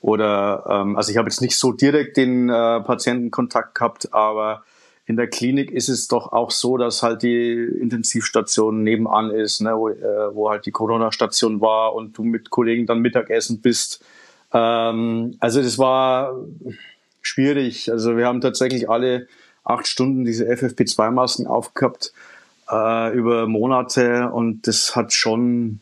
Oder 0.00 0.66
ähm, 0.68 0.96
also 0.96 1.10
ich 1.10 1.16
habe 1.16 1.28
jetzt 1.28 1.40
nicht 1.40 1.58
so 1.58 1.72
direkt 1.72 2.16
den 2.16 2.48
äh, 2.48 2.80
Patientenkontakt 2.80 3.74
gehabt, 3.74 4.14
aber 4.14 4.62
in 5.06 5.16
der 5.16 5.26
Klinik 5.26 5.70
ist 5.70 5.88
es 5.88 6.06
doch 6.06 6.32
auch 6.32 6.50
so, 6.50 6.76
dass 6.76 7.02
halt 7.02 7.22
die 7.22 7.54
Intensivstation 7.80 8.82
nebenan 8.82 9.30
ist, 9.30 9.60
ne, 9.60 9.76
wo, 9.76 9.88
äh, 9.88 10.34
wo 10.34 10.50
halt 10.50 10.64
die 10.64 10.70
Corona-Station 10.70 11.60
war 11.60 11.94
und 11.94 12.16
du 12.16 12.22
mit 12.22 12.50
Kollegen 12.50 12.86
dann 12.86 13.00
Mittagessen 13.00 13.60
bist. 13.60 14.04
Ähm, 14.52 15.36
also 15.40 15.60
das 15.60 15.78
war 15.78 16.34
schwierig. 17.20 17.90
Also 17.90 18.16
wir 18.16 18.26
haben 18.26 18.40
tatsächlich 18.40 18.88
alle 18.88 19.26
acht 19.64 19.88
Stunden 19.88 20.24
diese 20.24 20.46
FFP2-Masken 20.48 21.46
aufgehabt 21.46 22.12
äh, 22.70 23.12
über 23.12 23.48
Monate 23.48 24.30
und 24.30 24.66
das 24.66 24.94
hat 24.94 25.12
schon 25.12 25.80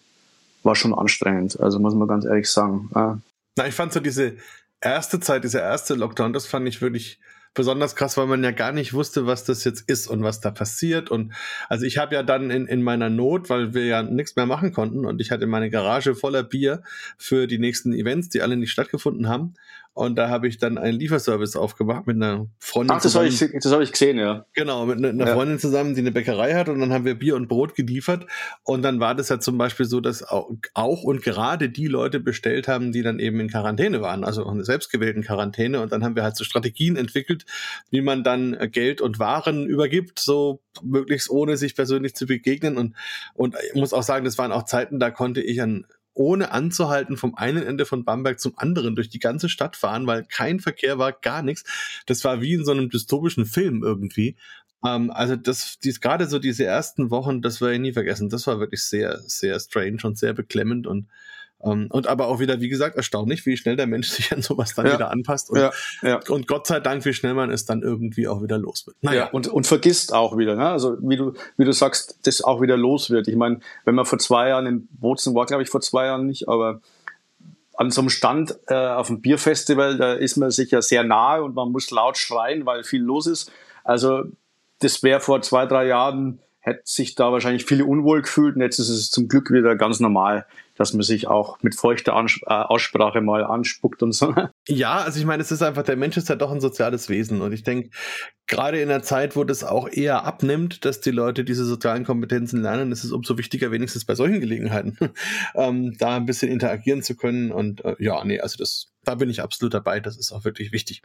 war 0.63 0.77
schon 0.77 0.95
anstrengend. 0.95 1.59
Also 1.61 1.79
muss 1.79 1.95
man 1.95 2.09
ganz 2.09 2.25
ehrlich 2.25 2.51
sagen. 2.51 2.91
Äh. 2.95 3.21
Na, 3.57 3.67
ich 3.67 3.75
fand 3.75 3.93
so 3.93 4.01
diese 4.01 4.37
erste 4.81 5.21
Zeit, 5.21 5.45
dieser 5.45 5.63
erste 5.63 5.95
Lockdown, 5.95 6.33
das 6.33 6.47
fand 6.47 6.69
ich 6.69 6.83
wirklich 6.83 7.19
besonders 7.55 7.97
krass, 7.97 8.17
weil 8.17 8.27
man 8.27 8.45
ja 8.45 8.53
gar 8.53 8.73
nicht 8.73 8.93
wusste, 8.93 9.27
was 9.27 9.45
das 9.45 9.65
jetzt 9.65 9.89
ist 9.89 10.07
und 10.07 10.23
was 10.23 10.41
da 10.41 10.51
passiert. 10.51 11.11
Und 11.11 11.33
also 11.69 11.85
ich 11.85 11.99
habe 11.99 12.15
ja 12.15 12.23
dann 12.23 12.51
in, 12.51 12.67
in 12.67 12.83
meiner 12.83 13.11
Not, 13.11 13.51
weil 13.51 13.75
wir 13.75 13.87
ja 13.87 14.03
nichts 14.03 14.37
mehr 14.37 14.47
machen 14.47 14.73
konnten 14.73 15.05
und 15.05 15.21
ich 15.21 15.31
hatte 15.31 15.47
meine 15.47 15.71
Garage 15.71 16.15
voller 16.15 16.43
Bier 16.43 16.83
für 17.19 17.47
die 17.47 17.59
nächsten 17.59 17.93
Events, 17.93 18.29
die 18.29 18.43
alle 18.43 18.57
nicht 18.57 18.71
stattgefunden 18.71 19.29
haben, 19.29 19.55
und 19.93 20.17
da 20.17 20.29
habe 20.29 20.47
ich 20.47 20.59
dann 20.59 20.79
einen 20.79 20.99
Lieferservice 20.99 21.57
aufgemacht 21.57 22.07
mit 22.07 22.17
einer 22.17 22.47
Freundin. 22.59 22.97
Ach, 22.97 23.03
das 23.03 23.17
habe 23.17 23.27
ich, 23.27 23.39
das 23.39 23.73
hab 23.73 23.81
ich 23.81 23.91
gesehen, 23.91 24.19
ja. 24.19 24.47
Genau, 24.55 24.87
mit 24.87 25.05
einer 25.05 25.27
ja. 25.27 25.35
Freundin 25.35 25.59
zusammen, 25.59 25.95
die 25.95 26.01
eine 26.01 26.13
Bäckerei 26.13 26.55
hat. 26.55 26.69
Und 26.69 26.79
dann 26.81 26.93
haben 26.93 27.05
wir 27.05 27.17
Bier 27.17 27.35
und 27.35 27.49
Brot 27.49 27.75
geliefert. 27.75 28.27
Und 28.63 28.83
dann 28.83 29.01
war 29.01 29.17
das 29.17 29.31
ja 29.31 29.41
zum 29.41 29.59
Beispiel 29.59 29.87
so, 29.87 30.01
dass 30.01 30.23
auch 30.23 31.03
und 31.03 31.23
gerade 31.23 31.69
die 31.69 31.89
Leute 31.89 32.21
bestellt 32.21 32.69
haben, 32.69 32.93
die 32.93 33.03
dann 33.03 33.19
eben 33.19 33.41
in 33.41 33.49
Quarantäne 33.49 34.01
waren, 34.01 34.23
also 34.23 34.49
in 34.49 34.63
selbstgewählten 34.63 35.25
Quarantäne. 35.25 35.81
Und 35.81 35.91
dann 35.91 36.05
haben 36.05 36.15
wir 36.15 36.23
halt 36.23 36.37
so 36.37 36.45
Strategien 36.45 36.97
entwickelt, 36.97 37.45
wie 37.91 38.01
man 38.01 38.23
dann 38.23 38.57
Geld 38.71 39.01
und 39.01 39.19
Waren 39.19 39.67
übergibt, 39.67 40.21
so 40.21 40.63
möglichst 40.83 41.31
ohne 41.31 41.57
sich 41.57 41.75
persönlich 41.75 42.15
zu 42.15 42.27
begegnen. 42.27 42.79
Und, 42.79 42.95
und 43.35 43.57
ich 43.69 43.75
muss 43.75 43.93
auch 43.93 44.05
sagen, 44.05 44.25
das 44.25 44.39
waren 44.39 44.53
auch 44.53 44.65
Zeiten, 44.65 45.01
da 45.01 45.11
konnte 45.11 45.43
ich 45.43 45.61
an 45.61 45.85
ohne 46.21 46.53
anzuhalten 46.53 47.17
vom 47.17 47.35
einen 47.35 47.63
Ende 47.63 47.87
von 47.87 48.05
Bamberg 48.05 48.39
zum 48.41 48.53
anderen 48.59 48.95
durch 48.95 49.09
die 49.09 49.21
ganze 49.21 49.49
Stadt 49.49 49.75
fahren, 49.75 50.07
weil 50.07 50.25
kein 50.25 50.61
Verkehr 50.61 50.99
war, 50.99 51.13
gar 51.13 51.43
nichts. 51.43 51.65
Das 52.05 52.23
war 52.25 52.43
wie 52.43 52.53
in 52.53 52.65
so 52.67 52.73
einem 52.73 52.91
dystopischen 52.91 53.47
Film 53.47 53.83
irgendwie. 53.83 54.37
Ähm, 54.85 55.11
also 55.11 55.35
das, 55.35 55.79
dies, 55.79 56.03
gerade 56.03 56.27
so 56.27 56.39
diese 56.39 56.65
ersten 56.65 57.11
Wochen, 57.11 57.41
das 57.41 57.63
werde 57.63 57.77
ich 57.77 57.81
nie 57.81 57.95
vergessen. 57.95 58.29
Das 58.29 58.47
war 58.47 58.61
wirklich 58.61 58.83
sehr, 58.83 59.19
sehr 59.21 59.59
strange 59.59 60.01
und 60.03 60.19
sehr 60.19 60.35
beklemmend 60.35 60.87
und 60.87 61.09
um, 61.61 61.83
ähm, 61.83 61.87
und 61.91 62.07
aber 62.07 62.27
auch 62.29 62.41
wieder, 62.41 62.61
wie 62.61 62.71
gesagt, 62.71 62.97
erstaunlich, 62.97 63.45
wie 63.45 63.57
schnell 63.57 63.77
der 63.77 63.87
Mensch 63.87 64.09
sich 64.11 64.33
an 64.33 64.43
sowas 64.43 64.75
dann 64.75 64.87
ja. 64.87 64.95
wieder 64.95 65.11
anpasst. 65.11 65.51
Und, 65.51 65.59
ja, 65.59 65.71
ja. 66.03 66.21
und 66.29 66.47
Gott 66.47 66.67
sei 66.67 66.81
Dank, 66.81 67.05
wie 67.05 67.13
schnell 67.13 67.35
man 67.35 67.51
es 67.51 67.67
dann 67.67 67.83
irgendwie 67.83 68.29
auch 68.29 68.43
wieder 68.43 68.59
los 68.59 68.87
wird. 68.87 68.97
Naja. 69.03 69.25
Ja, 69.25 69.31
und, 69.31 69.47
und 69.49 69.67
vergisst 69.67 70.15
auch 70.15 70.37
wieder, 70.39 70.57
ne? 70.57 70.69
Also 70.69 70.97
wie 71.01 71.17
du, 71.17 71.35
wie 71.57 71.65
du 71.65 71.73
sagst, 71.73 72.19
das 72.23 72.43
auch 72.43 72.63
wieder 72.63 72.77
los 72.77 73.11
wird. 73.11 73.29
Ich 73.29 73.37
meine, 73.37 73.61
wenn 73.85 73.95
man 73.95 74.07
vor 74.07 74.19
zwei 74.19 74.49
Jahren 74.49 74.67
in 74.67 74.89
Bozen 74.93 75.35
war, 75.35 75.47
glaube 75.47 75.63
ich, 75.63 75.69
vor 75.69 75.83
zwei 75.83 76.07
Jahren 76.07 76.27
nicht, 76.27 76.49
aber 76.49 76.81
an 77.77 77.91
so 77.91 78.01
einem 78.01 78.11
Stand 78.11 78.59
äh, 78.69 78.75
auf 78.75 79.07
dem 79.07 79.21
Bierfestival, 79.21 79.97
da 79.97 80.15
ist 80.15 80.37
man 80.37 80.51
sich 80.51 80.71
ja 80.71 80.83
sehr 80.83 81.03
nahe 81.03 81.43
und 81.43 81.55
man 81.55 81.73
muss 81.73 81.91
laut 81.91 82.19
schreien, 82.19 82.67
weil 82.67 82.85
viel 82.85 83.03
los 83.03 83.27
ist. 83.27 83.51
Also 83.85 84.25
das 84.81 85.03
wäre 85.03 85.21
vor 85.21 85.43
zwei, 85.43 85.67
drei 85.67 85.87
Jahren, 85.87 86.41
hätte 86.61 86.83
sich 86.85 87.15
da 87.15 87.33
wahrscheinlich 87.33 87.65
viele 87.65 87.85
unwohl 87.85 88.23
gefühlt 88.23 88.57
und 88.57 88.63
jetzt 88.63 88.79
ist 88.79 88.89
es 88.89 89.11
zum 89.11 89.29
Glück 89.29 89.51
wieder 89.51 89.77
ganz 89.77 90.01
normal 90.01 90.47
dass 90.81 90.95
man 90.95 91.03
sich 91.03 91.29
auch 91.29 91.59
mit 91.61 91.75
feuchter 91.75 92.17
Ans 92.17 92.41
äh, 92.47 92.55
Aussprache 92.55 93.21
mal 93.21 93.45
anspuckt 93.45 94.03
und 94.03 94.13
so. 94.13 94.35
Ja, 94.67 95.03
also 95.03 95.21
ich 95.21 95.27
meine, 95.27 95.43
es 95.43 95.53
ist 95.53 95.63
einfach, 95.63 95.83
der 95.83 95.97
Mensch 95.97 96.17
ist 96.17 96.31
ja 96.31 96.37
doch 96.37 96.51
ein 96.51 96.63
soziales 96.63 97.11
Wesen 97.11 97.43
und 97.43 97.53
ich 97.53 97.65
denke, 97.65 97.91
gerade 98.47 98.81
in 98.81 98.89
einer 98.89 99.03
Zeit, 99.03 99.37
wo 99.37 99.45
das 99.45 99.63
auch 99.63 99.91
eher 99.91 100.25
abnimmt, 100.25 100.87
dass 100.87 101.03
die 101.03 101.11
Leute 101.11 101.45
diese 101.45 101.67
sozialen 101.67 102.05
Kompetenzen 102.05 102.63
lernen, 102.63 102.93
ist 102.93 103.05
es 103.05 103.13
umso 103.13 103.37
wichtiger, 103.37 103.71
wenigstens 103.73 104.07
bei 104.07 104.15
solchen 104.15 104.41
Gelegenheiten, 104.41 104.97
ähm, 105.55 105.99
da 105.99 106.17
ein 106.17 106.25
bisschen 106.25 106.51
interagieren 106.51 107.03
zu 107.03 107.15
können 107.15 107.53
und 107.53 107.85
äh, 107.85 107.97
ja, 107.99 108.25
nee, 108.25 108.41
also 108.41 108.57
das, 108.57 108.91
da 109.05 109.17
bin 109.17 109.29
ich 109.29 109.43
absolut 109.43 109.75
dabei, 109.75 110.01
das 110.01 110.17
ist 110.17 110.33
auch 110.33 110.47
wirklich 110.47 110.73
wichtig. 110.73 111.03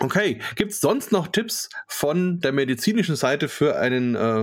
Okay, 0.00 0.38
gibt 0.56 0.72
es 0.72 0.80
sonst 0.80 1.12
noch 1.12 1.28
Tipps 1.28 1.68
von 1.86 2.40
der 2.40 2.52
medizinischen 2.52 3.16
Seite 3.16 3.48
für 3.48 3.76
einen 3.76 4.14
äh, 4.14 4.42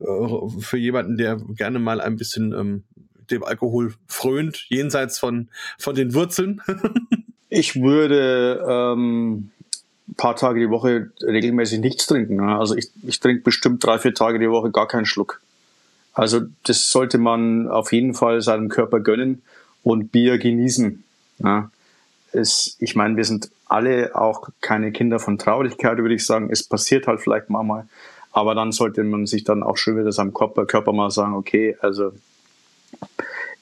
äh 0.00 0.48
für 0.60 0.78
jemanden, 0.78 1.16
der 1.16 1.36
gerne 1.36 1.78
mal 1.78 2.00
ein 2.00 2.16
bisschen 2.16 2.52
ähm, 2.52 2.84
dem 3.30 3.44
Alkohol 3.44 3.94
frönt, 4.06 4.66
jenseits 4.68 5.18
von, 5.18 5.48
von 5.78 5.94
den 5.94 6.14
Wurzeln? 6.14 6.62
ich 7.48 7.80
würde 7.80 8.64
ähm, 8.68 9.50
ein 10.08 10.14
paar 10.14 10.36
Tage 10.36 10.60
die 10.60 10.70
Woche 10.70 11.10
regelmäßig 11.22 11.80
nichts 11.80 12.06
trinken. 12.06 12.36
Ne? 12.36 12.58
Also 12.58 12.76
ich, 12.76 12.88
ich 13.02 13.20
trinke 13.20 13.42
bestimmt 13.42 13.84
drei, 13.84 13.98
vier 13.98 14.14
Tage 14.14 14.38
die 14.38 14.50
Woche 14.50 14.70
gar 14.70 14.88
keinen 14.88 15.06
Schluck. 15.06 15.40
Also 16.12 16.42
das 16.64 16.90
sollte 16.90 17.18
man 17.18 17.68
auf 17.68 17.92
jeden 17.92 18.14
Fall 18.14 18.40
seinem 18.40 18.68
Körper 18.68 19.00
gönnen 19.00 19.42
und 19.82 20.12
Bier 20.12 20.38
genießen. 20.38 21.04
Ja. 21.38 21.70
Es, 22.32 22.76
ich 22.80 22.94
meine, 22.96 23.16
wir 23.16 23.24
sind 23.24 23.50
alle 23.66 24.14
auch 24.14 24.48
keine 24.60 24.92
Kinder 24.92 25.18
von 25.18 25.38
Traurigkeit, 25.38 25.98
würde 25.98 26.14
ich 26.14 26.24
sagen. 26.24 26.48
Es 26.50 26.64
passiert 26.64 27.06
halt 27.06 27.20
vielleicht 27.20 27.50
mal, 27.50 27.86
aber 28.32 28.54
dann 28.54 28.72
sollte 28.72 29.02
man 29.02 29.26
sich 29.26 29.44
dann 29.44 29.62
auch 29.62 29.76
schön 29.76 29.98
wieder 29.98 30.12
seinem 30.12 30.32
Körper, 30.32 30.66
Körper 30.66 30.92
mal 30.92 31.10
sagen, 31.10 31.34
okay, 31.34 31.76
also 31.80 32.12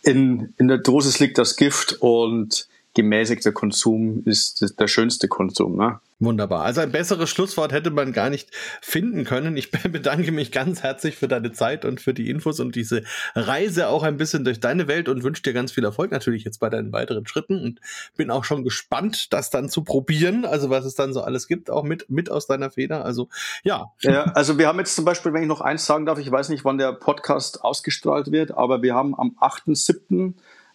in, 0.02 0.52
in 0.58 0.68
der 0.68 0.78
Dosis 0.78 1.18
liegt 1.18 1.38
das 1.38 1.56
Gift 1.56 1.96
und 2.00 2.68
gemäßigter 2.94 3.52
Konsum 3.52 4.22
ist 4.24 4.74
der 4.78 4.86
schönste 4.86 5.28
Konsum. 5.28 5.76
Ne? 5.76 6.00
Wunderbar. 6.20 6.62
Also 6.64 6.80
ein 6.80 6.92
besseres 6.92 7.28
Schlusswort 7.28 7.72
hätte 7.72 7.90
man 7.90 8.12
gar 8.12 8.30
nicht 8.30 8.50
finden 8.80 9.24
können. 9.24 9.56
Ich 9.56 9.70
bedanke 9.90 10.30
mich 10.30 10.52
ganz 10.52 10.82
herzlich 10.82 11.16
für 11.16 11.26
deine 11.26 11.52
Zeit 11.52 11.84
und 11.84 12.00
für 12.00 12.14
die 12.14 12.30
Infos 12.30 12.60
und 12.60 12.76
diese 12.76 13.02
Reise 13.34 13.88
auch 13.88 14.04
ein 14.04 14.16
bisschen 14.16 14.44
durch 14.44 14.60
deine 14.60 14.86
Welt 14.86 15.08
und 15.08 15.24
wünsche 15.24 15.42
dir 15.42 15.52
ganz 15.52 15.72
viel 15.72 15.84
Erfolg 15.84 16.12
natürlich 16.12 16.44
jetzt 16.44 16.60
bei 16.60 16.70
deinen 16.70 16.92
weiteren 16.92 17.26
Schritten 17.26 17.60
und 17.60 17.80
bin 18.16 18.30
auch 18.30 18.44
schon 18.44 18.62
gespannt, 18.62 19.32
das 19.32 19.50
dann 19.50 19.68
zu 19.68 19.82
probieren. 19.82 20.44
Also 20.44 20.70
was 20.70 20.84
es 20.84 20.94
dann 20.94 21.12
so 21.12 21.20
alles 21.20 21.48
gibt, 21.48 21.70
auch 21.70 21.82
mit, 21.82 22.08
mit 22.08 22.30
aus 22.30 22.46
deiner 22.46 22.70
Feder. 22.70 23.04
Also 23.04 23.28
ja. 23.64 23.92
Ja, 24.00 24.24
also 24.34 24.56
wir 24.56 24.68
haben 24.68 24.78
jetzt 24.78 24.94
zum 24.94 25.04
Beispiel, 25.04 25.32
wenn 25.32 25.42
ich 25.42 25.48
noch 25.48 25.60
eins 25.60 25.84
sagen 25.84 26.06
darf, 26.06 26.18
ich 26.18 26.30
weiß 26.30 26.48
nicht, 26.48 26.64
wann 26.64 26.78
der 26.78 26.92
Podcast 26.92 27.64
ausgestrahlt 27.64 28.30
wird, 28.30 28.52
aber 28.52 28.82
wir 28.82 28.94
haben 28.94 29.18
am 29.18 29.36
8.7. 29.40 30.34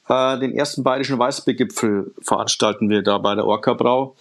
Äh, 0.09 0.39
den 0.39 0.53
ersten 0.53 0.83
bayerischen 0.83 1.19
Weißbiergipfel 1.19 2.11
veranstalten 2.21 2.89
wir 2.89 3.03
da 3.03 3.19
bei 3.19 3.35
der 3.35 3.45
Orca 3.45 3.73
Brau. 3.73 4.15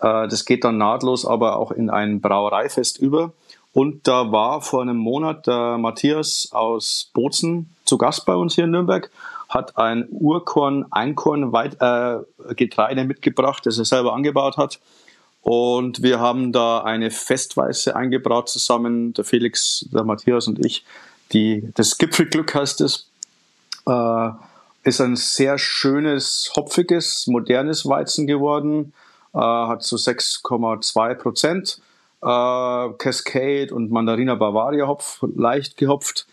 Äh, 0.00 0.26
das 0.28 0.44
geht 0.46 0.64
dann 0.64 0.78
nahtlos 0.78 1.26
aber 1.26 1.56
auch 1.56 1.70
in 1.70 1.90
ein 1.90 2.20
Brauereifest 2.20 2.98
über. 2.98 3.32
Und 3.74 4.08
da 4.08 4.32
war 4.32 4.62
vor 4.62 4.82
einem 4.82 4.96
Monat 4.96 5.46
der 5.46 5.78
Matthias 5.78 6.48
aus 6.52 7.10
Bozen 7.12 7.74
zu 7.84 7.98
Gast 7.98 8.24
bei 8.24 8.34
uns 8.34 8.54
hier 8.54 8.64
in 8.64 8.70
Nürnberg, 8.70 9.10
hat 9.48 9.76
ein 9.76 10.06
Urkorn, 10.10 10.86
Einkorn 10.90 11.52
Weit, 11.52 11.76
äh, 11.80 12.54
Getreide 12.54 13.04
mitgebracht, 13.04 13.66
das 13.66 13.78
er 13.78 13.84
selber 13.84 14.14
angebaut 14.14 14.56
hat. 14.56 14.80
Und 15.42 16.02
wir 16.02 16.20
haben 16.20 16.52
da 16.52 16.78
eine 16.78 17.10
Festweise 17.10 17.94
eingebraut 17.96 18.48
zusammen, 18.48 19.12
der 19.12 19.24
Felix, 19.24 19.86
der 19.92 20.04
Matthias 20.04 20.46
und 20.46 20.64
ich. 20.64 20.84
Die, 21.32 21.68
das 21.74 21.98
Gipfelglück 21.98 22.54
heißt 22.54 22.80
es. 22.80 23.10
Äh, 23.86 24.30
ist 24.84 25.00
ein 25.00 25.16
sehr 25.16 25.58
schönes, 25.58 26.52
hopfiges, 26.56 27.26
modernes 27.26 27.86
Weizen 27.86 28.26
geworden 28.26 28.92
äh, 29.34 29.38
hat 29.38 29.82
so 29.82 29.96
6,2 29.96 31.14
Prozent. 31.14 31.80
Äh, 32.22 32.92
Cascade 32.98 33.74
und 33.74 33.90
Mandarina 33.90 34.34
Bavaria 34.34 34.86
Hopf 34.86 35.24
leicht 35.36 35.76
gehopft. 35.76 36.26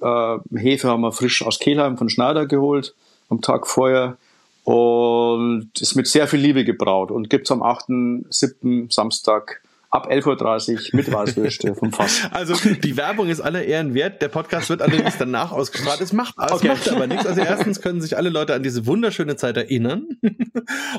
Äh, 0.00 0.38
Hefe 0.56 0.88
haben 0.88 1.02
wir 1.02 1.12
frisch 1.12 1.44
aus 1.44 1.58
Kehlheim 1.58 1.96
von 1.98 2.08
Schneider 2.08 2.46
geholt 2.46 2.94
am 3.28 3.40
Tag 3.40 3.66
vorher 3.66 4.16
und 4.64 5.70
ist 5.80 5.94
mit 5.94 6.06
sehr 6.06 6.26
viel 6.26 6.40
Liebe 6.40 6.64
gebraut 6.64 7.10
und 7.10 7.30
gibt 7.30 7.46
es 7.46 7.52
am 7.52 7.62
8.7. 7.62 8.92
Samstag 8.92 9.60
ab 9.96 10.10
11.30 10.10 10.72
Uhr 10.72 10.80
mit 10.92 11.10
Weißwürste 11.10 11.74
vom 11.74 11.90
Fass. 11.90 12.28
Also 12.30 12.54
die 12.54 12.96
Werbung 12.98 13.28
ist 13.30 13.40
aller 13.40 13.64
Ehren 13.64 13.94
wert. 13.94 14.20
Der 14.20 14.28
Podcast 14.28 14.68
wird 14.68 14.82
allerdings 14.82 15.16
danach 15.16 15.52
ausgestrahlt. 15.52 16.02
Es 16.02 16.12
macht, 16.12 16.34
es 16.38 16.52
okay. 16.52 16.68
macht 16.68 16.88
aber 16.90 17.06
nichts. 17.06 17.26
Also 17.26 17.40
erstens 17.40 17.80
können 17.80 18.02
sich 18.02 18.16
alle 18.16 18.28
Leute 18.28 18.54
an 18.54 18.62
diese 18.62 18.86
wunderschöne 18.86 19.36
Zeit 19.36 19.56
erinnern. 19.56 20.06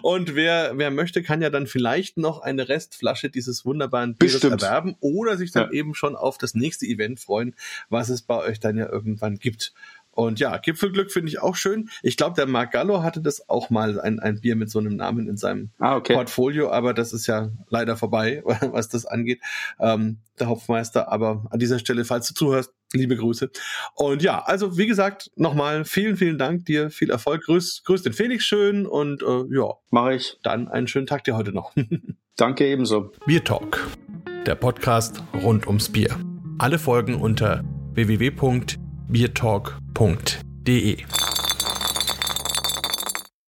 Und 0.02 0.34
wer, 0.34 0.78
wer 0.78 0.90
möchte, 0.90 1.22
kann 1.22 1.44
ja 1.44 1.52
dann 1.52 1.68
vielleicht 1.68 2.18
noch 2.18 2.42
eine 2.42 2.70
Restflasche 2.70 3.30
dieses 3.30 3.66
wunderbaren 3.66 4.16
Bieres 4.16 4.44
erwerben 4.44 4.96
oder 5.00 5.38
sich 5.38 5.52
dann 5.52 5.68
ja. 5.68 5.74
eben 5.74 5.94
schon 5.94 6.16
auf 6.16 6.40
das 6.40 6.56
nächste 6.56 6.88
Event 6.88 7.20
freuen, 7.20 7.56
was 7.90 8.10
es 8.10 8.24
bei 8.24 8.38
euch 8.38 8.60
dann 8.60 8.78
ja 8.78 8.90
irgendwann 8.90 9.38
gibt. 9.38 9.74
Und 10.18 10.40
ja, 10.40 10.58
Gipfelglück 10.58 11.12
finde 11.12 11.30
ich 11.30 11.40
auch 11.40 11.56
schön. 11.56 11.92
Ich 12.02 12.18
glaube, 12.18 12.36
der 12.36 12.48
Marc 12.48 12.72
Gallo 12.72 13.04
hatte 13.04 13.22
das 13.22 13.48
auch 13.50 13.70
mal, 13.70 14.02
ein, 14.02 14.20
ein 14.20 14.42
Bier 14.42 14.56
mit 14.56 14.72
so 14.72 14.80
einem 14.80 14.96
Namen 14.96 15.30
in 15.30 15.38
seinem 15.38 15.70
ah, 15.78 15.96
okay. 15.96 16.16
Portfolio, 16.16 16.72
aber 16.72 16.96
das 16.96 17.14
ist 17.14 17.28
ja 17.28 17.52
leider 17.70 17.96
vorbei, 17.98 18.42
was 18.72 18.90
das 18.90 19.06
angeht. 19.06 19.42
Ähm, 19.80 20.18
der 20.40 20.50
Hopfmeister, 20.50 21.12
aber 21.12 21.46
an 21.52 21.60
dieser 21.60 21.78
Stelle, 21.78 22.04
falls 22.04 22.28
du 22.30 22.34
zuhörst, 22.34 22.74
liebe 22.94 23.16
Grüße. 23.16 23.52
Und 23.94 24.24
ja, 24.24 24.42
also 24.44 24.76
wie 24.76 24.88
gesagt, 24.88 25.30
nochmal 25.36 25.86
vielen, 25.86 26.18
vielen 26.18 26.40
Dank 26.40 26.66
dir, 26.66 26.90
viel 26.90 27.12
Erfolg. 27.12 27.44
Grüß, 27.44 27.84
grüß 27.86 28.02
den 28.02 28.14
Felix 28.14 28.44
schön 28.44 28.88
und 28.88 29.22
äh, 29.22 29.44
ja. 29.56 29.76
Mache 29.92 30.16
ich. 30.16 30.40
Dann 30.42 30.68
einen 30.68 30.88
schönen 30.88 31.06
Tag 31.06 31.26
dir 31.26 31.38
heute 31.38 31.52
noch. 31.52 31.76
Danke 32.38 32.66
ebenso. 32.66 33.12
Bier 33.28 33.44
Talk, 33.44 33.88
der 34.48 34.56
Podcast 34.56 35.22
rund 35.44 35.68
ums 35.68 35.90
Bier. 35.90 36.18
Alle 36.58 36.80
Folgen 36.80 37.14
unter 37.14 37.64
www 37.94 38.32
biertalk.de 39.10 41.06